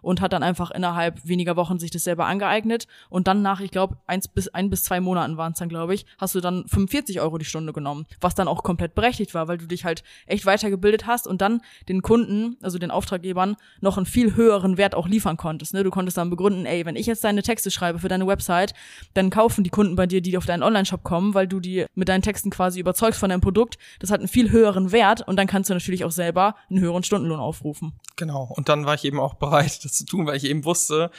Und 0.02 0.20
hat 0.20 0.34
dann 0.34 0.42
einfach 0.42 0.70
innerhalb 0.70 1.26
weniger 1.26 1.56
Wochen 1.56 1.78
sich 1.78 1.90
das 1.90 2.04
selber 2.04 2.26
angeeignet. 2.26 2.86
Und 3.08 3.28
dann 3.28 3.40
nach 3.40 3.61
ich 3.64 3.70
glaube, 3.70 3.96
eins 4.06 4.28
bis 4.28 4.48
ein 4.48 4.70
bis 4.70 4.84
zwei 4.84 5.00
Monaten 5.00 5.36
waren 5.36 5.52
es 5.52 5.58
dann, 5.58 5.68
glaube 5.68 5.94
ich, 5.94 6.06
hast 6.18 6.34
du 6.34 6.40
dann 6.40 6.66
45 6.66 7.20
Euro 7.20 7.38
die 7.38 7.44
Stunde 7.44 7.72
genommen, 7.72 8.06
was 8.20 8.34
dann 8.34 8.48
auch 8.48 8.62
komplett 8.62 8.94
berechtigt 8.94 9.34
war, 9.34 9.48
weil 9.48 9.58
du 9.58 9.66
dich 9.66 9.84
halt 9.84 10.02
echt 10.26 10.46
weitergebildet 10.46 11.06
hast 11.06 11.26
und 11.26 11.40
dann 11.40 11.62
den 11.88 12.02
Kunden, 12.02 12.56
also 12.62 12.78
den 12.78 12.90
Auftraggebern, 12.90 13.56
noch 13.80 13.96
einen 13.96 14.06
viel 14.06 14.34
höheren 14.36 14.76
Wert 14.76 14.94
auch 14.94 15.08
liefern 15.08 15.36
konntest. 15.36 15.74
Ne? 15.74 15.84
Du 15.84 15.90
konntest 15.90 16.16
dann 16.16 16.30
begründen, 16.30 16.66
ey, 16.66 16.84
wenn 16.86 16.96
ich 16.96 17.06
jetzt 17.06 17.24
deine 17.24 17.42
Texte 17.42 17.70
schreibe 17.70 17.98
für 17.98 18.08
deine 18.08 18.26
Website, 18.26 18.74
dann 19.14 19.30
kaufen 19.30 19.64
die 19.64 19.70
Kunden 19.70 19.96
bei 19.96 20.06
dir, 20.06 20.20
die 20.20 20.36
auf 20.36 20.46
deinen 20.46 20.62
Online-Shop 20.62 21.02
kommen, 21.02 21.34
weil 21.34 21.46
du 21.46 21.60
die 21.60 21.86
mit 21.94 22.08
deinen 22.08 22.22
Texten 22.22 22.50
quasi 22.50 22.80
überzeugst 22.80 23.20
von 23.20 23.30
deinem 23.30 23.40
Produkt. 23.40 23.78
Das 23.98 24.10
hat 24.10 24.20
einen 24.20 24.28
viel 24.28 24.50
höheren 24.50 24.92
Wert 24.92 25.26
und 25.26 25.36
dann 25.36 25.46
kannst 25.46 25.70
du 25.70 25.74
natürlich 25.74 26.04
auch 26.04 26.10
selber 26.10 26.56
einen 26.70 26.80
höheren 26.80 27.02
Stundenlohn 27.02 27.40
aufrufen. 27.40 27.92
Genau. 28.16 28.52
Und 28.54 28.68
dann 28.68 28.86
war 28.86 28.94
ich 28.94 29.04
eben 29.04 29.20
auch 29.20 29.34
bereit, 29.34 29.84
das 29.84 29.92
zu 29.92 30.06
tun, 30.06 30.26
weil 30.26 30.36
ich 30.36 30.44
eben 30.44 30.64
wusste, 30.64 31.10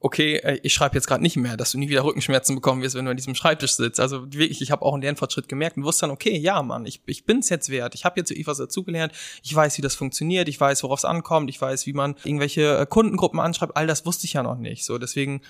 okay, 0.00 0.36
äh, 0.36 0.60
ich 0.62 0.72
schreibe 0.72 0.94
jetzt 0.94 1.06
gerade 1.06 1.22
nicht 1.22 1.36
mehr, 1.36 1.56
dass 1.56 1.72
du 1.72 1.78
nie 1.78 1.88
wieder 1.88 2.04
Rückenschmerzen 2.04 2.54
bekommen 2.54 2.82
wirst, 2.82 2.94
wenn 2.94 3.04
du 3.04 3.10
an 3.10 3.16
diesem 3.16 3.34
Schreibtisch 3.34 3.72
sitzt. 3.72 4.00
Also 4.00 4.32
wirklich, 4.32 4.62
ich 4.62 4.70
habe 4.70 4.84
auch 4.84 4.92
einen 4.92 5.02
Lernfortschritt 5.02 5.48
gemerkt 5.48 5.76
und 5.76 5.84
wusste 5.84 6.02
dann, 6.02 6.10
okay, 6.10 6.36
ja, 6.36 6.62
Mann, 6.62 6.86
ich, 6.86 7.00
ich 7.06 7.24
bin's 7.24 7.48
jetzt 7.48 7.70
wert. 7.70 7.94
Ich 7.94 8.04
habe 8.04 8.18
jetzt 8.20 8.30
wirklich 8.30 8.46
was 8.46 8.58
dazugelernt. 8.58 9.12
Ich 9.42 9.54
weiß, 9.54 9.76
wie 9.78 9.82
das 9.82 9.94
funktioniert. 9.94 10.48
Ich 10.48 10.60
weiß, 10.60 10.82
worauf 10.82 11.00
es 11.00 11.04
ankommt. 11.04 11.50
Ich 11.50 11.60
weiß, 11.60 11.86
wie 11.86 11.92
man 11.92 12.14
irgendwelche 12.24 12.78
äh, 12.78 12.86
Kundengruppen 12.86 13.40
anschreibt. 13.40 13.76
All 13.76 13.86
das 13.86 14.06
wusste 14.06 14.26
ich 14.26 14.34
ja 14.34 14.42
noch 14.42 14.56
nicht. 14.56 14.84
So, 14.84 14.98
deswegen, 14.98 15.42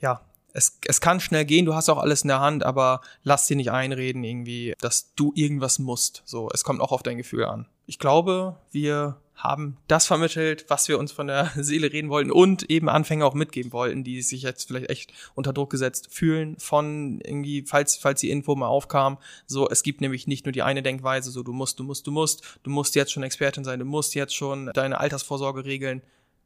ja, 0.00 0.20
es, 0.52 0.78
es 0.86 1.00
kann 1.00 1.20
schnell 1.20 1.46
gehen, 1.46 1.64
du 1.64 1.74
hast 1.74 1.88
auch 1.88 1.98
alles 1.98 2.22
in 2.22 2.28
der 2.28 2.40
Hand, 2.40 2.62
aber 2.62 3.00
lass 3.22 3.46
dir 3.46 3.56
nicht 3.56 3.70
einreden, 3.70 4.22
irgendwie, 4.22 4.74
dass 4.80 5.14
du 5.14 5.32
irgendwas 5.34 5.78
musst. 5.78 6.22
So, 6.26 6.50
es 6.52 6.62
kommt 6.62 6.82
auch 6.82 6.92
auf 6.92 7.02
dein 7.02 7.16
Gefühl 7.16 7.46
an. 7.46 7.66
Ich 7.86 7.98
glaube, 7.98 8.56
wir 8.70 9.16
haben 9.42 9.76
das 9.88 10.06
vermittelt, 10.06 10.66
was 10.68 10.88
wir 10.88 10.98
uns 10.98 11.10
von 11.12 11.26
der 11.26 11.50
Seele 11.56 11.92
reden 11.92 12.10
wollten 12.10 12.30
und 12.30 12.70
eben 12.70 12.88
Anfänger 12.88 13.26
auch 13.26 13.34
mitgeben 13.34 13.72
wollten, 13.72 14.04
die 14.04 14.22
sich 14.22 14.42
jetzt 14.42 14.68
vielleicht 14.68 14.90
echt 14.90 15.12
unter 15.34 15.52
Druck 15.52 15.70
gesetzt 15.70 16.08
fühlen 16.10 16.56
von 16.58 17.20
irgendwie, 17.20 17.64
falls, 17.66 17.96
falls 17.96 18.20
die 18.20 18.30
Info 18.30 18.54
mal 18.54 18.68
aufkam. 18.68 19.18
So, 19.46 19.68
es 19.68 19.82
gibt 19.82 20.00
nämlich 20.00 20.26
nicht 20.26 20.46
nur 20.46 20.52
die 20.52 20.62
eine 20.62 20.82
Denkweise, 20.82 21.30
so 21.30 21.42
du 21.42 21.52
musst, 21.52 21.78
du 21.78 21.84
musst, 21.84 22.06
du 22.06 22.12
musst, 22.12 22.60
du 22.62 22.70
musst 22.70 22.94
jetzt 22.94 23.12
schon 23.12 23.22
Expertin 23.22 23.64
sein, 23.64 23.80
du 23.80 23.84
musst 23.84 24.14
jetzt 24.14 24.34
schon 24.34 24.70
deine 24.74 25.00
Altersvorsorge 25.00 25.64
regeln. 25.64 26.02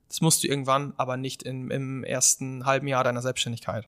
Das 0.09 0.21
musst 0.21 0.45
du 0.45 0.49
irgendwann, 0.49 0.95
aber 0.97 1.17
nicht 1.17 1.43
im, 1.43 1.71
im 1.71 2.05
ersten 2.05 2.65
halben 2.65 2.87
Jahr 2.87 3.05
deiner 3.05 3.23
Selbstständigkeit. 3.23 3.87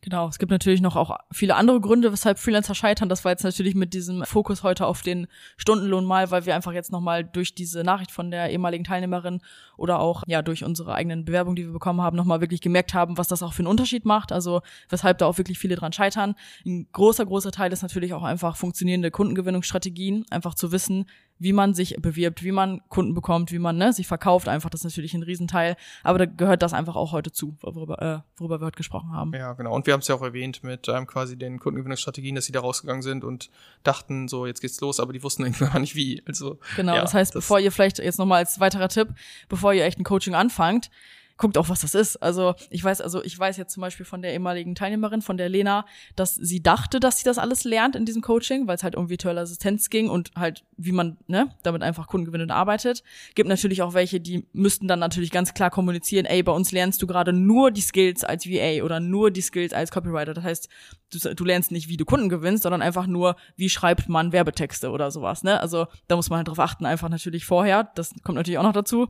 Genau, 0.00 0.28
es 0.28 0.38
gibt 0.38 0.52
natürlich 0.52 0.80
noch 0.80 0.94
auch 0.94 1.18
viele 1.32 1.56
andere 1.56 1.80
Gründe, 1.80 2.12
weshalb 2.12 2.38
Freelancer 2.38 2.76
scheitern. 2.76 3.08
Das 3.08 3.24
war 3.24 3.32
jetzt 3.32 3.42
natürlich 3.42 3.74
mit 3.74 3.94
diesem 3.94 4.24
Fokus 4.24 4.62
heute 4.62 4.86
auf 4.86 5.02
den 5.02 5.26
Stundenlohn 5.56 6.04
mal, 6.04 6.30
weil 6.30 6.46
wir 6.46 6.54
einfach 6.54 6.72
jetzt 6.72 6.92
nochmal 6.92 7.24
durch 7.24 7.54
diese 7.56 7.82
Nachricht 7.82 8.12
von 8.12 8.30
der 8.30 8.50
ehemaligen 8.50 8.84
Teilnehmerin 8.84 9.40
oder 9.76 9.98
auch 9.98 10.22
ja 10.28 10.40
durch 10.42 10.62
unsere 10.62 10.94
eigenen 10.94 11.24
Bewerbungen, 11.24 11.56
die 11.56 11.66
wir 11.66 11.72
bekommen 11.72 12.00
haben, 12.00 12.16
nochmal 12.16 12.40
wirklich 12.40 12.60
gemerkt 12.60 12.94
haben, 12.94 13.18
was 13.18 13.26
das 13.26 13.42
auch 13.42 13.52
für 13.52 13.60
einen 13.60 13.68
Unterschied 13.68 14.04
macht. 14.04 14.30
Also 14.30 14.62
weshalb 14.88 15.18
da 15.18 15.26
auch 15.26 15.36
wirklich 15.36 15.58
viele 15.58 15.74
dran 15.74 15.92
scheitern. 15.92 16.36
Ein 16.64 16.86
großer, 16.92 17.26
großer 17.26 17.50
Teil 17.50 17.72
ist 17.72 17.82
natürlich 17.82 18.14
auch 18.14 18.22
einfach 18.22 18.56
funktionierende 18.56 19.10
Kundengewinnungsstrategien, 19.10 20.26
einfach 20.30 20.54
zu 20.54 20.70
wissen, 20.70 21.06
wie 21.38 21.52
man 21.52 21.74
sich 21.74 21.96
bewirbt, 22.00 22.42
wie 22.42 22.52
man 22.52 22.80
Kunden 22.88 23.14
bekommt, 23.14 23.52
wie 23.52 23.58
man 23.58 23.76
ne, 23.76 23.92
sich 23.92 24.06
verkauft. 24.06 24.48
Einfach, 24.48 24.70
das 24.70 24.80
ist 24.80 24.84
natürlich 24.84 25.14
ein 25.14 25.22
Riesenteil. 25.22 25.76
Aber 26.02 26.18
da 26.18 26.26
gehört 26.26 26.62
das 26.62 26.72
einfach 26.72 26.96
auch 26.96 27.12
heute 27.12 27.32
zu, 27.32 27.56
worüber, 27.60 28.02
äh, 28.02 28.38
worüber 28.38 28.60
wir 28.60 28.66
heute 28.66 28.76
gesprochen 28.76 29.12
haben. 29.12 29.32
Ja, 29.34 29.52
genau. 29.52 29.74
Und 29.74 29.86
wir 29.86 29.94
haben 29.94 30.00
es 30.00 30.08
ja 30.08 30.14
auch 30.14 30.22
erwähnt 30.22 30.64
mit 30.64 30.88
ähm, 30.88 31.06
quasi 31.06 31.36
den 31.36 31.58
Kundengewinnungsstrategien, 31.58 32.34
dass 32.34 32.46
sie 32.46 32.52
da 32.52 32.60
rausgegangen 32.60 33.02
sind 33.02 33.24
und 33.24 33.50
dachten, 33.84 34.28
so, 34.28 34.46
jetzt 34.46 34.60
geht's 34.60 34.80
los, 34.80 35.00
aber 35.00 35.12
die 35.12 35.22
wussten 35.22 35.44
irgendwann 35.44 35.80
nicht 35.80 35.94
wie. 35.94 36.22
Also, 36.26 36.58
genau, 36.76 36.94
ja, 36.94 37.00
das 37.00 37.14
heißt, 37.14 37.34
das 37.34 37.44
bevor 37.44 37.60
ihr 37.60 37.72
vielleicht 37.72 37.98
jetzt 37.98 38.18
nochmal 38.18 38.38
als 38.38 38.60
weiterer 38.60 38.88
Tipp, 38.88 39.08
bevor 39.48 39.72
ihr 39.72 39.84
echt 39.84 39.98
ein 39.98 40.04
Coaching 40.04 40.34
anfangt, 40.34 40.90
guckt 41.38 41.56
auch, 41.56 41.68
was 41.68 41.80
das 41.80 41.94
ist. 41.94 42.16
Also 42.16 42.54
ich 42.68 42.84
weiß, 42.84 43.00
also 43.00 43.22
ich 43.24 43.38
weiß 43.38 43.56
jetzt 43.56 43.72
zum 43.72 43.80
Beispiel 43.80 44.04
von 44.04 44.20
der 44.22 44.32
ehemaligen 44.32 44.74
Teilnehmerin, 44.74 45.22
von 45.22 45.36
der 45.36 45.48
Lena, 45.48 45.86
dass 46.16 46.34
sie 46.34 46.62
dachte, 46.62 47.00
dass 47.00 47.18
sie 47.18 47.24
das 47.24 47.38
alles 47.38 47.64
lernt 47.64 47.96
in 47.96 48.04
diesem 48.04 48.22
Coaching, 48.22 48.66
weil 48.66 48.76
es 48.76 48.82
halt 48.82 48.96
um 48.96 49.08
virtuelle 49.08 49.40
Assistenz 49.40 49.88
ging 49.88 50.10
und 50.10 50.32
halt, 50.36 50.64
wie 50.76 50.92
man 50.92 51.16
ne, 51.28 51.54
damit 51.62 51.82
einfach 51.82 52.08
kundengewinnend 52.08 52.50
arbeitet. 52.50 53.02
Gibt 53.34 53.48
natürlich 53.48 53.82
auch 53.82 53.94
welche, 53.94 54.20
die 54.20 54.46
müssten 54.52 54.88
dann 54.88 54.98
natürlich 54.98 55.30
ganz 55.30 55.54
klar 55.54 55.70
kommunizieren, 55.70 56.26
ey, 56.26 56.42
bei 56.42 56.52
uns 56.52 56.72
lernst 56.72 57.00
du 57.00 57.06
gerade 57.06 57.32
nur 57.32 57.70
die 57.70 57.80
Skills 57.80 58.24
als 58.24 58.46
VA 58.46 58.82
oder 58.84 59.00
nur 59.00 59.30
die 59.30 59.40
Skills 59.40 59.72
als 59.72 59.90
Copywriter. 59.90 60.34
Das 60.34 60.44
heißt, 60.44 60.68
du, 61.10 61.34
du 61.34 61.44
lernst 61.44 61.70
nicht, 61.70 61.88
wie 61.88 61.96
du 61.96 62.04
Kunden 62.04 62.28
gewinnst, 62.28 62.64
sondern 62.64 62.82
einfach 62.82 63.06
nur, 63.06 63.36
wie 63.56 63.68
schreibt 63.68 64.08
man 64.08 64.32
Werbetexte 64.32 64.90
oder 64.90 65.10
sowas. 65.10 65.44
Ne? 65.44 65.60
Also 65.60 65.86
da 66.08 66.16
muss 66.16 66.30
man 66.30 66.38
halt 66.38 66.48
drauf 66.48 66.58
achten, 66.58 66.84
einfach 66.84 67.08
natürlich 67.08 67.44
vorher. 67.44 67.90
Das 67.94 68.14
kommt 68.24 68.36
natürlich 68.36 68.58
auch 68.58 68.64
noch 68.64 68.72
dazu. 68.72 69.08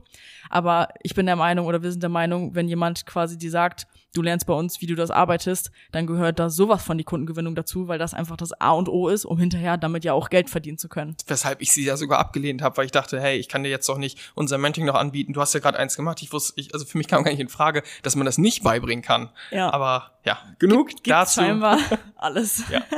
Aber 0.49 0.89
ich 1.01 1.15
bin 1.15 1.25
der 1.25 1.35
Meinung 1.35 1.65
oder 1.65 1.81
wir 1.81 1.91
sind 1.91 2.03
der 2.03 2.09
Meinung, 2.09 2.18
Meinung, 2.19 2.53
wenn 2.53 2.67
jemand 2.67 3.05
quasi 3.05 3.37
dir 3.37 3.49
sagt, 3.51 3.87
du 4.13 4.21
lernst 4.21 4.45
bei 4.45 4.53
uns, 4.53 4.81
wie 4.81 4.87
du 4.87 4.95
das 4.95 5.09
arbeitest, 5.09 5.71
dann 5.91 6.05
gehört 6.05 6.37
da 6.39 6.49
sowas 6.49 6.83
von 6.83 6.97
die 6.97 7.03
Kundengewinnung 7.05 7.55
dazu, 7.55 7.87
weil 7.87 7.97
das 7.97 8.13
einfach 8.13 8.35
das 8.35 8.51
A 8.59 8.71
und 8.71 8.89
O 8.89 9.07
ist, 9.07 9.23
um 9.23 9.37
hinterher 9.39 9.77
damit 9.77 10.03
ja 10.03 10.13
auch 10.13 10.29
Geld 10.29 10.49
verdienen 10.49 10.77
zu 10.77 10.89
können. 10.89 11.15
Weshalb 11.27 11.61
ich 11.61 11.71
sie 11.71 11.85
ja 11.85 11.95
sogar 11.95 12.19
abgelehnt 12.19 12.61
habe, 12.61 12.77
weil 12.77 12.85
ich 12.85 12.91
dachte, 12.91 13.21
hey, 13.21 13.37
ich 13.37 13.47
kann 13.47 13.63
dir 13.63 13.69
jetzt 13.69 13.87
doch 13.87 13.97
nicht 13.97 14.19
unser 14.35 14.57
Mentoring 14.57 14.85
noch 14.85 14.95
anbieten. 14.95 15.33
Du 15.33 15.39
hast 15.39 15.53
ja 15.53 15.61
gerade 15.61 15.79
eins 15.79 15.95
gemacht. 15.95 16.21
Ich 16.21 16.33
wusste, 16.33 16.53
ich, 16.59 16.73
also 16.73 16.85
für 16.85 16.97
mich 16.97 17.07
kam 17.07 17.23
gar 17.23 17.31
nicht 17.31 17.39
in 17.39 17.49
Frage, 17.49 17.83
dass 18.03 18.15
man 18.15 18.25
das 18.25 18.37
nicht 18.37 18.63
beibringen 18.63 19.03
kann. 19.03 19.29
Ja. 19.51 19.71
Aber 19.71 20.11
ja, 20.25 20.39
genug 20.59 20.89
Gibt, 20.89 21.09
dazu. 21.09 21.39
Scheinbar 21.39 21.79
alles. 22.15 22.63
Ja. 22.69 22.81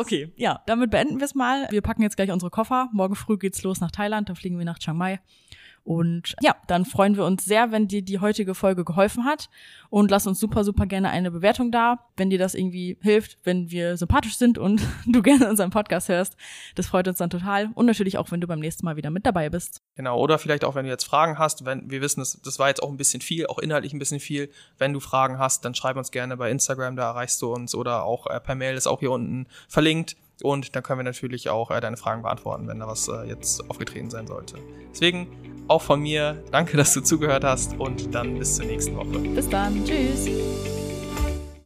Okay, 0.00 0.32
ja, 0.36 0.62
damit 0.66 0.92
beenden 0.92 1.18
wir 1.18 1.24
es 1.24 1.34
mal. 1.34 1.66
Wir 1.70 1.82
packen 1.82 2.02
jetzt 2.02 2.14
gleich 2.14 2.30
unsere 2.30 2.52
Koffer. 2.52 2.88
Morgen 2.92 3.16
früh 3.16 3.36
geht's 3.36 3.64
los 3.64 3.80
nach 3.80 3.90
Thailand, 3.90 4.28
da 4.28 4.36
fliegen 4.36 4.56
wir 4.56 4.64
nach 4.64 4.78
Chiang 4.78 4.96
Mai. 4.96 5.18
Und 5.88 6.36
ja, 6.42 6.54
dann 6.66 6.84
freuen 6.84 7.16
wir 7.16 7.24
uns 7.24 7.46
sehr, 7.46 7.72
wenn 7.72 7.88
dir 7.88 8.02
die 8.02 8.18
heutige 8.18 8.54
Folge 8.54 8.84
geholfen 8.84 9.24
hat. 9.24 9.48
Und 9.88 10.10
lass 10.10 10.26
uns 10.26 10.38
super, 10.38 10.62
super 10.62 10.84
gerne 10.84 11.08
eine 11.08 11.30
Bewertung 11.30 11.72
da, 11.72 12.04
wenn 12.18 12.28
dir 12.28 12.38
das 12.38 12.54
irgendwie 12.54 12.98
hilft, 13.00 13.38
wenn 13.44 13.70
wir 13.70 13.96
sympathisch 13.96 14.36
sind 14.36 14.58
und 14.58 14.82
du 15.06 15.22
gerne 15.22 15.48
unseren 15.48 15.70
Podcast 15.70 16.10
hörst. 16.10 16.36
Das 16.74 16.88
freut 16.88 17.08
uns 17.08 17.16
dann 17.16 17.30
total. 17.30 17.70
Und 17.74 17.86
natürlich 17.86 18.18
auch, 18.18 18.30
wenn 18.30 18.42
du 18.42 18.46
beim 18.46 18.60
nächsten 18.60 18.84
Mal 18.84 18.96
wieder 18.96 19.08
mit 19.08 19.24
dabei 19.24 19.48
bist. 19.48 19.80
Genau, 19.94 20.20
oder 20.20 20.38
vielleicht 20.38 20.62
auch, 20.62 20.74
wenn 20.74 20.84
du 20.84 20.90
jetzt 20.90 21.04
Fragen 21.04 21.38
hast, 21.38 21.64
wenn 21.64 21.90
wir 21.90 22.02
wissen, 22.02 22.20
das, 22.20 22.38
das 22.42 22.58
war 22.58 22.68
jetzt 22.68 22.82
auch 22.82 22.90
ein 22.90 22.98
bisschen 22.98 23.22
viel, 23.22 23.46
auch 23.46 23.58
inhaltlich 23.58 23.94
ein 23.94 23.98
bisschen 23.98 24.20
viel. 24.20 24.50
Wenn 24.76 24.92
du 24.92 25.00
Fragen 25.00 25.38
hast, 25.38 25.64
dann 25.64 25.74
schreib 25.74 25.96
uns 25.96 26.10
gerne 26.10 26.36
bei 26.36 26.50
Instagram, 26.50 26.96
da 26.96 27.04
erreichst 27.04 27.40
du 27.40 27.50
uns 27.50 27.74
oder 27.74 28.04
auch 28.04 28.26
äh, 28.26 28.38
per 28.40 28.56
Mail 28.56 28.76
ist 28.76 28.86
auch 28.86 29.00
hier 29.00 29.10
unten 29.10 29.46
verlinkt. 29.68 30.16
Und 30.42 30.74
dann 30.76 30.82
können 30.82 31.00
wir 31.00 31.04
natürlich 31.04 31.48
auch 31.48 31.70
äh, 31.70 31.80
deine 31.80 31.96
Fragen 31.96 32.22
beantworten, 32.22 32.68
wenn 32.68 32.78
da 32.78 32.86
was 32.86 33.08
äh, 33.08 33.24
jetzt 33.28 33.68
aufgetreten 33.70 34.10
sein 34.10 34.26
sollte. 34.26 34.56
Deswegen 34.90 35.28
auch 35.68 35.82
von 35.82 36.00
mir, 36.00 36.42
danke, 36.50 36.76
dass 36.76 36.94
du 36.94 37.00
zugehört 37.00 37.44
hast 37.44 37.78
und 37.78 38.14
dann 38.14 38.38
bis 38.38 38.56
zur 38.56 38.66
nächsten 38.66 38.96
Woche. 38.96 39.18
Bis 39.18 39.48
dann. 39.48 39.84
Tschüss. 39.84 40.28